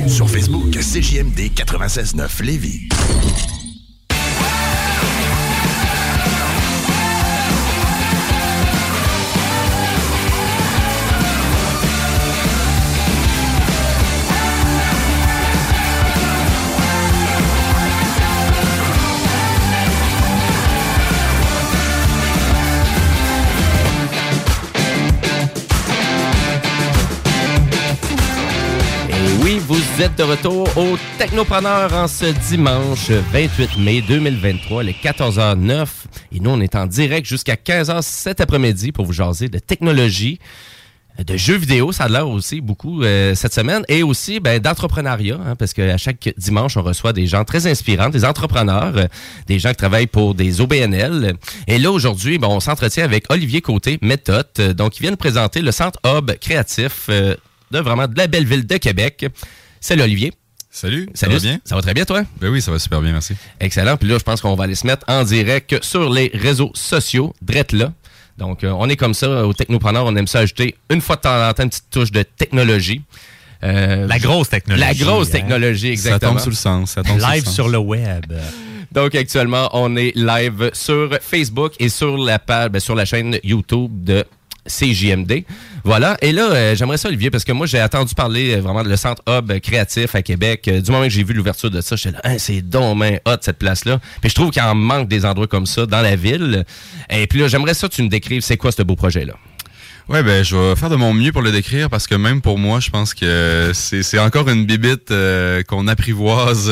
[0.08, 2.88] Sur Facebook, CJMD 96.9 Lévis.
[29.96, 35.88] Vous êtes de retour au Technopreneur en ce dimanche 28 mai 2023, les 14h09.
[36.34, 40.40] Et nous, on est en direct jusqu'à 15h cet après-midi pour vous jaser de technologie,
[41.26, 45.40] de jeux vidéo, ça a l'air aussi beaucoup euh, cette semaine, et aussi ben, d'entrepreneuriat,
[45.46, 49.06] hein, parce qu'à chaque dimanche, on reçoit des gens très inspirants, des entrepreneurs, euh,
[49.48, 51.36] des gens qui travaillent pour des OBNL.
[51.68, 55.18] Et là, aujourd'hui, ben, on s'entretient avec Olivier Côté, Méthode, euh, donc il vient nous
[55.18, 57.36] présenter le Centre Hub créatif euh,
[57.72, 59.26] de vraiment de la belle ville de Québec.
[59.86, 60.34] Salut Olivier.
[60.72, 61.60] Salut, Salut, ça va bien?
[61.64, 62.24] Ça va très bien, toi?
[62.42, 63.36] Ben oui, ça va super bien, merci.
[63.60, 63.98] Excellent.
[63.98, 67.36] Puis là, je pense qu'on va aller se mettre en direct sur les réseaux sociaux,
[67.40, 67.94] drette là.
[68.40, 71.22] Donc, euh, on est comme ça, au Technopreneur, on aime ça ajouter une fois de
[71.22, 73.04] temps en temps une petite touche de technologie.
[73.64, 74.88] Euh, La grosse technologie.
[74.88, 75.34] La grosse hein.
[75.34, 76.20] technologie, exactement.
[76.20, 76.90] Ça tombe sous le sens.
[76.90, 77.54] Ça tombe sous le Live sens.
[77.54, 78.34] sur le web.
[78.92, 83.38] Donc actuellement, on est live sur Facebook et sur la page, ben, sur la chaîne
[83.44, 84.26] YouTube de
[84.68, 85.44] CJMD.
[85.86, 86.18] Voilà.
[86.22, 88.90] Et là, euh, j'aimerais ça, Olivier, parce que moi, j'ai entendu parler euh, vraiment de
[88.90, 90.68] le Centre Hub créatif à Québec.
[90.68, 93.36] Euh, du moment que j'ai vu l'ouverture de ça, j'étais là, Hein, c'est dommage hot
[93.42, 94.00] cette place-là.
[94.20, 96.66] Puis je trouve qu'il en manque des endroits comme ça dans la ville.
[97.12, 99.34] Et puis là, j'aimerais ça que tu me décrives c'est quoi ce beau projet-là?
[100.08, 102.60] Ouais, ben je vais faire de mon mieux pour le décrire parce que même pour
[102.60, 106.72] moi, je pense que c'est encore une bibite euh, qu'on apprivoise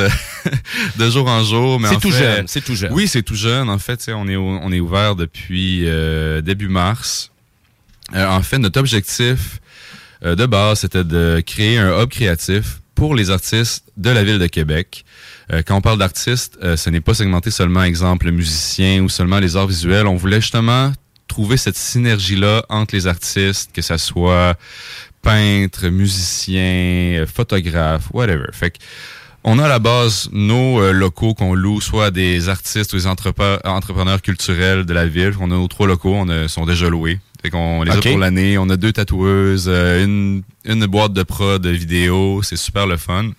[0.99, 1.80] de jour en jour.
[1.80, 2.94] mais C'est tout fait- jeune, c'est tout jeune.
[2.94, 3.69] Oui, c'est tout jeune.
[3.69, 7.31] En fait, on est on est ouvert depuis euh, début mars.
[8.15, 9.59] Euh, en fait, notre objectif
[10.25, 14.39] euh, de base, c'était de créer un hub créatif pour les artistes de la ville
[14.39, 15.03] de Québec.
[15.51, 19.55] Euh, quand on parle d'artistes, ce n'est pas segmenté seulement, exemple, musiciens ou seulement les
[19.55, 20.07] arts visuels.
[20.07, 20.93] On voulait justement
[21.27, 24.55] trouver cette synergie-là entre les artistes, que ça soit
[25.21, 28.47] peintre, musicien, euh, photographe, whatever.
[28.51, 28.77] Fait que
[29.45, 34.21] on a à la base nos locaux qu'on loue soit des artistes ou des entrepreneurs
[34.21, 35.34] culturels de la ville.
[35.41, 37.19] On a nos trois locaux, on a- sont déjà loués.
[37.44, 38.57] Fait qu'on les a pour l'année.
[38.57, 42.41] On a deux tatoueuses, euh, une, une boîte de prod de vidéo.
[42.41, 43.32] C'est super le fun.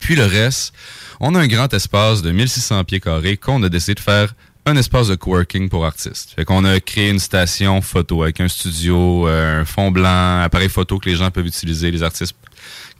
[0.00, 0.74] Puis le reste,
[1.20, 4.34] on a un grand espace de 1600 pieds carrés qu'on a décidé de faire
[4.66, 6.32] un espace de coworking pour artistes.
[6.36, 10.70] Fait qu'on a créé une station photo avec un studio, euh, un fond blanc, appareil
[10.70, 12.34] photo que les gens peuvent utiliser, les artistes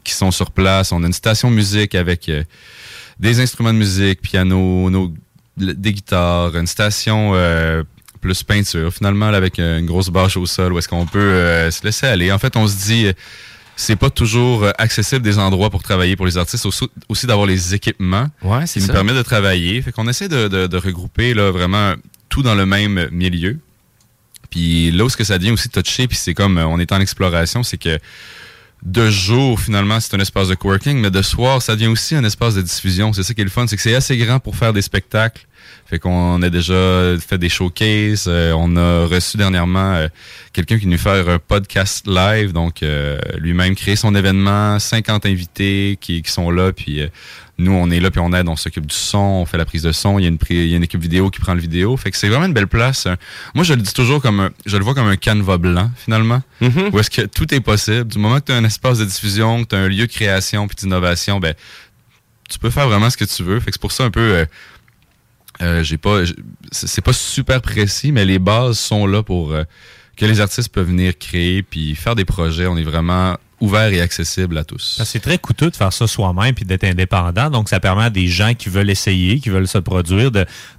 [0.03, 0.91] qui sont sur place.
[0.91, 2.43] On a une station musique avec euh,
[3.19, 5.11] des instruments de musique, piano, nos-
[5.57, 7.81] des guitares, une station euh,
[8.25, 11.19] plus peinture, finalement, là, avec euh, une grosse bâche au sol où est-ce qu'on peut
[11.19, 12.31] euh, se laisser aller.
[12.31, 13.13] En fait, on se dit, euh,
[13.75, 17.73] c'est pas toujours accessible des endroits pour travailler pour les artistes, aussi, aussi d'avoir les
[17.75, 19.81] équipements Ouais, qui nous permettent de travailler.
[19.81, 21.93] Fait qu'on essaie de, de- de regrouper là, vraiment
[22.29, 23.59] tout dans le même milieu.
[24.49, 26.99] Puis là où ce que ça devient aussi touché, puis c'est comme on est en
[27.01, 27.99] exploration, c'est que
[28.83, 32.23] de jour, finalement, c'est un espace de coworking, mais de soir, ça devient aussi un
[32.23, 33.11] espace de diffusion.
[33.13, 35.45] C'est ça qui est le fun, c'est que c'est assez grand pour faire des spectacles.
[35.87, 38.25] Fait qu'on a déjà fait des showcases.
[38.27, 40.07] euh, on a reçu dernièrement euh,
[40.51, 45.97] quelqu'un qui nous fait un podcast live, donc euh, lui-même créer son événement, 50 invités
[46.01, 47.01] qui, qui sont là, puis
[47.57, 49.83] nous on est là, puis on aide, on s'occupe du son, on fait la prise
[49.83, 50.17] de son.
[50.17, 51.95] Il y a une, pri- il y a une équipe vidéo qui prend le vidéo.
[51.97, 53.05] Fait que c'est vraiment une belle place.
[53.05, 53.15] hein.
[53.53, 56.41] Moi, je le dis toujours comme, un- je le vois comme un canevas blanc finalement,
[56.91, 58.05] où est-ce que tout est possible.
[58.07, 60.11] Du moment que tu as un espace de diffusion, que tu as un lieu de
[60.11, 61.53] création puis d'innovation, ben
[62.49, 63.59] tu peux faire vraiment ce que tu veux.
[63.59, 64.45] Fait que c'est pour ça un peu.
[65.61, 66.23] Euh, j'ai pas,
[66.71, 69.63] c'est pas super précis, mais les bases sont là pour euh,
[70.17, 72.67] que les artistes peuvent venir créer puis faire des projets.
[72.67, 75.01] On est vraiment ouvert et accessible à tous.
[75.03, 77.49] C'est très coûteux de faire ça soi-même puis d'être indépendant.
[77.49, 80.31] Donc, ça permet à des gens qui veulent essayer, qui veulent se produire,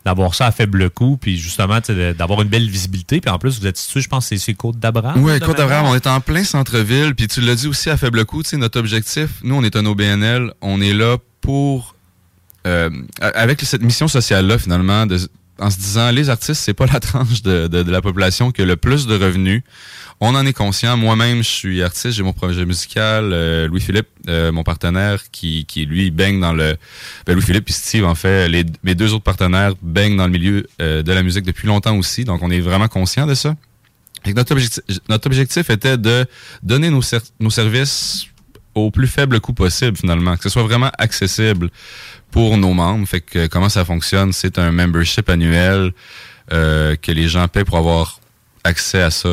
[0.04, 1.78] d'avoir ça à faible coût, puis justement,
[2.16, 3.20] d'avoir une belle visibilité.
[3.20, 5.22] Puis en plus, vous êtes situé, je pense, c'est Côte d'Abraham.
[5.22, 8.24] De Côte d'Abraham, on est en plein centre-ville, puis tu l'as dit aussi à faible
[8.24, 11.95] coût, tu sais, notre objectif, nous, on est un OBNL, on est là pour,
[12.66, 12.90] euh,
[13.20, 15.18] avec cette mission sociale-là, finalement, de-
[15.58, 18.62] en se disant, les artistes, c'est pas la tranche de, de- de la population qui
[18.62, 19.62] a le plus de revenus.
[20.20, 20.96] On en est conscient.
[20.96, 23.30] Moi-même, je suis artiste, j'ai mon projet musical.
[23.32, 26.76] Euh, Louis-Philippe, euh, mon partenaire, qui, qui lui baigne dans le...
[27.26, 30.66] Ben, Louis-Philippe et Steve, en fait, les, mes deux autres partenaires baignent dans le milieu
[30.80, 33.56] euh, de la musique depuis longtemps aussi, donc on est vraiment conscient de ça.
[34.24, 36.24] Que notre, objectif, notre objectif était de
[36.62, 38.26] donner nos, ser- nos services
[38.74, 40.36] au plus faible coût possible, finalement.
[40.36, 41.70] Que ce soit vraiment accessible
[42.30, 43.06] pour nos membres.
[43.06, 44.32] Fait que comment ça fonctionne?
[44.32, 45.92] C'est un membership annuel
[46.52, 48.20] euh, que les gens paient pour avoir
[48.64, 49.28] accès à ça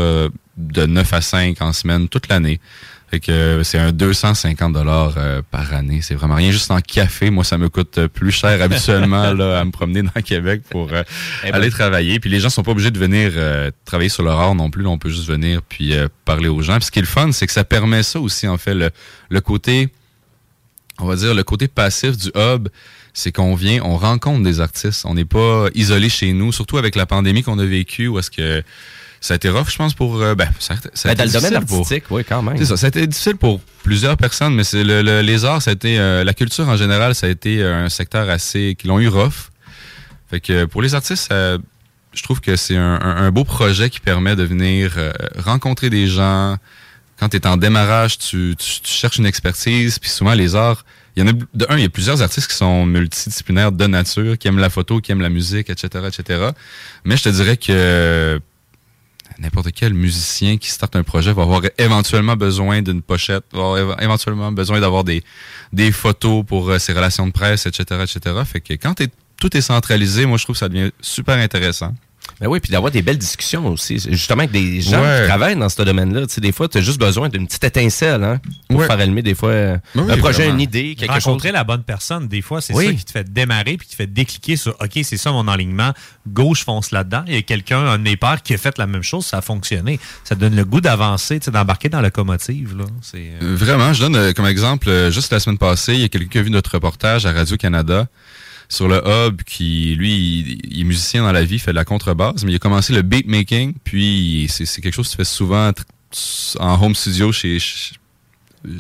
[0.58, 2.60] de 9 à 5 en semaine toute l'année.
[3.10, 5.14] Fait que euh, c'est un 250 dollars
[5.52, 6.00] par année.
[6.02, 6.50] C'est vraiment rien.
[6.50, 10.02] Juste en café, moi, ça me coûte euh, plus cher habituellement là, à me promener
[10.02, 11.04] dans Québec pour euh,
[11.44, 11.58] Eh ben.
[11.58, 12.20] aller travailler.
[12.20, 14.82] Puis les gens sont pas obligés de venir euh, travailler sur leur art non plus.
[14.82, 16.78] Là, on peut juste venir puis euh, parler aux gens.
[16.78, 18.90] Puis ce qui est le fun, c'est que ça permet ça aussi, en fait, le,
[19.30, 19.90] le côté,
[21.00, 22.68] on va dire, le côté passif du hub,
[23.14, 25.06] c'est qu'on vient, on rencontre des artistes.
[25.06, 28.32] On n'est pas isolé chez nous, surtout avec la pandémie qu'on a vécue, où est-ce
[28.32, 28.64] que
[29.22, 30.22] ça a été rough, je pense, pour...
[30.22, 32.24] euh, ben, ça, a- ça a Ben, dans été le domaine difficile pour- artistique, oui,
[32.28, 32.58] quand même.
[32.58, 35.62] c'est ça, ça a été difficile pour plusieurs personnes, mais c'est le, le- les arts,
[35.62, 38.76] ça a été, euh, la culture en général, ça a été euh, un secteur assez,
[38.78, 39.50] qui l'ont eu rough.
[40.30, 41.58] Fait que pour les artistes, ça-
[42.14, 45.90] je trouve que c'est un, un- un beau projet qui permet de venir euh, rencontrer
[45.90, 46.58] des gens.
[47.24, 50.84] Quand tu es en démarrage, tu, cherches une expertise, puis souvent les arts,
[51.16, 53.88] il y en a, de un, il y a plusieurs artistes qui sont multidisciplinaires de
[53.88, 56.50] nature, qui aiment la photo, qui aiment la musique, etc., etc.
[57.06, 58.42] Mais je te dirais que
[59.40, 63.78] n'importe quel musicien qui starte un projet va avoir éventuellement besoin d'une pochette, va avoir
[63.78, 65.24] éve- éventuellement besoin d'avoir des,
[65.94, 68.36] photos pour euh, ses relations de presse, etc., etc.
[68.44, 69.02] Fait que quand
[69.40, 71.96] tout est centralisé, moi, je trouve que ça devient super intéressant.
[72.42, 74.00] Ben oui, puis d'avoir des belles discussions aussi.
[74.10, 75.22] Justement, avec des gens Ouais.
[75.22, 76.26] qui travaillent dans ce domaine-là.
[76.28, 78.40] Tu sais, des fois, tu as juste besoin d'une petite étincelle hein,
[78.70, 78.88] pour Ouais.
[78.88, 79.52] faire allumer des fois
[79.96, 80.56] Oui, un projet, vraiment.
[80.56, 81.26] une idée, quelque chose.
[81.26, 82.88] Rencontrer la bonne personne, des fois, c'est Oui.
[82.88, 85.48] ça qui te fait démarrer puis qui te fait décliquer sur OK, c'est ça mon
[85.48, 85.94] alignement.
[86.28, 87.24] Gauche fonce là-dedans.
[87.28, 89.38] Il y a quelqu'un, un de mes pères, qui a fait la même chose, ça
[89.38, 90.00] a fonctionné.
[90.24, 92.76] Ça donne le goût d'avancer, tu sais, d'embarquer dans la locomotive.
[92.78, 92.86] Là.
[93.02, 96.04] C'est, Euh, Vraiment, je donne euh, comme exemple, euh, juste la semaine passée, il y
[96.06, 98.08] a quelqu'un qui a vu notre reportage à Radio-Canada
[98.70, 101.86] sur le hub qui, lui, il, il est musicien dans la vie, fait de la
[101.86, 105.72] contrebasse, mais il a commencé le beatmaking, puis c'est quelque chose qui se fait souvent
[106.60, 107.60] en home studio chez...
[107.60, 107.96] chez-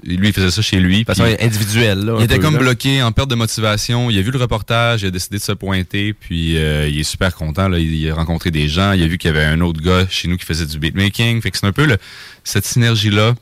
[0.06, 1.04] lui, il faisait ça chez lui.
[1.04, 2.60] façon individuelle, là, un Il était peu, comme là.
[2.62, 4.10] bloqué, en perte de motivation.
[4.10, 7.04] Il a vu le reportage, il a décidé de se pointer, puis euh, il est
[7.04, 7.68] super content.
[7.68, 7.80] Là.
[7.80, 10.30] Il a rencontré des gens, il a vu qu'il y avait un autre gars chez
[10.30, 11.42] nous qui faisait du beatmaking.
[11.42, 11.98] Fait que c'est un peu le-
[12.46, 13.36] cette synergie-là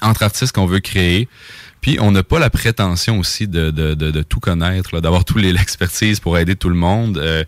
[0.00, 1.28] entre artistes qu'on veut créer.
[1.84, 6.38] Puis on n'a pas la prétention aussi de, tout connaître, d'avoir tous les l'expertise pour
[6.38, 7.18] aider tout le monde.
[7.18, 7.44] Euh,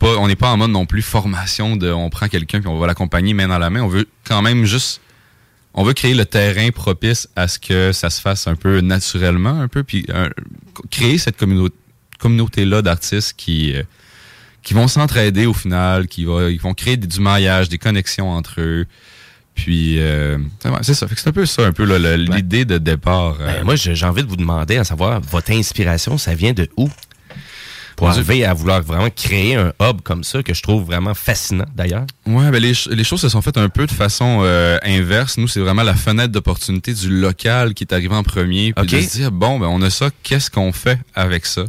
[0.00, 2.86] on n'est pas en mode non plus formation de, on prend quelqu'un puis on va
[2.86, 3.82] l'accompagner main dans la main.
[3.82, 5.02] On veut quand même juste,
[5.74, 9.60] on veut créer le terrain propice à ce que ça se fasse un peu naturellement,
[9.60, 10.06] un peu, puis
[10.90, 11.76] créer cette communauté
[12.18, 13.82] communauté-là d'artistes qui euh,
[14.62, 18.86] qui vont s'entraider au final, qui ils vont créer du maillage, des connexions entre eux.
[19.56, 20.38] Puis euh,
[20.82, 21.06] c'est ça.
[21.16, 21.84] C'est un peu ça, un peu
[22.16, 23.38] l'idée de départ.
[23.40, 26.68] euh, Ben, moi, j'ai envie de vous demander à savoir, votre inspiration, ça vient de
[26.76, 26.88] où?
[27.96, 31.64] Pour arriver à vouloir vraiment créer un hub comme ça, que je trouve vraiment fascinant,
[31.74, 32.04] d'ailleurs.
[32.26, 35.38] Ouais, ben les, les choses se sont faites un peu de façon euh, inverse.
[35.38, 38.74] Nous, c'est vraiment la fenêtre d'opportunité du local qui est arrivé en premier.
[38.74, 41.64] Puis de se dire, bon, ben on a ça, qu'est-ce qu'on fait avec ça?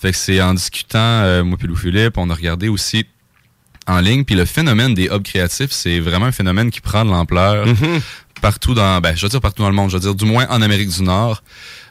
[0.00, 3.06] Fait que c'est en discutant, euh, moi puis Lou Philippe, on a regardé aussi
[3.86, 4.24] en ligne.
[4.24, 8.00] Puis le phénomène des hubs créatifs, c'est vraiment un phénomène qui prend de l'ampleur Mhm.
[8.40, 10.46] partout dans, ben, je veux dire partout dans le monde, je veux dire du moins
[10.48, 11.42] en Amérique du Nord.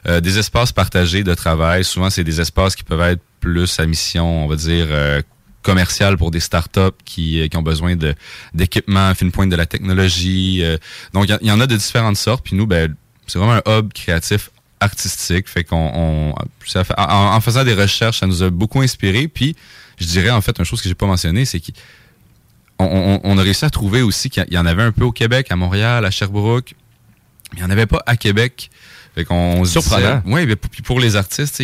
[0.08, 1.84] Euh, des espaces partagés de travail.
[1.84, 5.20] Souvent, c'est des espaces qui peuvent être plus à mission, on va dire, euh,
[5.62, 7.94] commerciale pour des startups qui, euh, qui ont besoin
[8.54, 10.60] d'équipements, fine pointe de la technologie.
[10.62, 10.78] euh.
[11.12, 12.44] donc, il y, y en a de différentes sortes.
[12.44, 12.94] Puis nous, ben,
[13.26, 14.48] c'est vraiment un hub créatif
[14.80, 15.48] artistique.
[15.48, 17.04] Fait qu'on, en,
[17.36, 19.28] en faisant des recherches, ça nous a beaucoup inspiré.
[19.28, 19.54] Puis,
[20.00, 21.70] je dirais en fait une chose que j'ai pas mentionné, c'est qu'on
[22.78, 25.48] on, on a réussi à trouver aussi qu'il y en avait un peu au Québec,
[25.50, 26.74] à Montréal, à Sherbrooke.
[27.52, 28.70] Mais il n'y en avait pas à Québec.
[29.14, 30.22] Fait qu'on Surprenant.
[30.26, 31.60] Oui, mais pour, les artistes,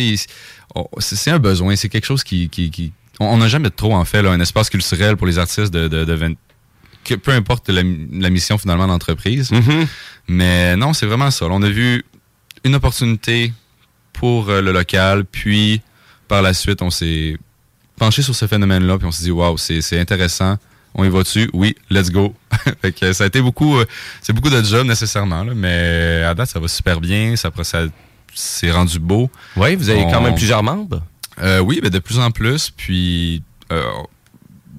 [0.99, 2.49] c'est un besoin, c'est quelque chose qui...
[2.49, 5.73] qui, qui- on n'a jamais trop, en fait, là, un espace culturel pour les artistes
[5.73, 6.33] de, de, de 20
[7.03, 7.81] que peu importe la,
[8.11, 9.51] la mission finalement de l'entreprise.
[9.51, 9.87] Mhm.
[10.27, 11.45] Mais non, c'est vraiment ça.
[11.49, 12.03] On a vu
[12.63, 13.53] une opportunité
[14.13, 15.81] pour euh, le local, puis
[16.27, 17.37] par la suite, on s'est
[17.97, 20.57] penché sur ce phénomène-là, puis on s'est dit, waouh, c'est c'est intéressant.
[20.95, 21.49] On y va dessus?
[21.53, 22.33] Oui, let's go.
[22.81, 23.85] fait que ça a été beaucoup, euh,
[24.21, 27.35] c'est beaucoup de job nécessairement, là, mais à date, ça va super bien.
[27.35, 27.83] Ça, ça
[28.33, 29.29] c'est rendu beau.
[29.55, 31.01] Oui, vous avez quand même plusieurs membres?
[31.41, 32.71] euh, oui, ben de plus en plus.
[32.75, 33.83] Puis euh,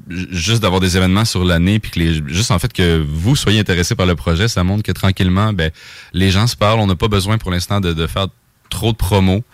[0.09, 3.61] juste d'avoir des événements sur l'année, puis que les, juste en fait que vous soyez
[3.61, 5.70] intéressé par le projet, ça montre que tranquillement, ben
[6.12, 6.81] les gens se parlent.
[6.81, 8.28] On n'a pas besoin pour l'instant de, de faire
[8.70, 9.45] trop de promos.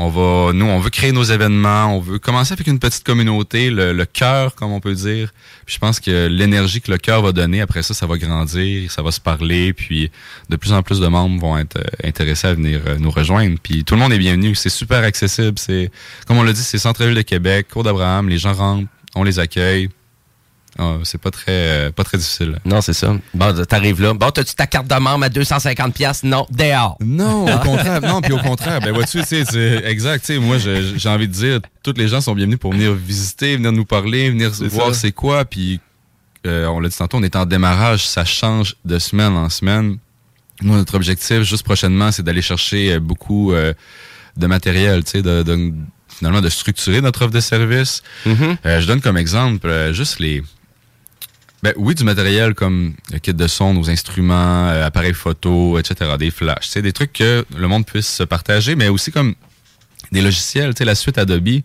[0.00, 3.68] On va, nous, on veut créer nos événements, on veut commencer avec une petite communauté,
[3.68, 5.32] le, le cœur, comme on peut dire.
[5.66, 8.92] Puis je pense que l'énergie que le cœur va donner, après ça, ça va grandir,
[8.92, 10.12] ça va se parler, puis
[10.50, 13.58] de plus en plus de membres vont être euh, intéressés à venir euh, nous rejoindre.
[13.60, 15.58] Puis tout le monde est bienvenu, c'est super accessible.
[15.58, 15.90] C'est,
[16.28, 19.40] comme on l'a dit, c'est centre-ville de Québec, Cour d'Abraham, les gens rentrent, on les
[19.40, 19.88] accueille.
[20.80, 22.58] Ah, c'est pas très, euh, pas très difficile.
[22.64, 23.12] Non, c'est ça.
[23.34, 24.14] Bon, t'arrives là.
[24.14, 26.96] Bon, t'as-tu ta carte de membre à 250 pièces Non, dehors.
[27.04, 30.38] Non, au contraire, non, puis au contraire, ben vois-tu, tu sais, c'est exact, tu sais,
[30.38, 33.84] moi j'ai envie de dire, toutes les gens sont bienvenus pour venir visiter, venir nous
[33.84, 35.80] parler, venir voir c'est quoi, puis
[36.46, 39.98] euh, on l'a dit tantôt, on est en démarrage, ça change de semaine en semaine.
[40.62, 43.74] Nous, notre objectif, juste prochainement, c'est d'aller chercher euh, beaucoup euh,
[44.36, 45.72] de matériel, tu sais, de, de-
[46.08, 48.02] finalement de structurer notre offre de service.
[48.26, 50.42] Euh, je donne comme exemple euh, juste les
[51.62, 56.12] ben oui, du matériel comme le kit de son, nos instruments, euh, appareils photo, etc.,
[56.18, 56.68] des flashs.
[56.68, 59.34] C'est des trucs que le monde puisse se partager, mais aussi comme
[60.12, 61.60] des logiciels, tu sais, la suite Adobe.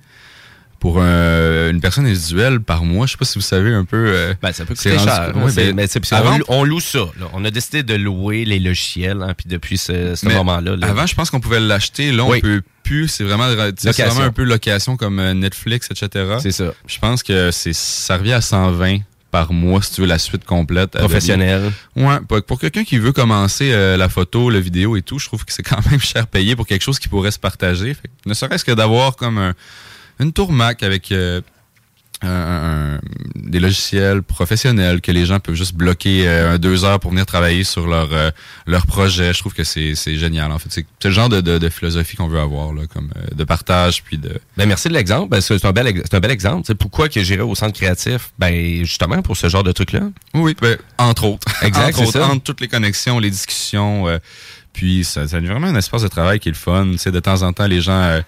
[0.79, 3.95] Pour un- une personne individuelle par mois, je sais pas si vous savez un peu.
[4.05, 5.31] euh, Ben, ça peut coûter cher.
[5.33, 6.99] ouais, ben, mais avant- on, on loue ça.
[7.17, 7.27] là.
[7.31, 10.75] On a décidé de louer les logiciels, hein, puis depuis ce, moment-là.
[10.75, 10.87] là.
[10.87, 12.11] Avant, je pense qu'on pouvait l'acheter.
[12.11, 12.41] Là, on Oui.
[12.41, 13.07] peut plus.
[13.07, 16.35] C'est vraiment, vraiment un peu location comme euh, Netflix, etc.
[16.41, 16.73] C'est ça.
[16.85, 18.97] Je pense que c'est ça revient à 120
[19.33, 20.95] par mois si tu veux la suite complète.
[20.95, 21.09] Adobe.
[21.09, 21.71] Professionnel.
[21.95, 25.25] Ouais, pour, pour quelqu'un qui veut commencer euh, la photo, la vidéo et tout, je
[25.25, 27.95] trouve que c'est quand même cher payé pour quelque chose qui pourrait se partager.
[27.95, 29.55] Fait que ne serait-ce que d'avoir comme un-
[30.19, 31.41] une tour Mac avec euh,
[32.23, 32.99] un- un-
[33.35, 37.63] des logiciels professionnels que les gens peuvent juste bloquer euh, deux heures pour venir travailler
[37.63, 38.31] sur leur euh,
[38.65, 39.33] leur projet.
[39.33, 40.51] Je trouve que c'est c'est génial.
[40.51, 43.09] En fait, c'est c'est le genre de, de, de philosophie qu'on veut avoir là, comme
[43.17, 44.39] euh, de partage puis de.
[44.57, 45.29] Ben merci de l'exemple.
[45.29, 46.63] Ben, c'est un bel c'est un bel exemple.
[46.65, 48.31] C'est pourquoi que j'irais au centre créatif?
[48.39, 50.01] Ben justement pour ce genre de truc là.
[50.33, 51.47] Oui, ben, entre autres.
[51.63, 52.27] Exact, entre c'est autres, ça.
[52.27, 54.07] entre toutes les connexions, les discussions.
[54.07, 54.17] euh,
[54.71, 56.87] puis ça, ça devient vraiment un espace de travail qui est le fun.
[56.93, 58.19] Tu sais, de temps en temps, les gens.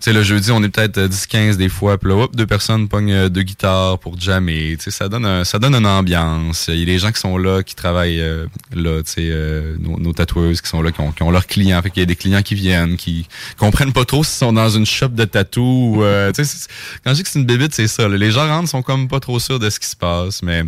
[0.00, 2.46] Euh, sais, le jeudi, on est peut-être euh, 10-15 des fois, puis là, hop, deux
[2.46, 4.76] personnes pognent euh, deux guitares pour jammer.
[4.78, 6.66] Tu sais, ça donne, un- ça donne une ambiance.
[6.68, 9.76] Il y a des gens qui sont là, qui travaillent euh, là, tu sais, euh,
[9.78, 11.80] nos, tatoueuses qui sont là, qui ont, qui ont leurs clients.
[11.82, 13.26] Fait qu'il y a des clients qui viennent, qui
[13.58, 15.60] comprennent pas trop s'ils sont dans une shop de tatou.
[15.96, 16.68] ou, euh, tu sais, c'est-
[17.04, 18.08] quand je dis que c'est une bébite, c'est ça.
[18.08, 18.16] là.
[18.16, 20.64] Les gens rentrent, sont comme pas trop sûrs de ce qui se passe, mais...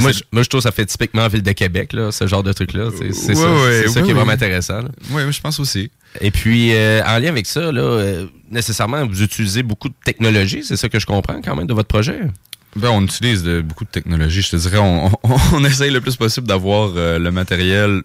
[0.00, 2.42] Moi, je, moi, je trouve que ça fait typiquement Ville de Québec, là, ce genre
[2.42, 2.90] de truc-là.
[2.96, 4.82] C'est ça, qui est vraiment intéressant.
[4.82, 4.88] là.
[5.10, 5.90] Oui, je pense aussi.
[6.20, 10.62] Et puis, euh, en lien avec ça, là, euh, nécessairement, vous utilisez beaucoup de technologie,
[10.64, 12.20] c'est ça que je comprends quand même de votre projet?
[12.76, 14.42] Ben, on utilise de- beaucoup de technologies.
[14.42, 18.02] Je te dirais, on, on, on essaye le plus possible d'avoir euh, le matériel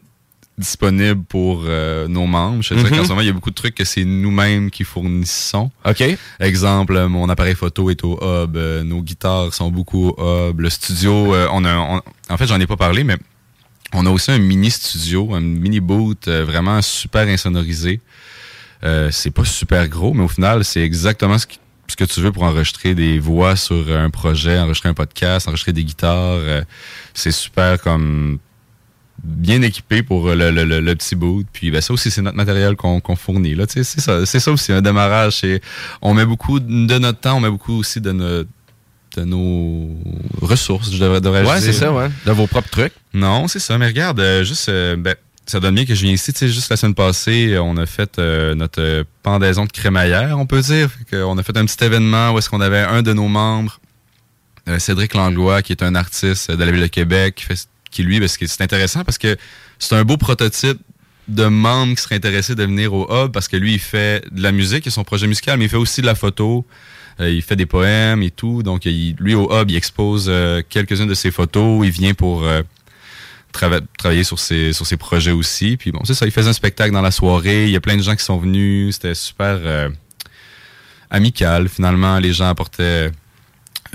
[0.60, 2.62] disponible pour euh, nos membres.
[2.62, 2.98] Je te dirais Mhm.
[2.98, 5.72] qu'en ce moment, il y a beaucoup de trucs que c'est nous-mêmes qui fournissons.
[5.86, 6.04] OK.
[6.40, 10.60] Exemple, euh, mon appareil photo est au hub, euh, nos guitares sont beaucoup au hub,
[10.60, 13.18] le studio, euh, on a, on- en fait, j'en ai pas parlé, mais
[13.94, 18.02] on a aussi un mini studio, un mini boot vraiment super insonorisé.
[19.12, 22.32] C'est pas super gros, mais au final, c'est exactement ce, qui- ce que tu veux
[22.32, 26.40] pour enregistrer des voix sur un projet, enregistrer un podcast, enregistrer des guitares.
[27.14, 28.40] c'est super comme
[29.24, 31.46] bien équipé pour euh, le, le- le- le petit boot.
[31.52, 33.56] Puis ben, ça aussi, c'est notre matériel qu'on qu'on fournit.
[33.68, 35.42] C'est ça, c'est ça aussi, un démarrage.
[36.02, 38.50] On met beaucoup de notre temps, on met beaucoup aussi de notre
[39.18, 39.90] de nos
[40.40, 42.10] ressources, je devrais, devrais Ouais, c'est ça, ouais.
[42.28, 42.94] De vos propres trucs.
[43.14, 43.76] Non, c'est ça.
[43.80, 45.16] Mais regarde, euh, juste, euh, ben,
[45.48, 46.32] ça donne bien que je viens ici.
[46.32, 50.46] Tu sais, juste la semaine passée, on a fait euh, notre pendaison de crémaillère, on
[50.46, 50.90] peut dire.
[51.12, 53.80] On a fait un petit événement où est-ce qu'on avait un de nos membres,
[54.78, 58.20] Cédric Langlois, qui est un artiste de la ville de Québec, qui, fait, qui lui,
[58.20, 59.38] parce que c'est intéressant parce que
[59.80, 60.78] c'est un beau prototype
[61.28, 64.42] de membre qui serait intéressé de venir au hub parce que lui, il fait de
[64.42, 66.66] la musique, a son projet musical, mais il fait aussi de la photo.
[67.20, 68.64] Euh, il fait des poèmes et tout.
[68.64, 71.86] Donc, lui, au hub, il expose euh, quelques-unes de ses photos.
[71.86, 72.62] Il vient pour euh,
[73.54, 75.76] trava- travailler sur ses, sur ses projets aussi.
[75.76, 77.66] Puis bon, c'est ça, il faisait un spectacle dans la soirée.
[77.66, 78.96] Il y a plein de gens qui sont venus.
[78.96, 79.90] C'était super
[81.10, 81.68] amical.
[81.68, 83.12] Finalement, les gens apportaient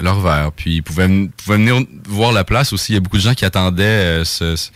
[0.03, 0.53] leur verre.
[0.53, 1.77] Puis ils pouvaient, ven- pouvaient venir
[2.09, 2.93] voir la place aussi.
[2.93, 4.71] Il y a beaucoup de gens qui attendaient euh, ce, ce-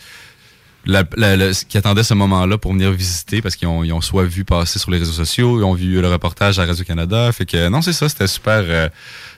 [0.86, 4.00] la- la- la- qui attendaient ce moment-là pour venir visiter parce qu'ils ont, ils ont
[4.00, 7.30] soit vu passer sur les réseaux sociaux, ils ont vu le reportage à Radio-Canada.
[7.32, 8.88] Fait que non, c'est ça, c'était super, euh,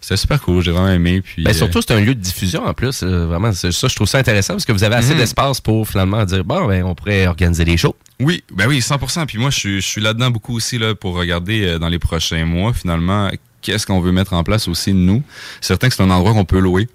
[0.00, 0.62] c'était super cool.
[0.62, 1.22] J'ai vraiment aimé.
[1.22, 3.02] Puis, Ben, euh, surtout, c'est un lieu de diffusion en plus.
[3.02, 5.18] euh, vraiment, ça, je trouve ça intéressant parce que vous avez assez Mhm.
[5.18, 7.96] d'espace pour finalement dire bon, ben, on pourrait organiser des shows.
[8.20, 9.26] Oui, ben oui, 100%.
[9.26, 11.98] Puis moi, je suis, je suis là-dedans beaucoup aussi là, pour regarder euh, dans les
[11.98, 13.28] prochains mois, finalement,
[13.62, 15.22] qu'est-ce qu'on veut mettre en place aussi, nous.
[15.60, 16.88] Certain que c'est un endroit qu'on peut louer.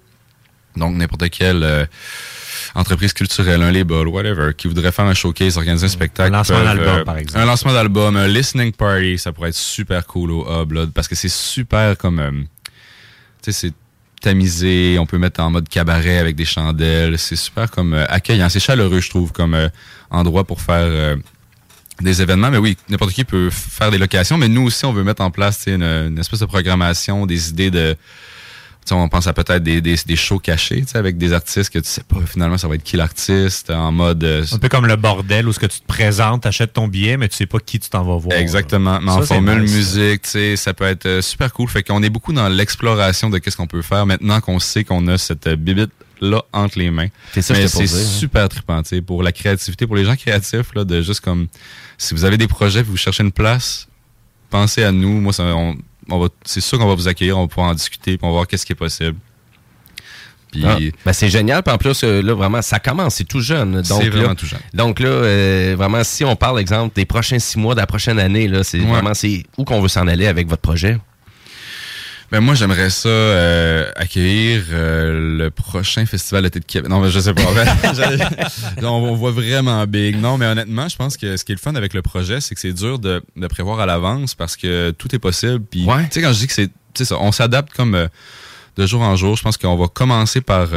[0.76, 1.86] Donc, n'importe quelle euh,
[2.74, 6.34] entreprise culturelle, un label, whatever, qui voudrait faire un showcase, organiser un spectacle.
[6.34, 7.42] Un lancement d'album, euh, par exemple.
[7.42, 11.08] Un lancement d'album, un listening party, ça pourrait être super cool au hub, là, parce
[11.08, 12.18] que c'est super comme...
[12.18, 12.30] euh,
[13.42, 13.74] tu sais, c'est
[14.20, 17.18] tamisé, on peut mettre en mode cabaret avec des chandelles.
[17.18, 18.48] C'est super comme accueillant.
[18.48, 19.70] C'est chaleureux, je trouve, comme
[20.10, 21.16] endroit pour faire
[22.00, 22.50] des événements.
[22.50, 24.36] Mais oui, n'importe qui peut faire des locations.
[24.38, 27.70] Mais nous aussi, on veut mettre en place une, une espèce de programmation, des idées
[27.70, 27.96] de...
[28.90, 31.78] on pense à peut-être des, des, des shows cachés tu sais, avec des artistes que
[31.80, 34.86] tu sais pas finalement ça va être qui l'artiste en mode euh, Un peu comme
[34.86, 37.58] le bordel où ce que tu te présentes, t'achètes ton billet, mais tu sais pas
[37.58, 38.38] qui tu t'en vas voir.
[38.38, 39.00] Exactement.
[39.00, 39.74] Mais Ça, en formule nice.
[39.74, 41.68] musique, tu sais, ça peut être euh, super cool.
[41.68, 45.08] Fait qu'on est beaucoup dans l'exploration de qu'est-ce qu'on peut faire maintenant qu'on sait qu'on
[45.08, 45.90] a cette euh, bibite
[46.20, 47.08] là entre les mains.
[47.32, 47.86] C'est ça Mais c'est hein.
[47.86, 51.48] super trippant, pour la créativité, pour les gens créatifs là, de juste comme
[51.98, 53.88] si vous avez des projets, vous cherchez une place,
[54.50, 55.20] pensez à nous.
[55.20, 55.76] Moi, ça, on,
[56.10, 58.28] on va, c'est sûr qu'on va vous accueillir, on va pouvoir en discuter, puis on
[58.28, 59.16] va voir qu'est-ce qui est possible.
[60.64, 61.62] Ah, ben c'est génial.
[61.62, 63.82] Puis en plus, euh, là, vraiment, ça commence, c'est tout jeune.
[63.82, 64.60] Donc, C'est vraiment là- tout jeune.
[64.72, 68.18] Donc là, euh, vraiment, si on parle, exemple, des prochains six mois, de la prochaine
[68.18, 68.86] année, là, c'est Ouais.
[68.86, 70.98] vraiment, c'est où qu'on veut s'en aller avec votre projet?
[72.32, 76.90] Ben moi j'aimerais ça euh, accueillir euh, le prochain festival d'été de Québec.
[76.90, 77.42] Non mais je sais pas.
[78.82, 80.16] On, voit vraiment big.
[80.16, 82.54] Non mais honnêtement, je pense que ce qui est le fun avec le projet, c'est
[82.56, 85.64] que c'est dur de, de prévoir à l'avance parce que tout est possible.
[85.70, 88.08] Puis tu sais quand je dis que c'est, tu sais ça, on s'adapte comme euh,
[88.76, 89.36] de jour en jour.
[89.36, 90.68] Je pense qu'on va commencer par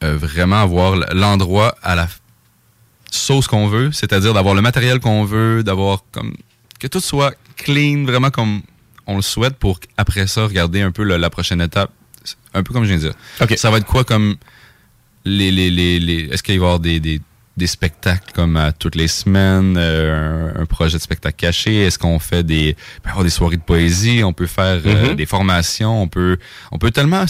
[0.00, 2.08] vraiment avoir l'endroit à la
[3.10, 6.34] sauce qu'on veut, c'est-à-dire d'avoir le matériel qu'on veut, d'avoir comme
[6.78, 8.62] que tout soit clean, vraiment comme
[9.06, 11.90] on le souhaite pour après ça regarder un peu le- la prochaine étape,
[12.54, 13.56] un peu comme je viens de dire.
[13.58, 14.36] Ça va être quoi comme
[15.24, 17.20] les les les, les est-ce qu'il va y avoir des, des
[17.58, 21.82] des spectacles comme à toutes les semaines, euh, un, un projet de spectacle caché?
[21.82, 22.76] Est-ce qu'on fait des,
[23.22, 25.16] des soirées de poésie, on peut faire euh, Mhm.
[25.16, 26.38] des formations, on peut,
[26.70, 27.26] on peut tellement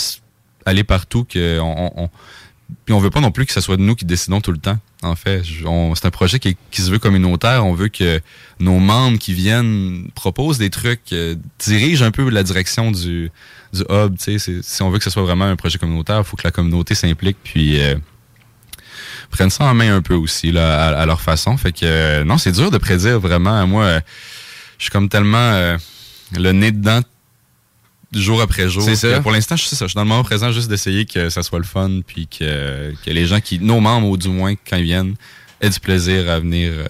[0.65, 2.11] aller partout que on, on, on-
[2.85, 4.78] puis on veut pas non plus que ce soit nous qui décidons tout le temps.
[5.03, 7.66] En fait, c'est un projet qui, se veut communautaire.
[7.66, 8.20] On veut que
[8.61, 13.31] nos membres qui viennent proposent des trucs, euh, dirigent un peu la direction du,
[13.74, 14.16] hub.
[14.19, 16.94] Si on veut que ce soit vraiment un projet communautaire, il faut que la communauté
[16.94, 17.97] s'implique puis euh,
[19.31, 21.57] prenne ça en main un peu aussi là, à, leur façon.
[21.57, 23.66] Fait que euh, non, c'est dur de prédire vraiment.
[23.66, 24.01] Moi,
[24.78, 25.77] je suis comme tellement
[26.32, 27.01] le nez dedans
[28.12, 28.82] jour après jour.
[28.82, 29.20] C'est ça.
[29.20, 29.86] Pour l'instant, je suis ça.
[29.86, 32.93] Je suis dans le moment présent juste d'essayer que ça soit le fun, puis que,
[33.05, 35.14] que les gens qui, nos membres, ou du moins quand ils viennent,
[35.60, 36.84] aient du plaisir à venir euh,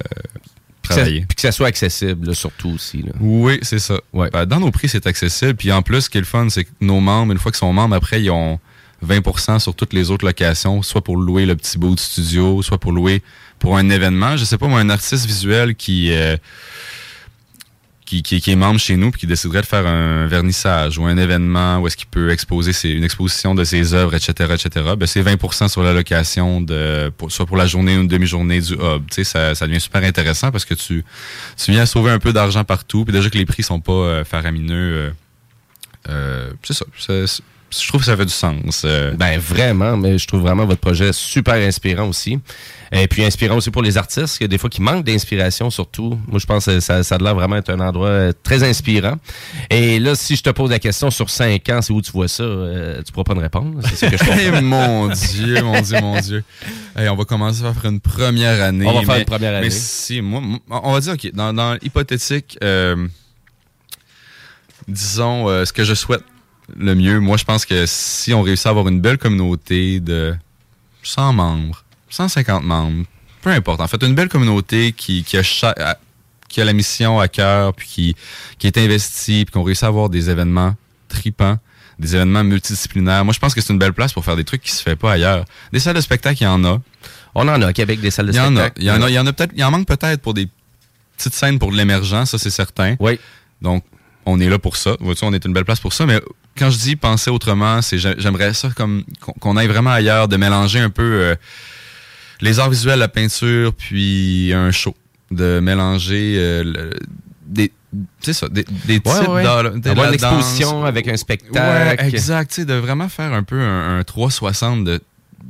[0.82, 1.24] travailler.
[1.28, 3.03] Puis que ça soit accessible, là, surtout aussi.
[3.03, 3.12] Là.
[3.20, 3.99] Oui, c'est ça.
[4.12, 5.55] Ben, dans nos prix, c'est accessible.
[5.55, 7.59] Puis en plus, ce qui est le fun, c'est que nos membres, une fois qu'ils
[7.59, 8.59] sont membres, après, ils ont
[9.07, 12.78] 20% sur toutes les autres locations, soit pour louer le petit bout de studio, soit
[12.78, 13.23] pour louer
[13.59, 14.36] pour un événement.
[14.36, 16.12] Je sais pas, moi, un artiste visuel qui...
[16.12, 16.36] euh,
[18.21, 21.79] qui, est membre chez nous puis qui déciderait de faire un vernissage ou un événement
[21.79, 24.69] où est-ce qu'il peut exposer ses- une exposition de ses œuvres, etc., etc.,
[24.99, 28.75] ben c'est 20 sur la location, de, soit pour la journée ou une demi-journée du
[28.75, 29.07] hub.
[29.09, 31.05] Tu sais, ça, ça devient super intéressant parce que tu,
[31.57, 34.25] tu viens sauver un peu d'argent partout, puis déjà que les prix sont pas euh,
[34.25, 34.97] faramineux.
[34.97, 35.11] euh,
[36.09, 36.85] euh, c'est ça.
[37.81, 38.82] Je trouve que ça fait du sens.
[38.85, 39.12] euh.
[39.12, 42.39] Ben vraiment, mais je trouve vraiment votre projet super inspirant aussi.
[42.94, 46.19] Et puis inspirant aussi pour les artistes, que des fois qui manquent d'inspiration surtout.
[46.28, 49.15] Moi, je pense que ça, ça a l'air vraiment être un endroit euh, très inspirant.
[49.70, 52.28] Et là, si je te pose la question sur cinq ans, c'est où tu vois
[52.28, 53.81] ça, euh, tu pourras pas me répondre.
[53.89, 56.44] C'est ça que je Eh, mon Dieu, mon Dieu, mon Dieu.
[56.94, 58.85] Hey, on va commencer par faire une première année.
[58.86, 59.69] On va faire mais- une première année.
[59.69, 63.09] Mais si, moi, moi, on va dire, OK, dans, dans l'hypothétique, euh,
[64.89, 66.23] disons, euh, ce que je souhaite
[66.77, 70.35] le mieux, moi, je pense que si on réussit à avoir une belle communauté de
[71.03, 73.05] 100 membres, 150 membres,
[73.43, 75.97] peu importe, en fait, une belle communauté qui, qui, a,
[76.49, 78.17] qui a la mission à cœur, puis qui,
[78.59, 80.75] qui est investie, puis qu'on réussit à avoir des événements
[81.09, 81.59] tripants,
[81.99, 83.25] des événements multidisciplinaires.
[83.25, 84.97] Moi, je pense que c'est une belle place pour faire des trucs qui se fait
[84.97, 85.45] pas ailleurs.
[85.73, 86.81] Des salles de spectacle, il y en a.
[87.35, 88.61] On en a à Québec des salles de il y en a.
[88.61, 88.83] spectacle.
[88.83, 89.11] Il y en a.
[89.11, 89.53] Il y en a peut-être.
[89.55, 90.49] Il en manque peut-être pour des
[91.17, 92.97] petites scènes pour de l'émergent, ça c'est certain.
[93.01, 93.19] Oui.
[93.61, 93.85] Donc,
[94.27, 94.97] on est là pour ça.
[95.01, 96.07] Vois-tu, on est une belle place pour ça.
[96.07, 96.21] Mais
[96.57, 99.05] quand je dis penser autrement, c'est j'ai- j'aimerais ça comme
[99.41, 101.35] qu'on aille vraiment ailleurs, de mélanger un peu euh,
[102.41, 104.95] les arts visuels, la peinture, puis un show,
[105.31, 106.91] de mélanger euh, le-
[107.47, 107.73] des
[108.20, 110.62] c'est ça, des, des types Ouais, d'art- de Avoir la une danse.
[110.87, 111.55] avec un spectacle.
[111.55, 112.59] Ouais, exact.
[112.61, 114.99] De vraiment faire un peu un, un 360 de,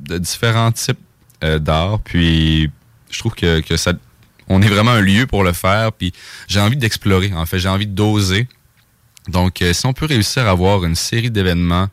[0.09, 0.99] de différents types
[1.45, 2.01] euh, d'art.
[2.01, 2.69] Puis,
[3.11, 3.93] je trouve que, que ça,
[4.49, 5.93] on est vraiment un lieu pour le faire.
[5.93, 6.13] Puis,
[6.49, 7.33] j'ai envie d'explorer.
[7.33, 8.49] En fait, j'ai envie d'oser.
[9.29, 11.89] Donc, euh, si on peut réussir à avoir une série d'événements,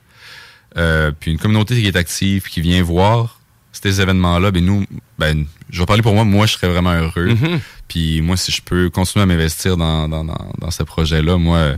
[0.77, 3.39] euh, puis une communauté qui est active, qui vient voir
[3.71, 4.85] ces événements-là, ben nous,
[5.17, 7.29] ben, je vais parler pour moi, moi, je serais vraiment heureux.
[7.29, 7.59] Mhm.
[7.87, 11.75] Puis moi, si je peux continuer à m'investir dans, dans, dans, dans ce projet-là, moi,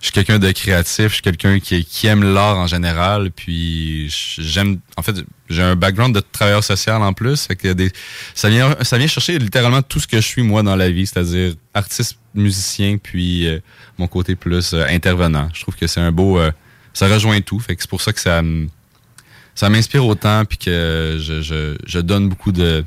[0.00, 4.08] je suis quelqu'un de créatif, je suis quelqu'un qui, qui aime l'art en général, puis
[4.38, 5.16] j'aime, en fait,
[5.50, 7.90] j'ai un background de travailleur social en plus, fait que des,
[8.34, 11.06] ça vient, ça vient chercher littéralement tout ce que je suis moi dans la vie,
[11.06, 13.58] c'est-à-dire artiste, musicien, puis euh,
[13.98, 15.48] mon côté plus euh, intervenant.
[15.52, 16.52] Je trouve que c'est un beau, euh,
[16.92, 18.40] ça rejoint tout, fait que c'est pour ça que ça,
[19.56, 22.84] ça m'inspire autant, puis que je, je, je donne beaucoup de,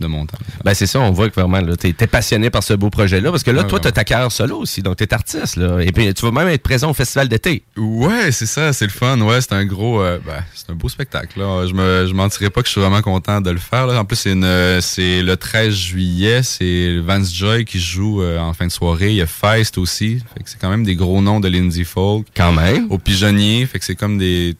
[0.00, 0.38] de mon temps.
[0.64, 3.42] Ben c'est ça, on voit que vraiment, t'es, t'es passionné par ce beau projet-là, parce
[3.42, 3.82] que là, Ouais, toi, ouais.
[3.84, 6.62] t'as ta carrière solo aussi, donc t'es artiste, là, et puis tu vas même être
[6.62, 7.62] présent au festival d'été.
[7.76, 9.20] Ouais, c'est ça, c'est le fun.
[9.20, 11.38] Ouais, c'est un gros, euh, ben, c'est un beau spectacle.
[11.38, 11.66] Là.
[11.66, 13.86] Je me, je mentirais pas que je suis vraiment content de le faire.
[13.86, 14.00] Là.
[14.00, 18.52] En plus, c'est euh, c'est le 13 juillet, c'est Vance Joy qui joue euh, en
[18.54, 19.10] fin de soirée.
[19.10, 20.18] Il y a Feist aussi.
[20.34, 22.26] Fait que c'est quand même des gros noms de l'indie folk.
[22.34, 22.86] Quand même.
[22.90, 23.66] Au pigeonnier.
[23.66, 24.56] Fait que c'est comme des,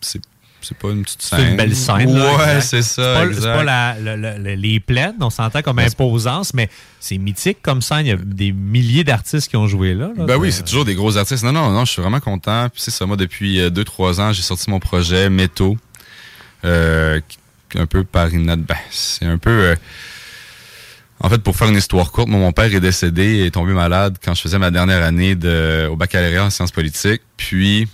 [0.00, 0.20] c'est,
[0.60, 1.38] c'est pas une petite scène.
[1.40, 2.14] C'est une belle scène.
[2.16, 3.24] là, Ouais, c'est ça.
[3.32, 6.68] C'est pas, pas la- le- le- le- les plaines, on s'entend comme imposance, mais
[7.00, 8.06] c'est mythique comme scène.
[8.06, 10.10] Il y a des milliers d'artistes qui ont joué là.
[10.16, 10.24] là.
[10.24, 11.44] Ben oui, c'est toujours des gros artistes.
[11.44, 12.68] Non, non, non, je suis vraiment content.
[12.70, 15.76] Puis c'est ça, moi, depuis 2-3 ans, j'ai sorti mon projet Métaux.
[16.64, 17.20] Euh,
[17.76, 18.54] un peu par une...
[18.56, 19.50] Ben, c'est un peu...
[19.50, 19.76] euh,
[21.20, 23.72] en fait, pour faire une histoire courte, moi, mon père est décédé et est tombé
[23.72, 27.22] malade quand je faisais ma dernière année de, au baccalauréat en sciences politiques.
[27.36, 27.88] Puis,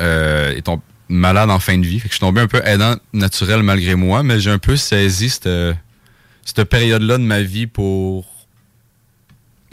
[0.00, 2.00] euh, est tombé malade en fin de vie.
[2.00, 4.76] Fait que je suis tombé un peu aidant naturel malgré moi, mais j'ai un peu
[4.76, 5.48] saisi cette,
[6.44, 8.32] cette période-là de ma vie pour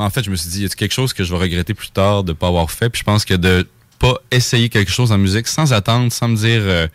[0.03, 1.89] en fait, je me suis dit, y a quelque chose que je vais regretter plus
[1.89, 2.89] tard de pas avoir fait?
[2.89, 3.67] Puis je pense que de
[3.99, 6.87] pas essayer quelque chose en musique sans attendre, sans me dire, euh,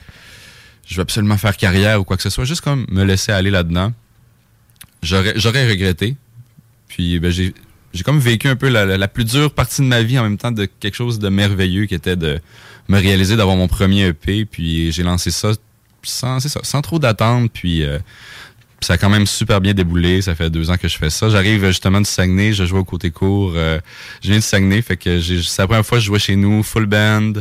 [0.87, 3.51] je vais absolument faire carrière ou quoi que ce soit, juste comme me laisser aller
[3.51, 3.93] là-dedans,
[5.03, 6.17] j'aurais, regretté.
[6.89, 7.53] Puis ben, j'ai,
[8.05, 10.53] comme vécu un peu la- la plus dure partie de ma vie en même temps
[10.53, 12.41] de quelque chose de merveilleux qui était de
[12.89, 14.45] me réaliser d'avoir mon premier EP.
[14.45, 15.53] Puis j'ai lancé ça
[16.03, 17.51] sans, ça, sans trop d'attente.
[17.53, 17.99] Puis euh,
[18.81, 20.23] ça a quand même super bien déboulé.
[20.23, 21.29] Ça fait deux ans que je fais ça.
[21.31, 22.53] J'arrive justement du Saguenay.
[22.53, 23.53] Je joue au côté court.
[23.57, 23.81] euh,
[24.23, 24.83] je viens du Saguenay.
[24.83, 27.33] Fait que c'est la première fois que je jouais chez nous, full band,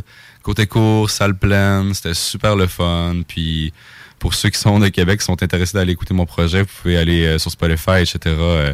[0.41, 1.93] côté court, salle pleine.
[1.93, 3.21] C'était super le fun.
[3.27, 3.73] Puis
[4.23, 6.95] pour ceux qui sont de Québec, qui sont intéressés d'aller écouter mon projet, vous pouvez
[6.95, 8.19] aller euh, sur Spotify, etc.
[8.27, 8.73] Euh,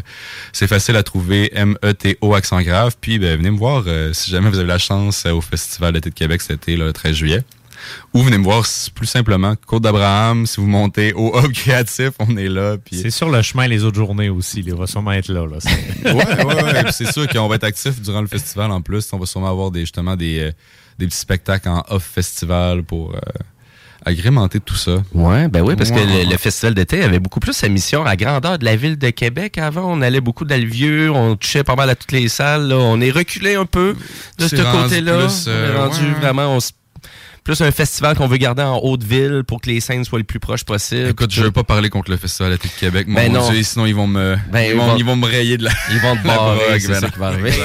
[0.53, 2.95] c'est facile à trouver, M-E-T-O accent grave.
[3.01, 6.11] Puis ben, venez me voir euh, si jamais vous avez la chance au Festival d'été
[6.11, 7.41] de Québec cet été, là, le 13 juillet.
[8.13, 8.63] Ou venez me voir
[8.93, 12.77] plus simplement, Côte d'Abraham, si vous montez au Hub Créatif, on est là.
[12.77, 12.97] Puis...
[12.97, 14.61] C'est sur le chemin les autres journées aussi.
[14.63, 15.45] Il va sûrement être là.
[16.05, 19.11] ouais, ouais, c'est sûr qu'on va être actif durant le festival en plus.
[19.13, 20.51] On va sûrement avoir des, justement des,
[20.99, 23.19] des petits spectacles en off-festival pour euh,
[24.05, 24.97] agrémenter tout ça.
[25.13, 28.15] Ouais, ben oui, parce que le, le festival d'été avait beaucoup plus sa mission à
[28.15, 29.57] grandeur de la ville de Québec.
[29.57, 32.67] Avant, on allait beaucoup dans le vieux, on touchait pas mal à toutes les salles.
[32.67, 32.77] là.
[32.77, 33.95] On est reculé un peu
[34.37, 35.25] de ce côté-là.
[35.25, 36.19] plus, on euh, est rendu ouais.
[36.19, 36.59] vraiment on
[37.55, 40.23] plus un festival qu'on veut garder en haute ville pour que les scènes soient le
[40.25, 41.09] plus proches possible.
[41.09, 43.49] Écoute, je veux pas parler contre le Festival d'été de Québec, mon Ben non.
[43.49, 45.63] Dieu, sinon ils vont me, Ben, ils, ils vont, vont- ils vont me rayer de
[45.63, 45.71] la.
[45.91, 47.51] Ils vont te barrer, c'est ben ça qui va arriver.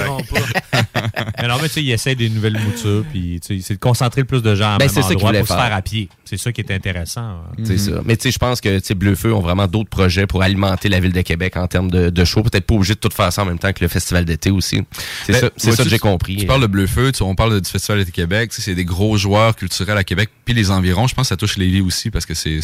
[1.40, 3.78] Mais non, mais tu sais, il essaie des nouvelles moutures, puis tu sais, c'est de
[3.78, 5.62] concentrer le plus de gens à Ben, même c'est ça qu'il endroit pour se faire.
[5.64, 6.08] faire à pied.
[6.24, 7.42] C'est ça qui est intéressant.
[7.64, 7.92] C'est ça.
[8.04, 10.88] Mais tu sais, je pense que tu sais, Bleu-Feu ont vraiment d'autres projets pour alimenter
[10.88, 12.42] la ville de Québec en termes de, de show.
[12.42, 14.82] Peut-être pas obligé de tout faire ça en même temps que le festival d'été aussi.
[15.26, 16.36] C'est Ben, ça, ça que j'ai compris.
[16.36, 19.54] Tu parles de Bleu-Feu, tu- on parle du Festival d'été Québec, c'est des gros joueurs
[19.56, 22.34] culturels à Québec, puis les environs, je pense que ça touche Lévis aussi parce que
[22.34, 22.60] c'est,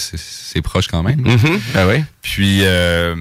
[0.63, 1.23] proche quand même.
[1.89, 2.05] Oui.
[2.23, 3.17] Puis euh,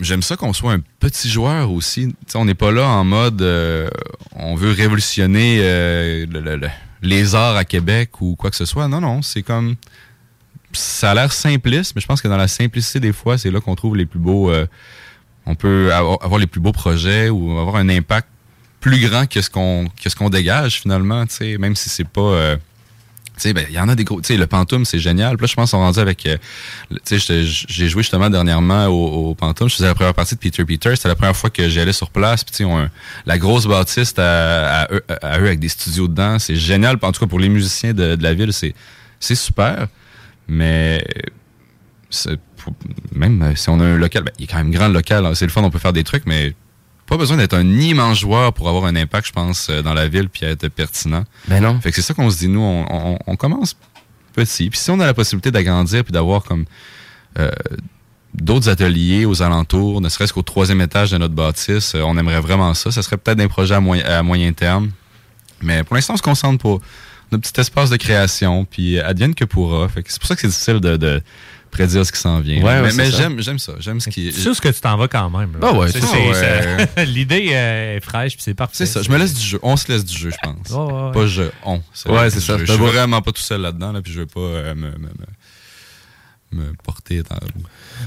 [0.00, 2.14] j'aime ça qu'on soit un petit joueur aussi.
[2.34, 3.88] On n'est pas là en mode euh,
[4.34, 6.68] on veut révolutionner euh, le- le- le-
[7.02, 8.88] les arts à Québec ou quoi que ce soit.
[8.88, 9.76] Non, non, c'est comme
[10.72, 13.60] ça a l'air simpliste, mais je pense que dans la simplicité des fois, c'est là
[13.60, 14.50] qu'on trouve les plus beaux.
[15.46, 18.28] on peut avoir, les plus beaux projets ou avoir un impact
[18.80, 21.24] plus grand que ce qu'on que ce qu'on dégage finalement.
[21.26, 22.56] Tu sais, même si c'est pas euh,
[23.42, 24.20] ben, il y en a des gros.
[24.20, 25.36] Tu sais, le Pantoum, c'est génial.
[25.38, 26.24] Là, je pense qu'on rendu avec.
[26.26, 26.36] euh,
[27.04, 29.68] tu sais, j'ai joué justement dernièrement au, au Pantoum.
[29.68, 30.94] Je faisais la première partie de Peter Peter.
[30.94, 32.44] C'était la première fois que j'y allais sur place.
[32.44, 32.88] Puis, tu sais,
[33.26, 36.38] la grosse bâtisse à, eux, avec des studios dedans.
[36.38, 36.96] C'est génial.
[37.02, 38.74] En tout cas, pour les musiciens de, la ville, c'est
[39.34, 39.88] super.
[40.46, 41.04] Mais
[43.12, 45.34] même si on a un local, ben, il est quand même grand le local.
[45.34, 46.54] C'est le fun, on peut faire des trucs, mais
[47.06, 50.08] pas besoin d'être un immense joueur pour avoir un impact, je pense, euh, dans la
[50.08, 51.24] ville puis être pertinent.
[51.48, 51.80] Ben non.
[51.80, 53.76] Fait que c'est ça qu'on se dit, nous, on, on- on commence
[54.32, 54.68] petit.
[54.70, 56.64] Puis si on a la possibilité d'agrandir puis d'avoir comme
[57.38, 57.50] euh,
[58.34, 62.40] d'autres ateliers aux alentours, ne serait-ce qu'au troisième étage de notre bâtisse, euh, on aimerait
[62.40, 62.90] vraiment ça.
[62.90, 64.90] Ça serait peut-être un projet à, moyen- à moyen terme.
[65.62, 66.80] Mais pour l'instant, on se concentre pour
[67.32, 69.88] notre petit espace de création, puis advienne que pourra.
[69.88, 71.22] Fait que c'est pour ça que c'est difficile de, de
[71.74, 72.62] prédire ce qui s'en vient.
[72.62, 73.72] Ouais, mais c'est j'aime, j'aime ça.
[73.80, 75.50] J'aime ce qui sais où est-ce que tu t'en vas quand même.
[75.60, 76.88] Ah ouais, C'est- c'est c'est- ouais.
[76.96, 78.74] c'est- L'idée est fraîche, puis c'est parfait.
[78.74, 79.58] C'est ça, je me laisse du jeu.
[79.62, 80.70] On se laisse du jeu, je pense.
[80.70, 81.12] Ouais, ouais.
[81.12, 81.74] Pas je, on.
[82.06, 82.56] Ouais, c'est ça.
[82.58, 84.86] Je, je suis vraiment pas tout seul là-dedans, là, puis je veux pas euh, me,
[84.92, 85.08] me, me-
[86.54, 87.36] me porter dans...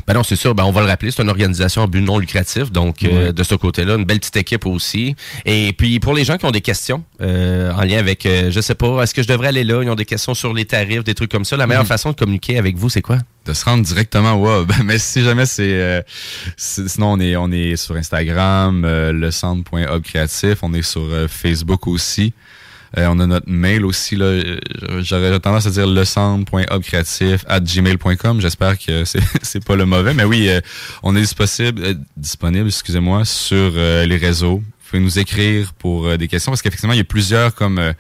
[0.08, 0.56] Ben non, c'est sûr.
[0.56, 2.72] Ben on va le rappeler, c'est une organisation à but non lucratif.
[2.72, 5.16] Donc, euh, de ce côté-là, une belle petite équipe aussi.
[5.46, 8.60] Et puis, pour les gens qui ont des questions euh, en lien avec, euh, je
[8.62, 9.82] sais pas, est-ce que je devrais aller là?
[9.84, 11.58] Ils ont des questions sur les tarifs, des trucs comme ça.
[11.58, 11.88] La meilleure Mhm.
[11.90, 13.18] façon de communiquer avec vous, c'est quoi?
[13.46, 14.72] de se rendre directement au hub.
[14.84, 15.64] Mais si jamais c'est...
[15.80, 16.02] euh,
[16.58, 20.58] sinon, on est, on est sur Instagram, euh, le centre.hub créatif.
[20.64, 22.34] On est sur euh, Facebook aussi.
[22.98, 24.16] Euh, on a notre mail aussi.
[24.16, 24.26] là.
[24.26, 24.60] Euh,
[25.02, 28.42] J'aurais tendance à dire le centre.hubcreatif at gmail.com.
[28.42, 29.04] J'espère que
[29.42, 30.14] c'est pas le mauvais.
[30.14, 30.62] Mais oui, euh,
[31.04, 34.58] on est disponible, disponible excusez-moi, sur les réseaux.
[34.60, 37.94] Vous pouvez nous écrire pour des questions parce qu'effectivement, il y a plusieurs comme...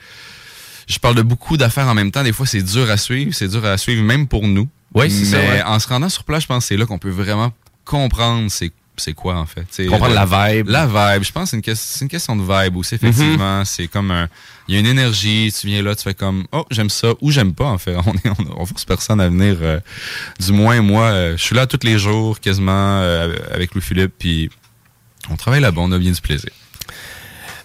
[0.87, 2.23] je parle de beaucoup d'affaires en même temps.
[2.23, 3.33] Des fois, c'est dur à suivre.
[3.33, 4.69] C'est dur à suivre même pour nous.
[4.93, 5.63] Oui, c'est ça, Mais ouais.
[5.63, 7.51] en se rendant sur place, je pense que c'est là qu'on peut vraiment
[7.83, 9.63] comprendre c'est c'est quoi en fait?
[9.63, 10.69] T'sais, Comprendre le- la vibe.
[10.69, 11.23] La vibe.
[11.23, 13.63] Je pense que c'est une, c'est une question de vibe aussi, effectivement.
[13.65, 14.27] C'est comme un.
[14.67, 17.31] Il y a une énergie, tu viens là, tu fais comme Oh, j'aime ça ou
[17.31, 17.95] j'aime pas en fait.
[18.05, 19.57] On est on, on force personne à venir.
[19.61, 19.79] euh,
[20.39, 24.49] du moins, moi, euh, je suis là tous les jours, quasiment, euh, avec Louis-Philippe, puis
[25.29, 26.49] on travaille là-bas, on a bien du plaisir.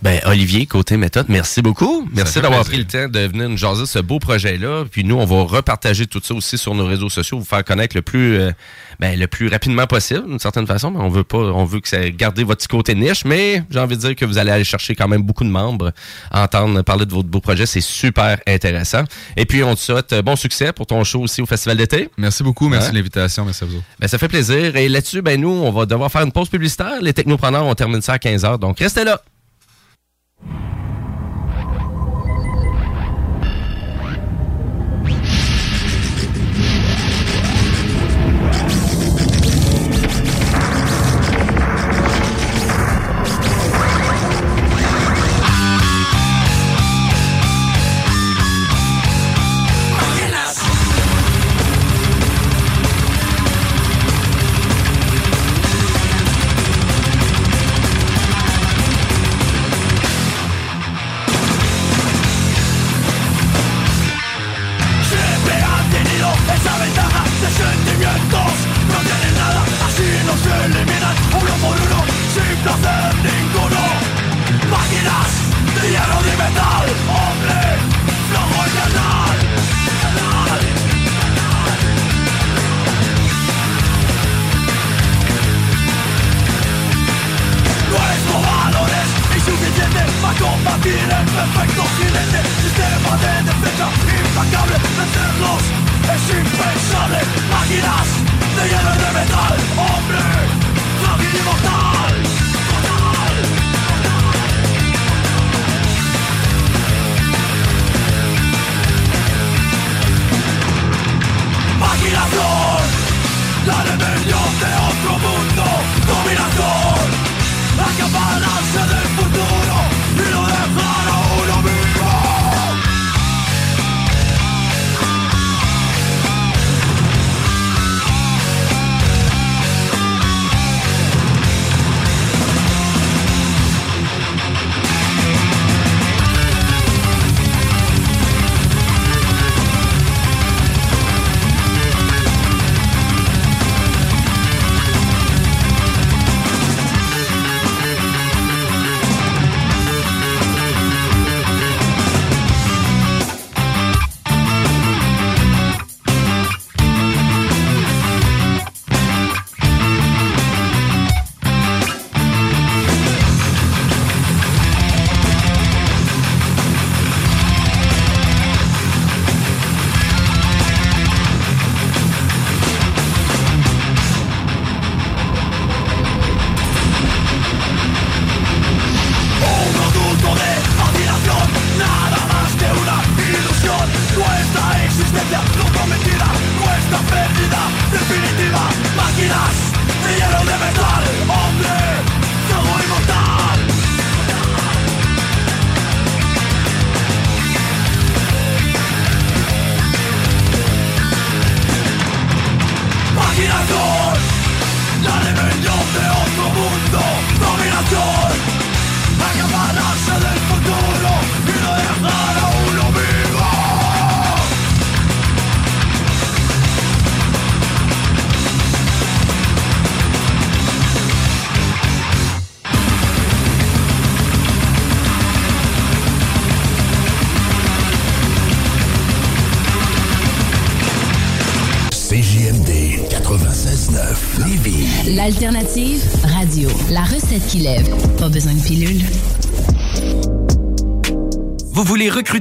[0.01, 2.09] Ben, Olivier, côté méthode, merci beaucoup.
[2.13, 4.85] Merci d'avoir pris le temps de venir nous jaser ce beau projet-là.
[4.91, 7.95] Puis nous, on va repartager tout ça aussi sur nos réseaux sociaux, vous faire connaître
[7.95, 8.37] le plus,
[9.01, 10.90] ben, le plus rapidement possible, d'une certaine façon.
[10.90, 13.24] Mais on veut pas, on veut que ça garder votre petit côté niche.
[13.24, 15.93] Mais j'ai envie de dire que vous allez aller chercher quand même beaucoup de membres,
[16.31, 17.66] entendre parler de votre beau projet.
[17.66, 19.05] C'est super intéressant.
[19.36, 22.09] Et puis, on te souhaite euh, bon succès pour ton show aussi au Festival d'été.
[22.16, 22.93] Merci beaucoup, merci Ouais.
[22.93, 23.82] de l'invitation, merci à vous.
[24.01, 24.77] Ben, ça fait plaisir.
[24.77, 27.01] Et là-dessus, ben, nous, on va devoir faire une pause publicitaire.
[27.01, 28.59] Les technopreneurs, on termine ça à 15h.
[28.59, 29.20] Donc, restez là.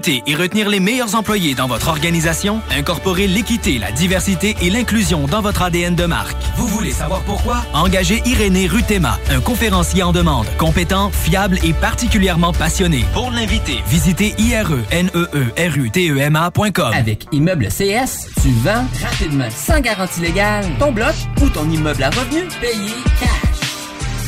[0.07, 2.61] Et retenir les meilleurs employés dans votre organisation?
[2.75, 6.37] Incorporer l'équité, la diversité et l'inclusion dans votre ADN de marque.
[6.57, 7.63] Vous voulez savoir pourquoi?
[7.73, 13.05] Engagez Irénée Rutema, un conférencier en demande, compétent, fiable et particulièrement passionné.
[13.13, 16.93] Pour l'inviter, visitez ireneerutema.com.
[16.93, 22.09] Avec Immeuble CS, tu vends rapidement, sans garantie légale, ton bloc ou ton immeuble à
[22.09, 23.50] revenu payé cash.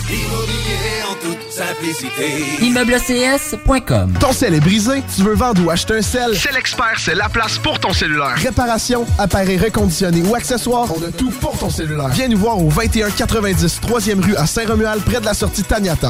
[0.09, 2.61] Immobilier en toute simplicité.
[2.61, 6.35] ImmeubleCS.com Ton sel est brisé, tu veux vendre ou acheter un sel?
[6.35, 8.35] C'est l'expert, c'est la place pour ton cellulaire.
[8.35, 12.09] Réparation, appareils reconditionnés ou accessoires, on a tout pour ton cellulaire.
[12.09, 16.09] Viens nous voir au 2190 3e rue à Saint-Romuald, près de la sortie Taniata.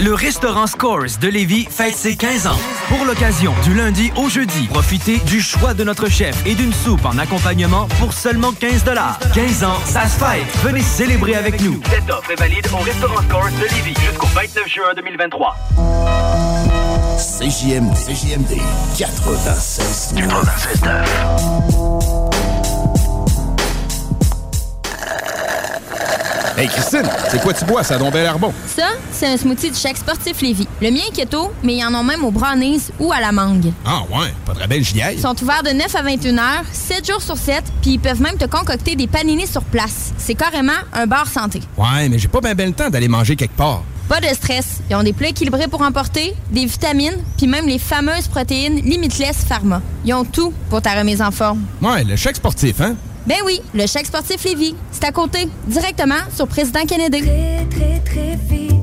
[0.00, 2.58] le restaurant Scores de Lévis fête ses 15 ans.
[2.88, 7.04] Pour l'occasion, du lundi au jeudi, profitez du choix de notre chef et d'une soupe
[7.04, 8.84] en accompagnement pour seulement 15
[9.34, 10.46] 15 ans, ça se fête.
[10.64, 11.80] Venez célébrer avec nous.
[11.90, 15.56] Cette offre est valide au restaurant Scores de Lévis jusqu'au 29 juin 2023.
[17.18, 17.94] CJMD.
[17.94, 18.58] CJMD
[18.96, 20.14] 96.
[20.16, 22.19] 96
[26.60, 27.82] Hey Christine, c'est quoi tu bois?
[27.82, 28.52] Ça a donc bien l'air bon.
[28.66, 30.68] Ça, c'est un smoothie du chèque sportif Lévis.
[30.82, 33.72] Le mien est keto, mais ils en ont même au brownies ou à la mangue.
[33.82, 35.14] Ah ouais, pas de belle j'y aille.
[35.14, 38.20] Ils sont ouverts de 9 à 21 heures, 7 jours sur 7, puis ils peuvent
[38.20, 40.12] même te concocter des paninis sur place.
[40.18, 41.62] C'est carrément un bar santé.
[41.78, 43.82] Ouais, mais j'ai pas bien ben le temps d'aller manger quelque part.
[44.10, 44.80] Pas de stress.
[44.90, 49.46] Ils ont des plats équilibrés pour emporter, des vitamines, puis même les fameuses protéines Limitless
[49.48, 49.80] Pharma.
[50.04, 51.62] Ils ont tout pour ta remise en forme.
[51.80, 52.96] Ouais, le chèque sportif, hein?
[53.26, 54.74] Ben oui, le chèque sportif Lévis.
[54.90, 57.22] C'est à côté, directement sur Président Kennedy.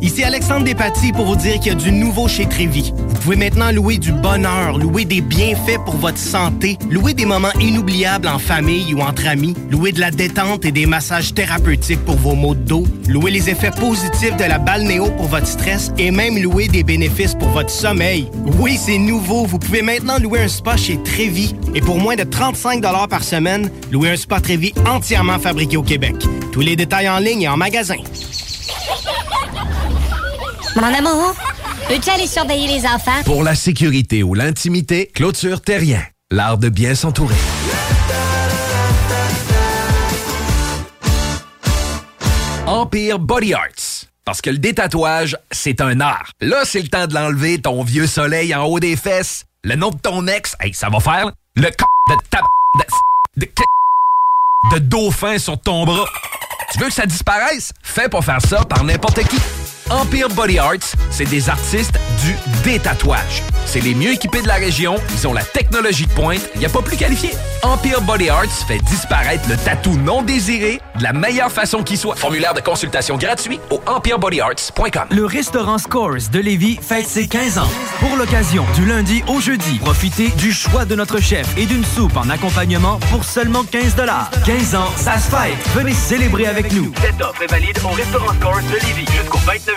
[0.01, 2.93] Ici Alexandre Despatie pour vous dire qu'il y a du nouveau chez Trévi.
[2.95, 7.51] Vous pouvez maintenant louer du bonheur, louer des bienfaits pour votre santé, louer des moments
[7.59, 12.15] inoubliables en famille ou entre amis, louer de la détente et des massages thérapeutiques pour
[12.15, 16.11] vos maux de dos, louer les effets positifs de la balnéo pour votre stress et
[16.11, 18.29] même louer des bénéfices pour votre sommeil.
[18.59, 19.45] Oui, c'est nouveau.
[19.45, 23.69] Vous pouvez maintenant louer un spa chez Trévi et pour moins de 35 par semaine,
[23.91, 26.15] louer un spa Trévi entièrement fabriqué au Québec.
[26.51, 27.97] Tous les détails en ligne et en magasin.
[30.75, 31.35] Mon amour,
[31.87, 33.23] peux-tu aller surveiller les enfants?
[33.25, 36.01] Pour la sécurité ou l'intimité, clôture terrien.
[36.29, 37.35] L'art de bien s'entourer.
[42.65, 44.05] Empire Body Arts.
[44.25, 46.31] Parce que le détatouage, c'est un art.
[46.41, 49.45] Là, c'est le temps de l'enlever, ton vieux soleil en haut des fesses.
[49.63, 51.31] Le nom de ton ex, hey, ça va faire.
[51.55, 51.71] Le c
[52.09, 52.41] de ta...
[53.37, 53.45] de...
[53.45, 53.47] de...
[54.71, 56.05] de dauphin sur ton bras.
[56.71, 57.71] Tu veux que ça disparaisse?
[57.81, 59.37] Fais pas faire ça par n'importe qui.
[59.89, 63.41] Empire Body Arts, c'est des artistes du détatouage.
[63.65, 66.65] C'est les mieux équipés de la région, ils ont la technologie de pointe, il n'y
[66.65, 67.31] a pas plus qualifié.
[67.63, 72.15] Empire Body Arts fait disparaître le tatou non désiré de la meilleure façon qui soit.
[72.15, 75.07] Formulaire de consultation gratuit au empirebodyarts.com.
[75.11, 77.69] Le restaurant Scores de Lévis fête ses 15 ans.
[77.99, 82.15] Pour l'occasion, du lundi au jeudi, profitez du choix de notre chef et d'une soupe
[82.17, 83.95] en accompagnement pour seulement 15
[84.45, 85.57] 15 ans, ça se fête.
[85.75, 86.91] Venez célébrer avec nous.
[87.01, 89.76] Cette offre est valide au restaurant Scores de Lévis jusqu'au 29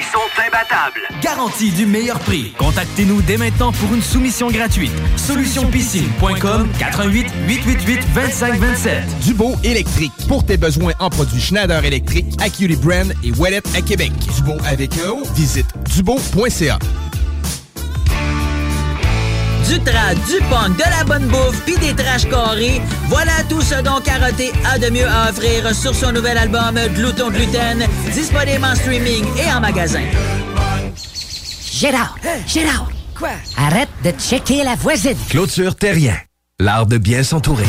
[0.00, 1.00] prix sont imbattables.
[1.22, 2.52] Garantie du meilleur prix.
[2.58, 4.92] Contactez-nous dès maintenant pour une soumission gratuite.
[5.16, 9.04] Solutionpiscine.com 88 888 2527.
[9.20, 10.12] Dubo électrique.
[10.28, 14.12] Pour tes besoins en produits Schneider électrique, Acuity Brand et Wallet à Québec.
[14.36, 15.22] Dubo avec O?
[15.34, 16.78] Visite dubo.ca.
[19.70, 22.82] Du trad, du punk, de la bonne bouffe, puis des trash carrés.
[23.06, 27.30] Voilà tout ce dont Karaté a de mieux à offrir sur son nouvel album Glouton
[27.30, 30.02] Gluten, disponible en streaming et en magasin.
[31.70, 32.16] Gérard!
[32.48, 32.90] Gérard!
[33.16, 33.30] Quoi?
[33.56, 35.16] Arrête de checker la voisine!
[35.28, 36.16] Clôture terrien.
[36.58, 37.62] L'art de bien s'entourer.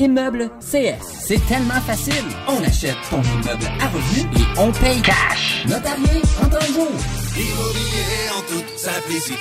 [0.00, 1.04] Immeuble CS.
[1.26, 2.24] C'est tellement facile.
[2.48, 5.64] On achète ton immeuble à revenu et on paye cash.
[5.68, 7.19] Notarié en 30 jours.
[7.36, 9.34] Immobilier en toute simplicité.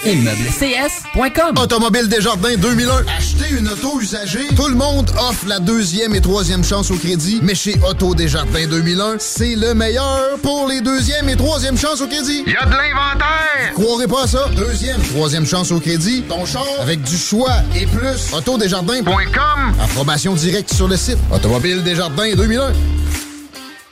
[1.57, 3.05] Automobile Desjardins 2001.
[3.17, 4.47] Acheter une auto usagée.
[4.55, 7.39] Tout le monde offre la deuxième et troisième chance au crédit.
[7.41, 12.07] Mais chez Auto Desjardins 2001, c'est le meilleur pour les deuxième et troisième chances au
[12.07, 12.43] crédit.
[12.45, 13.73] Il y a de l'inventaire!
[13.73, 14.49] Croirez pas à ça.
[14.55, 16.23] Deuxième, troisième chance au crédit.
[16.23, 18.33] Ton char avec du choix et plus.
[18.33, 19.73] Autodesjardins.com.
[19.81, 21.17] Approbation directe sur le site.
[21.33, 22.71] Automobile Desjardins 2001.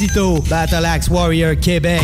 [0.00, 2.00] Tito, Battle Axe Warrior Québec.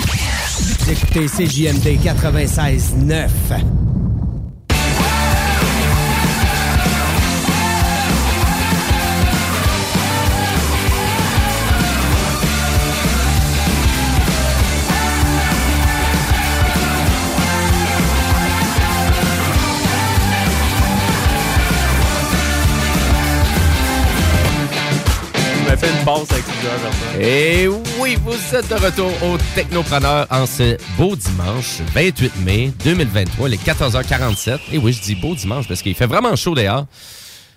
[0.87, 3.86] Écoutez CJMD 96.9.
[27.21, 27.67] Et
[27.99, 33.57] oui, vous êtes de retour au Technopreneur en ce beau dimanche 28 mai 2023, les
[33.57, 34.59] 14h47.
[34.73, 36.87] Et oui, je dis beau dimanche parce qu'il fait vraiment chaud dehors.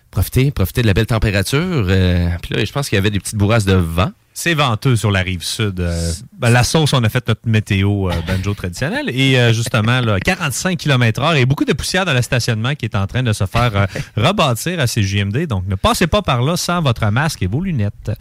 [0.10, 1.60] Profitez, profitez de la belle température.
[1.62, 4.10] Euh, Puis là, je pense qu'il y avait des petites bourrasques de vent.
[4.42, 5.82] C'est venteux sur la rive sud.
[5.82, 9.10] Euh, ben, la sauce, on a fait notre météo euh, banjo traditionnel.
[9.10, 12.86] Et euh, justement, là, 45 km h et beaucoup de poussière dans le stationnement qui
[12.86, 13.86] est en train de se faire
[14.16, 15.46] rebâtir à ces JMD.
[15.46, 18.12] Donc, ne passez pas par là sans votre masque et vos lunettes.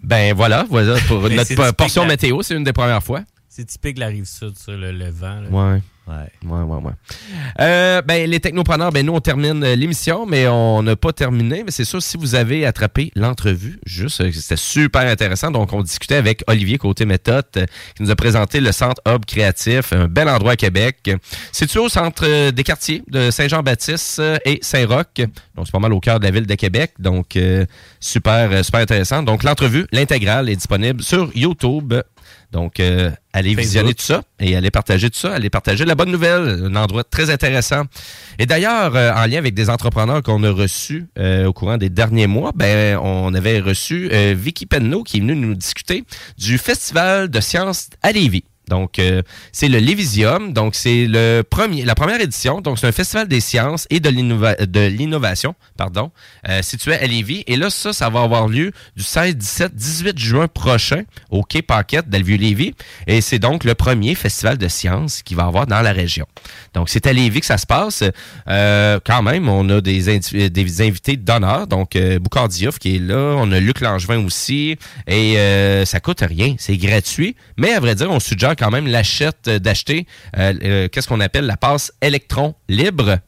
[0.00, 3.22] Ben voilà, voilà pour Mais notre portion météo, c'est une des premières fois.
[3.48, 5.40] C'est typique de la rive sud, ça, le, le vent.
[5.40, 5.48] là.
[5.50, 5.82] Ouais.
[6.06, 6.92] Ouais, ouais, ouais.
[7.60, 11.62] Euh, ben, les technopreneurs, ben, nous, on termine euh, l'émission, mais on n'a pas terminé.
[11.64, 15.50] Mais c'est sûr, si vous avez attrapé l'entrevue, juste, euh, c'était super intéressant.
[15.50, 17.64] Donc, on discutait avec Olivier Côté Méthode, euh,
[17.96, 21.10] qui nous a présenté le Centre Hub Créatif, un bel endroit à Québec,
[21.52, 25.06] situé au centre des quartiers de Saint-Jean-Baptiste et Saint-Roch.
[25.54, 26.92] Donc, c'est pas mal au cœur de la ville de Québec.
[26.98, 27.38] Donc,
[28.00, 29.22] super, super intéressant.
[29.22, 31.94] Donc, l'entrevue, l'intégrale, est disponible sur YouTube.
[32.52, 33.64] Donc, euh, allez Facebook.
[33.64, 35.34] visionner tout ça et allez partager tout ça.
[35.34, 36.64] Allez partager la bonne nouvelle.
[36.64, 37.82] Un endroit très intéressant.
[38.38, 41.90] Et d'ailleurs, euh, en lien avec des entrepreneurs qu'on a reçus euh, au courant des
[41.90, 46.04] derniers mois, ben, on avait reçu euh, Vicky Penneau qui est venue nous discuter
[46.38, 48.44] du Festival de sciences à Lévis.
[48.68, 49.22] Donc, euh,
[49.52, 50.52] c'est le Lévisium.
[50.52, 52.60] Donc, c'est le premier, la première édition.
[52.60, 56.10] Donc, c'est un festival des sciences et de l'innova- de l'innovation, pardon,
[56.48, 57.44] euh, situé à Lévis.
[57.46, 61.62] Et là, ça, ça va avoir lieu du 16, 17, 18 juin prochain au Quai
[61.62, 62.74] Paquette d'Alvieux-Lévis.
[63.06, 66.26] Et c'est donc le premier festival de sciences qui va avoir dans la région.
[66.74, 68.02] Donc, c'est à Lévis que ça se passe.
[68.48, 70.18] Euh, quand même, on a des,
[70.50, 71.66] des invités d'honneur.
[71.66, 73.34] Donc, euh, Boucard Diouf qui est là.
[73.38, 74.76] On a Luc Langevin aussi.
[75.06, 76.54] Et euh, ça coûte rien.
[76.58, 77.36] C'est gratuit.
[77.56, 80.06] Mais à vrai dire, on suggère quand même l'achète euh, d'acheter
[80.36, 83.18] euh, qu'est-ce qu'on appelle la passe électron libre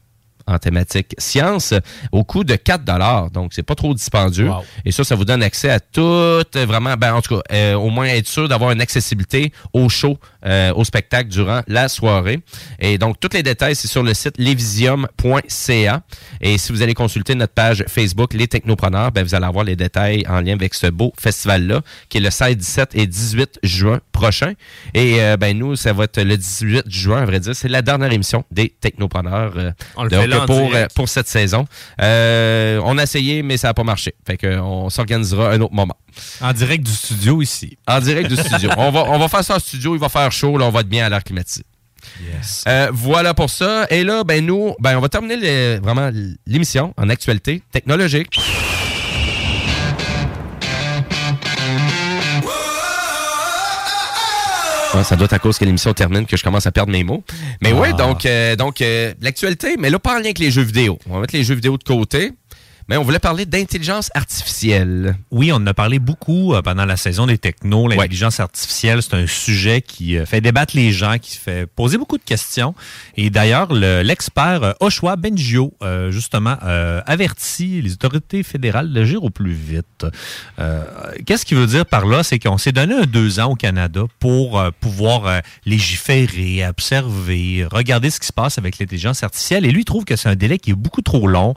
[0.47, 1.73] en thématique science
[2.11, 2.83] au coût de 4
[3.31, 4.49] Donc, c'est pas trop dispendieux.
[4.85, 7.73] Et ça, ça vous donne accès à tout, euh, vraiment, ben, en tout cas, euh,
[7.75, 12.39] au moins être sûr d'avoir une accessibilité au show, euh, au spectacle durant la soirée.
[12.79, 16.01] Et donc, tous les détails, c'est sur le site levisium.ca.
[16.41, 19.75] Et si vous allez consulter notre page Facebook, Les Technopreneurs, ben, vous allez avoir les
[19.75, 23.99] détails en lien avec ce beau festival-là, qui est le 16, 17 et 18 juin
[24.11, 24.53] prochain.
[24.93, 27.55] Et euh, ben, nous, ça va être le 18 juin, à vrai dire.
[27.55, 29.53] C'est la dernière émission des Technopreneurs.
[29.57, 31.65] euh, On le fait pour, euh, pour cette saison.
[32.01, 34.13] Euh, on a essayé, mais ça n'a pas marché.
[34.25, 35.97] Fait que on s'organisera un autre moment.
[36.41, 37.77] En direct du studio ici.
[37.87, 38.69] En direct du studio.
[38.77, 40.81] on, va, on va faire ça en studio, il va faire chaud, là, on va
[40.81, 41.63] être bien à l'air climatisé.
[42.67, 43.85] Euh, voilà pour ça.
[43.89, 46.09] Et là, ben nous, ben on va terminer vraiment
[46.45, 48.39] l'émission en actualité technologique.
[54.93, 57.03] Ah, ça doit être à cause que l'émission termine que je commence à perdre mes
[57.03, 57.23] mots.
[57.61, 60.61] Mais oui, donc, euh, donc euh, l'actualité, mais là, pas en lien avec les jeux
[60.61, 60.97] vidéo.
[61.09, 62.31] On va mettre les jeux vidéo de côté.
[62.89, 65.17] Mais on voulait parler d'intelligence artificielle.
[65.29, 67.87] Oui, on en a parlé beaucoup euh, pendant la saison des technos.
[67.89, 72.17] L'intelligence artificielle, c'est un sujet qui euh, fait débattre les gens, qui fait poser beaucoup
[72.17, 72.73] de questions.
[73.17, 79.23] Et d'ailleurs, le- l'expert euh, Oshua Bengio, euh, justement, euh, avertit les autorités fédérales d'agir
[79.23, 80.05] au plus vite.
[80.59, 80.83] Euh,
[81.25, 82.23] Qu'est-ce qu'il veut dire par là?
[82.23, 88.19] C'est qu'on s'est donné un deux ans au Canada pour pouvoir légiférer, observer, regarder ce
[88.19, 89.65] qui se passe avec l'intelligence artificielle.
[89.65, 91.53] Et lui, il trouve que c'est un délai qui est beaucoup trop long,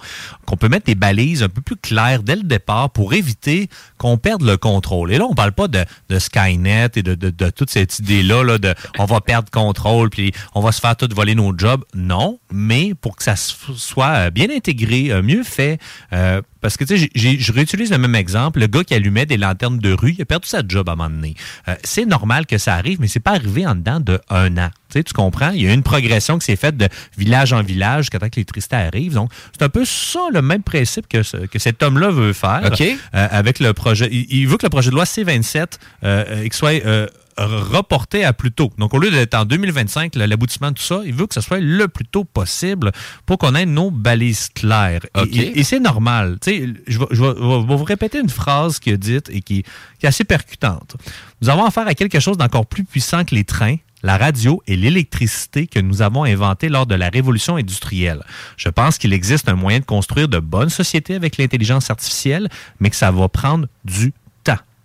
[0.47, 0.95] qu'on peut mettre des
[1.43, 3.69] un peu plus claires dès le départ pour éviter
[3.99, 5.13] qu'on perde le contrôle.
[5.13, 5.85] Et là, on parle pas de,
[6.19, 10.73] Skynet et de, toute cette idée-là là, de on va perdre contrôle puis on va
[10.73, 11.85] se faire tout voler nos jobs.
[11.95, 15.79] Non, mais pour que ça soit bien intégré, euh, mieux fait,
[16.13, 18.61] euh, parce que tu sais, je réutilise le même exemple.
[18.61, 20.97] Le gars qui allumait des lanternes de rue, il a perdu sa job à un
[20.97, 21.35] moment donné.
[21.69, 24.71] Euh, c'est normal que ça arrive, mais c'est pas arrivé en dedans de un an.
[24.91, 25.51] Tu sais, tu comprends?
[25.51, 28.37] Il y a une progression qui s'est faite de village en village jusqu'à temps que
[28.37, 29.15] l'électricité arrive.
[29.15, 32.63] Donc, c'est un peu ça le même principe que, ce- que cet homme-là veut faire
[32.67, 32.81] OK.
[32.81, 32.95] euh,
[33.31, 34.09] avec le projet.
[34.11, 35.57] Il, il veut que le projet de loi C-27
[36.05, 36.85] euh, euh, soit
[37.47, 38.71] reporté à plus tôt.
[38.79, 41.41] Donc, au lieu d'être en 2025, le- l'aboutissement de tout ça, il veut que ce
[41.41, 42.93] soit le plus tôt possible
[43.27, 45.05] pour qu'on ait nos balises claires.
[45.17, 45.29] Et- OK.
[45.37, 46.39] Et, et c'est normal.
[46.41, 49.29] Tu sais, je vais, je vais- je vais vous répéter une phrase qu'il a dite
[49.31, 49.63] et qui,
[49.99, 50.97] qui est assez percutante.
[51.43, 54.77] Nous avons affaire à quelque chose d'encore plus puissant que les trains, la radio et
[54.77, 58.23] l'électricité que nous avons inventé lors de la révolution industrielle.
[58.57, 62.49] Je pense qu'il existe un moyen de construire de bonnes sociétés avec l'intelligence artificielle,
[62.81, 64.17] mais que ça va prendre du temps.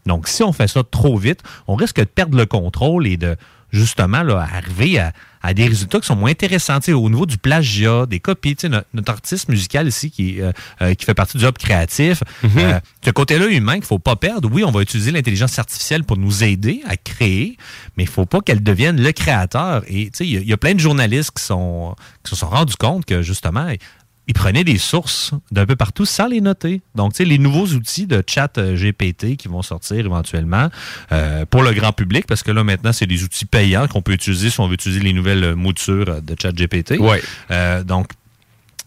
[0.05, 3.35] Donc, si on fait ça trop vite, on risque de perdre le contrôle et de
[3.71, 5.11] justement là, arriver à,
[5.41, 6.79] à des résultats qui sont moins intéressants.
[6.79, 10.11] Tu sais, au niveau du plagiat, des copies, tu sais, notre, notre artiste musical ici
[10.11, 10.51] qui, euh,
[10.81, 14.49] euh, qui fait partie du hub créatif, euh, ce côté-là humain qu'il faut pas perdre.
[14.51, 17.57] Oui, on va utiliser l'intelligence artificielle pour nous aider à créer,
[17.97, 19.83] mais il faut pas qu'elle devienne le créateur.
[19.87, 22.49] Et tu sais, il y, y a plein de journalistes qui, sont, qui se sont
[22.49, 23.67] rendus compte que justement,
[24.27, 26.81] ils prenaient des sources d'un peu partout sans les noter.
[26.95, 30.69] Donc, tu sais, les nouveaux outils de chat euh, GPT qui vont sortir éventuellement
[31.11, 34.13] euh, pour le grand public, parce que là, maintenant, c'est des outils payants qu'on peut
[34.13, 36.99] utiliser si on veut utiliser les nouvelles moutures de chat GPT.
[36.99, 37.21] Ouais.
[37.51, 38.07] Euh, donc,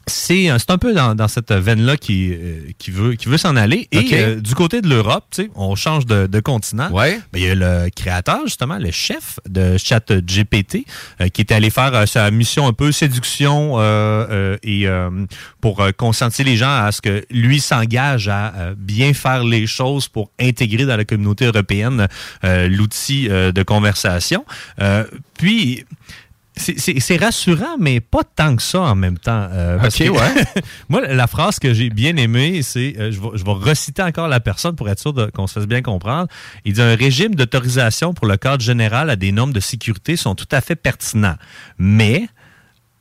[0.09, 3.39] c'est un c'est un peu dans, dans cette veine-là qui, euh, qui veut, qui veut
[3.39, 3.89] s'en aller.
[3.93, 6.91] Et euh, du côté de l'Europe, tu sais, on change de, de continent.
[6.91, 7.21] Ouais.
[7.33, 10.85] Ben, il y a le créateur, justement, le chef de ChatGPT,
[11.21, 15.11] euh, qui était allé faire euh, sa mission un peu séduction euh, euh, et euh,
[15.61, 19.67] pour euh, conscientiser les gens à ce que lui s'engage à euh, bien faire les
[19.67, 22.09] choses pour intégrer dans la communauté européenne
[22.45, 24.45] euh, l'outil euh, de conversation.
[24.81, 25.05] Euh,
[25.37, 25.85] puis,
[26.59, 29.49] c'est- rassurant, mais pas tant que ça en même temps.
[29.53, 30.45] Euh, parce Ok, que- ouais.
[30.89, 34.29] Moi, la phrase que j'ai bien aimée, c'est, euh, je, vais, je vais reciter encore
[34.29, 36.29] la personne pour être sûr qu'on se fasse bien comprendre.
[36.65, 40.35] Il dit un régime d'autorisation pour le cadre général à des normes de sécurité sont
[40.35, 41.37] tout à fait pertinents,
[41.79, 42.29] mais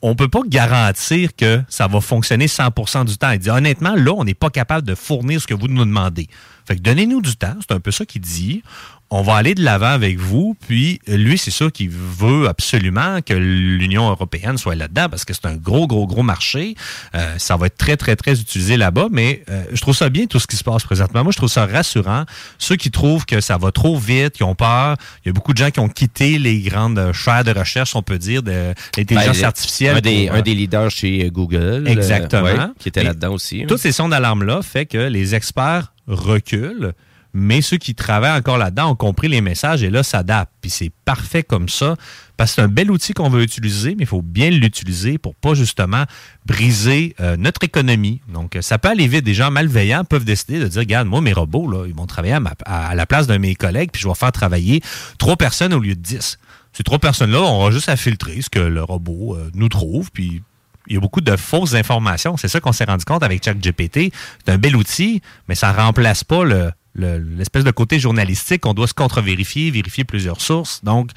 [0.04, 3.32] on peut pas garantir que ça va fonctionner 100% du temps.
[3.32, 6.28] Il dit honnêtement, là, on n'est pas capable de fournir ce que vous nous demandez.
[6.68, 8.62] Fait que donnez-nous du temps, c'est un peu ça qu'il dit.
[9.10, 13.22] On va aller de l'avant avec vous, puis euh, lui, c'est sûr qu'il veut absolument
[13.26, 16.76] que l'Union européenne soit là-dedans parce que c'est un gros, gros, gros marché.
[17.16, 20.26] Euh, ça va être très, très, très utilisé là-bas, mais euh, je trouve ça bien
[20.26, 21.24] tout ce qui se passe présentement.
[21.24, 22.26] Moi, je trouve ça rassurant.
[22.58, 25.54] Ceux qui trouvent que ça va trop vite, qui ont peur, il y a beaucoup
[25.54, 29.38] de gens qui ont quitté les grandes chaires de recherche, on peut dire, de l'intelligence
[29.40, 29.98] Ben, artificielle.
[29.98, 31.86] Un des, pour, un des leaders chez Google.
[31.88, 32.44] euh, Exactement.
[32.44, 33.62] ouais, qui était là-dedans aussi.
[33.64, 33.68] hein.
[33.70, 36.92] Toutes ces sons d'alarme-là fait que les experts reculent,
[37.40, 40.52] mais ceux qui travaillent encore là-dedans ont compris les messages et là s'adaptent.
[40.60, 41.96] Puis c'est parfait comme ça,
[42.36, 45.36] parce que c'est un bel outil qu'on veut utiliser, mais il faut bien l'utiliser pour
[45.36, 46.06] pas justement
[46.48, 48.22] briser euh, notre économie.
[48.28, 49.24] Donc euh, ça peut aller vite.
[49.24, 52.38] Des gens malveillants peuvent décider de dire, regarde, moi mes robots, là, ils vont travailler
[52.66, 54.82] à, la place de mes collègues, puis je vais faire travailler
[55.20, 56.40] trois personnes au lieu de dix.
[56.74, 60.12] Ces trois personnes-là, on va juste à filtrer ce que le robot euh, nous trouve,
[60.12, 60.42] puis
[60.88, 62.36] il y a beaucoup de fausses informations.
[62.36, 64.12] C'est ça qu'on s'est rendu compte avec ChatGPT.
[64.44, 68.74] C'est un bel outil, mais ça remplace pas le- le- l'espèce de côté journalistique qu'on
[68.74, 70.84] doit se contre-vérifier, vérifier plusieurs sources.
[70.84, 71.12] Donc,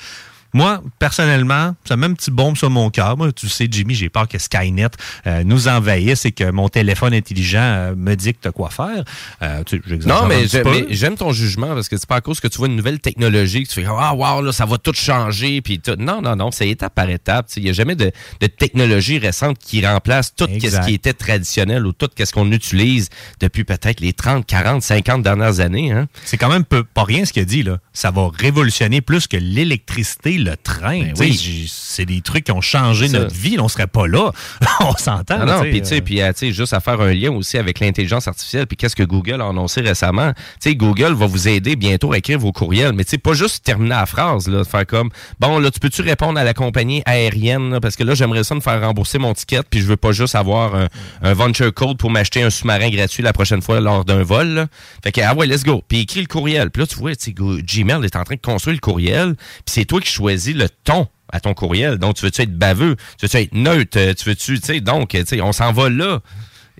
[0.52, 3.16] moi, personnellement, ça met un petit bombe sur mon cœur.
[3.16, 4.88] Moi, tu sais, Jimmy, j'ai peur que Skynet
[5.26, 9.04] euh, nous envahisse et que mon téléphone intelligent euh, me dicte quoi faire.
[9.42, 10.46] Euh, tu Non, mais
[10.90, 13.64] j'aime ton jugement parce que c'est pas à cause que tu vois une nouvelle technologie
[13.64, 15.60] que tu fais Ah, wow, là, ça va tout changer.
[15.62, 15.96] Puis tout.
[15.98, 17.46] Non, non, non, c'est étape par étape.
[17.56, 18.10] Il n'y a jamais de,
[18.40, 23.08] de technologie récente qui remplace tout ce qui était traditionnel ou tout ce qu'on utilise
[23.40, 25.92] depuis peut-être les 30, 40, 50 dernières années.
[25.92, 26.08] Hein.
[26.24, 27.62] C'est quand même peu- pas rien ce qu'il a dit.
[27.62, 27.78] Là.
[27.92, 31.00] Ça va révolutionner plus que l'électricité, le train.
[31.00, 31.68] Ben oui.
[31.70, 33.58] C'est des trucs qui ont changé notre vie.
[33.58, 34.32] On serait pas là.
[34.80, 35.44] on s'entend.
[35.44, 37.80] Non, puis tu sais, euh, euh, tu sais, juste à faire un lien aussi avec
[37.80, 40.32] l'intelligence artificielle, puis qu'est-ce que Google a annoncé récemment.
[40.32, 43.34] Tu sais, Google va vous aider bientôt à écrire vos courriels, mais tu sais, pas
[43.34, 46.54] juste terminer la phrase, là, de faire comme, bon, là, tu peux-tu répondre à la
[46.54, 49.86] compagnie aérienne, là, parce que là, j'aimerais ça me faire rembourser mon ticket, puis je
[49.86, 50.88] veux pas juste avoir un,
[51.22, 54.48] un venture code pour m'acheter un sous-marin gratuit la prochaine fois lors d'un vol.
[54.48, 54.66] là.
[55.02, 55.82] Fait que, ah ouais, let's go.
[55.86, 56.70] Puis écris le courriel.
[56.70, 60.00] Puis là, tu vois, Gmail est en train de construire le courriel, puis c'est toi
[60.00, 61.98] qui choisis le ton à ton courriel.
[61.98, 62.96] Donc, tu veux-tu être baveux?
[63.18, 63.98] Tu veux-tu être neutre?
[63.98, 66.20] Euh, Tu veux-tu, tu sais, donc, tu sais, on s'en va là.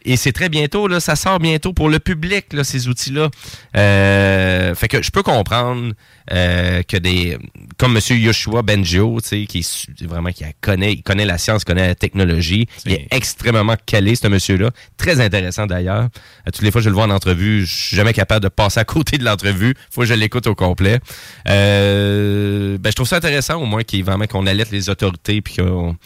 [0.04, 3.28] Et c'est très bientôt, là, ça sort bientôt pour le public, là, ces outils-là.
[3.76, 5.92] Euh, fait que je peux comprendre
[6.32, 7.38] euh, que des,
[7.76, 8.16] comme M.
[8.16, 8.62] Yoshua
[9.22, 13.08] sais, qui est vraiment qui connaît, il connaît la science, connaît la technologie, il est
[13.10, 16.08] extrêmement calé, ce monsieur-là, très intéressant d'ailleurs.
[16.46, 18.48] Euh, toutes les fois que je le vois en entrevue, je suis jamais capable de
[18.48, 19.74] passer à côté de l'entrevue.
[19.90, 21.00] Faut que je l'écoute au complet.
[21.48, 25.56] Euh, ben, je trouve ça intéressant au moins qu'il vraiment qu'on alerte les autorités puis
[25.56, 25.96] qu'on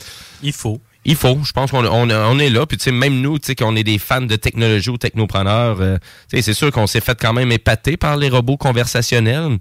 [0.42, 0.80] il faut.
[1.04, 1.38] Il faut.
[1.44, 2.66] Je pense qu'on on, on est là.
[2.66, 5.78] Puis, tu sais, même nous, tu sais, qu'on est des fans de technologie ou technopreneurs,
[5.80, 5.98] euh,
[6.30, 9.58] tu sais, c'est sûr qu'on s'est fait quand même épater par les robots conversationnels.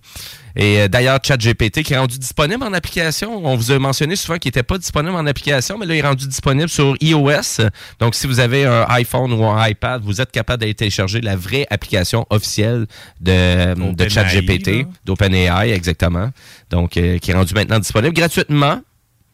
[0.56, 3.45] Et euh, d'ailleurs, ChatGPT qui est rendu disponible en application.
[3.45, 6.07] On vous a mentionné souvent qu'il n'était pas disponible en application, mais là, il est
[6.07, 7.68] rendu disponible sur iOS.
[7.99, 11.36] Donc, si vous avez un iPhone ou un iPad, vous êtes capable d'aller télécharger la
[11.36, 12.86] vraie application officielle
[13.20, 16.30] de, de OpenAI, ChatGPT, d'OpenAI, exactement.
[16.70, 18.82] Donc, euh, qui est rendu maintenant disponible gratuitement.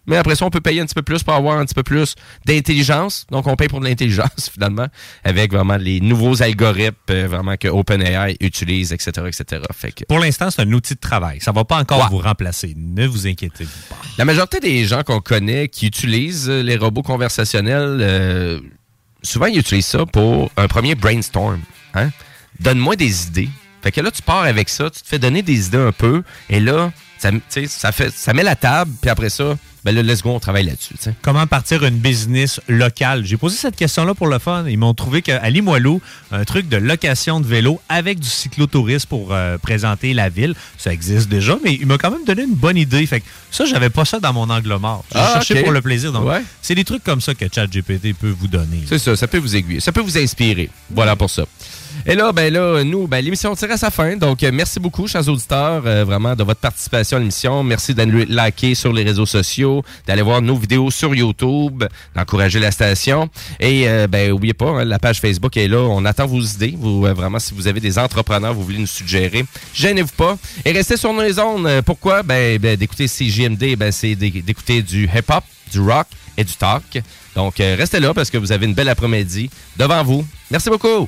[0.10, 1.84] Mais après ça, on peut payer un petit peu plus pour avoir un petit peu
[1.84, 2.16] plus
[2.46, 3.26] d'intelligence.
[3.30, 4.88] Donc, on paye pour de l'intelligence, finalement,
[5.24, 9.62] avec vraiment les nouveaux algorithmes euh, vraiment que OpenAI utilise, etc., etc.
[9.74, 11.40] Fait que, Pour l'instant, c'est un outil de travail.
[11.40, 12.74] Ça va pas encore vous remplacer.
[12.76, 13.96] Ne vous inquiétez pas.
[14.18, 18.60] la majorité des gens qu'on connaît qui utilisent euh, les robots conversationnels, euh,
[19.22, 21.60] souvent, ils utilisent ça pour un premier brainstorm.
[21.94, 22.10] Hein?
[22.60, 23.50] Donne-moi des idées.
[23.82, 26.24] Fait que là, tu pars avec ça, tu te fais donner des idées un peu,
[26.50, 27.30] et là, ça,
[27.68, 29.58] ça, fait, ça met la table, puis après ça,
[29.94, 30.94] ben là, let's go, on travaille là-dessus.
[31.22, 33.26] Comment partir une business locale?
[33.26, 34.66] J'ai posé cette question-là pour le fun.
[34.68, 36.02] Ils m'ont trouvé qu'à Limoilou,
[36.32, 40.94] un truc de location de vélo avec du cyclotourisme pour euh, présenter la ville, ça
[40.94, 43.06] existe déjà, mais il m'a quand même donné une bonne idée.
[43.06, 45.04] Fait que ça, j'avais pas ça dans mon angle mort.
[45.12, 46.12] J'ai Ah, cherché pour le plaisir.
[46.12, 46.44] Donc, Ouais.
[46.62, 48.84] c'est des trucs comme ça que ChatGPT peut vous donner.
[48.88, 50.70] C'est ça, ça peut vous aiguiller, ça peut vous inspirer.
[50.92, 51.46] Voilà pour ça.
[52.06, 54.16] Et là, ben là, nous, ben, l'émission tire à sa fin.
[54.16, 57.64] Donc, euh, merci beaucoup, chers auditeurs, euh, vraiment, de votre participation à l'émission.
[57.64, 61.84] Merci d'aller liker sur les réseaux sociaux, d'aller voir nos vidéos sur YouTube,
[62.16, 63.30] d'encourager la station.
[63.60, 65.80] Et, euh, ben, oubliez pas, hein, la page Facebook est là.
[65.80, 66.76] On attend vos idées.
[66.78, 70.38] Vous, euh, vraiment, si vous avez des entrepreneurs, vous voulez nous suggérer, gênez-vous pas.
[70.66, 71.82] Et restez sur nos zones.
[71.86, 72.24] Pourquoi?
[72.24, 76.08] Ben, ben d'écouter CJMD, ben, c'est d'é- d'écouter du hip-hop, du rock
[76.38, 77.02] et du talk.
[77.36, 80.26] Donc, restez là parce que vous avez une belle après-midi devant vous.
[80.50, 81.08] Merci beaucoup.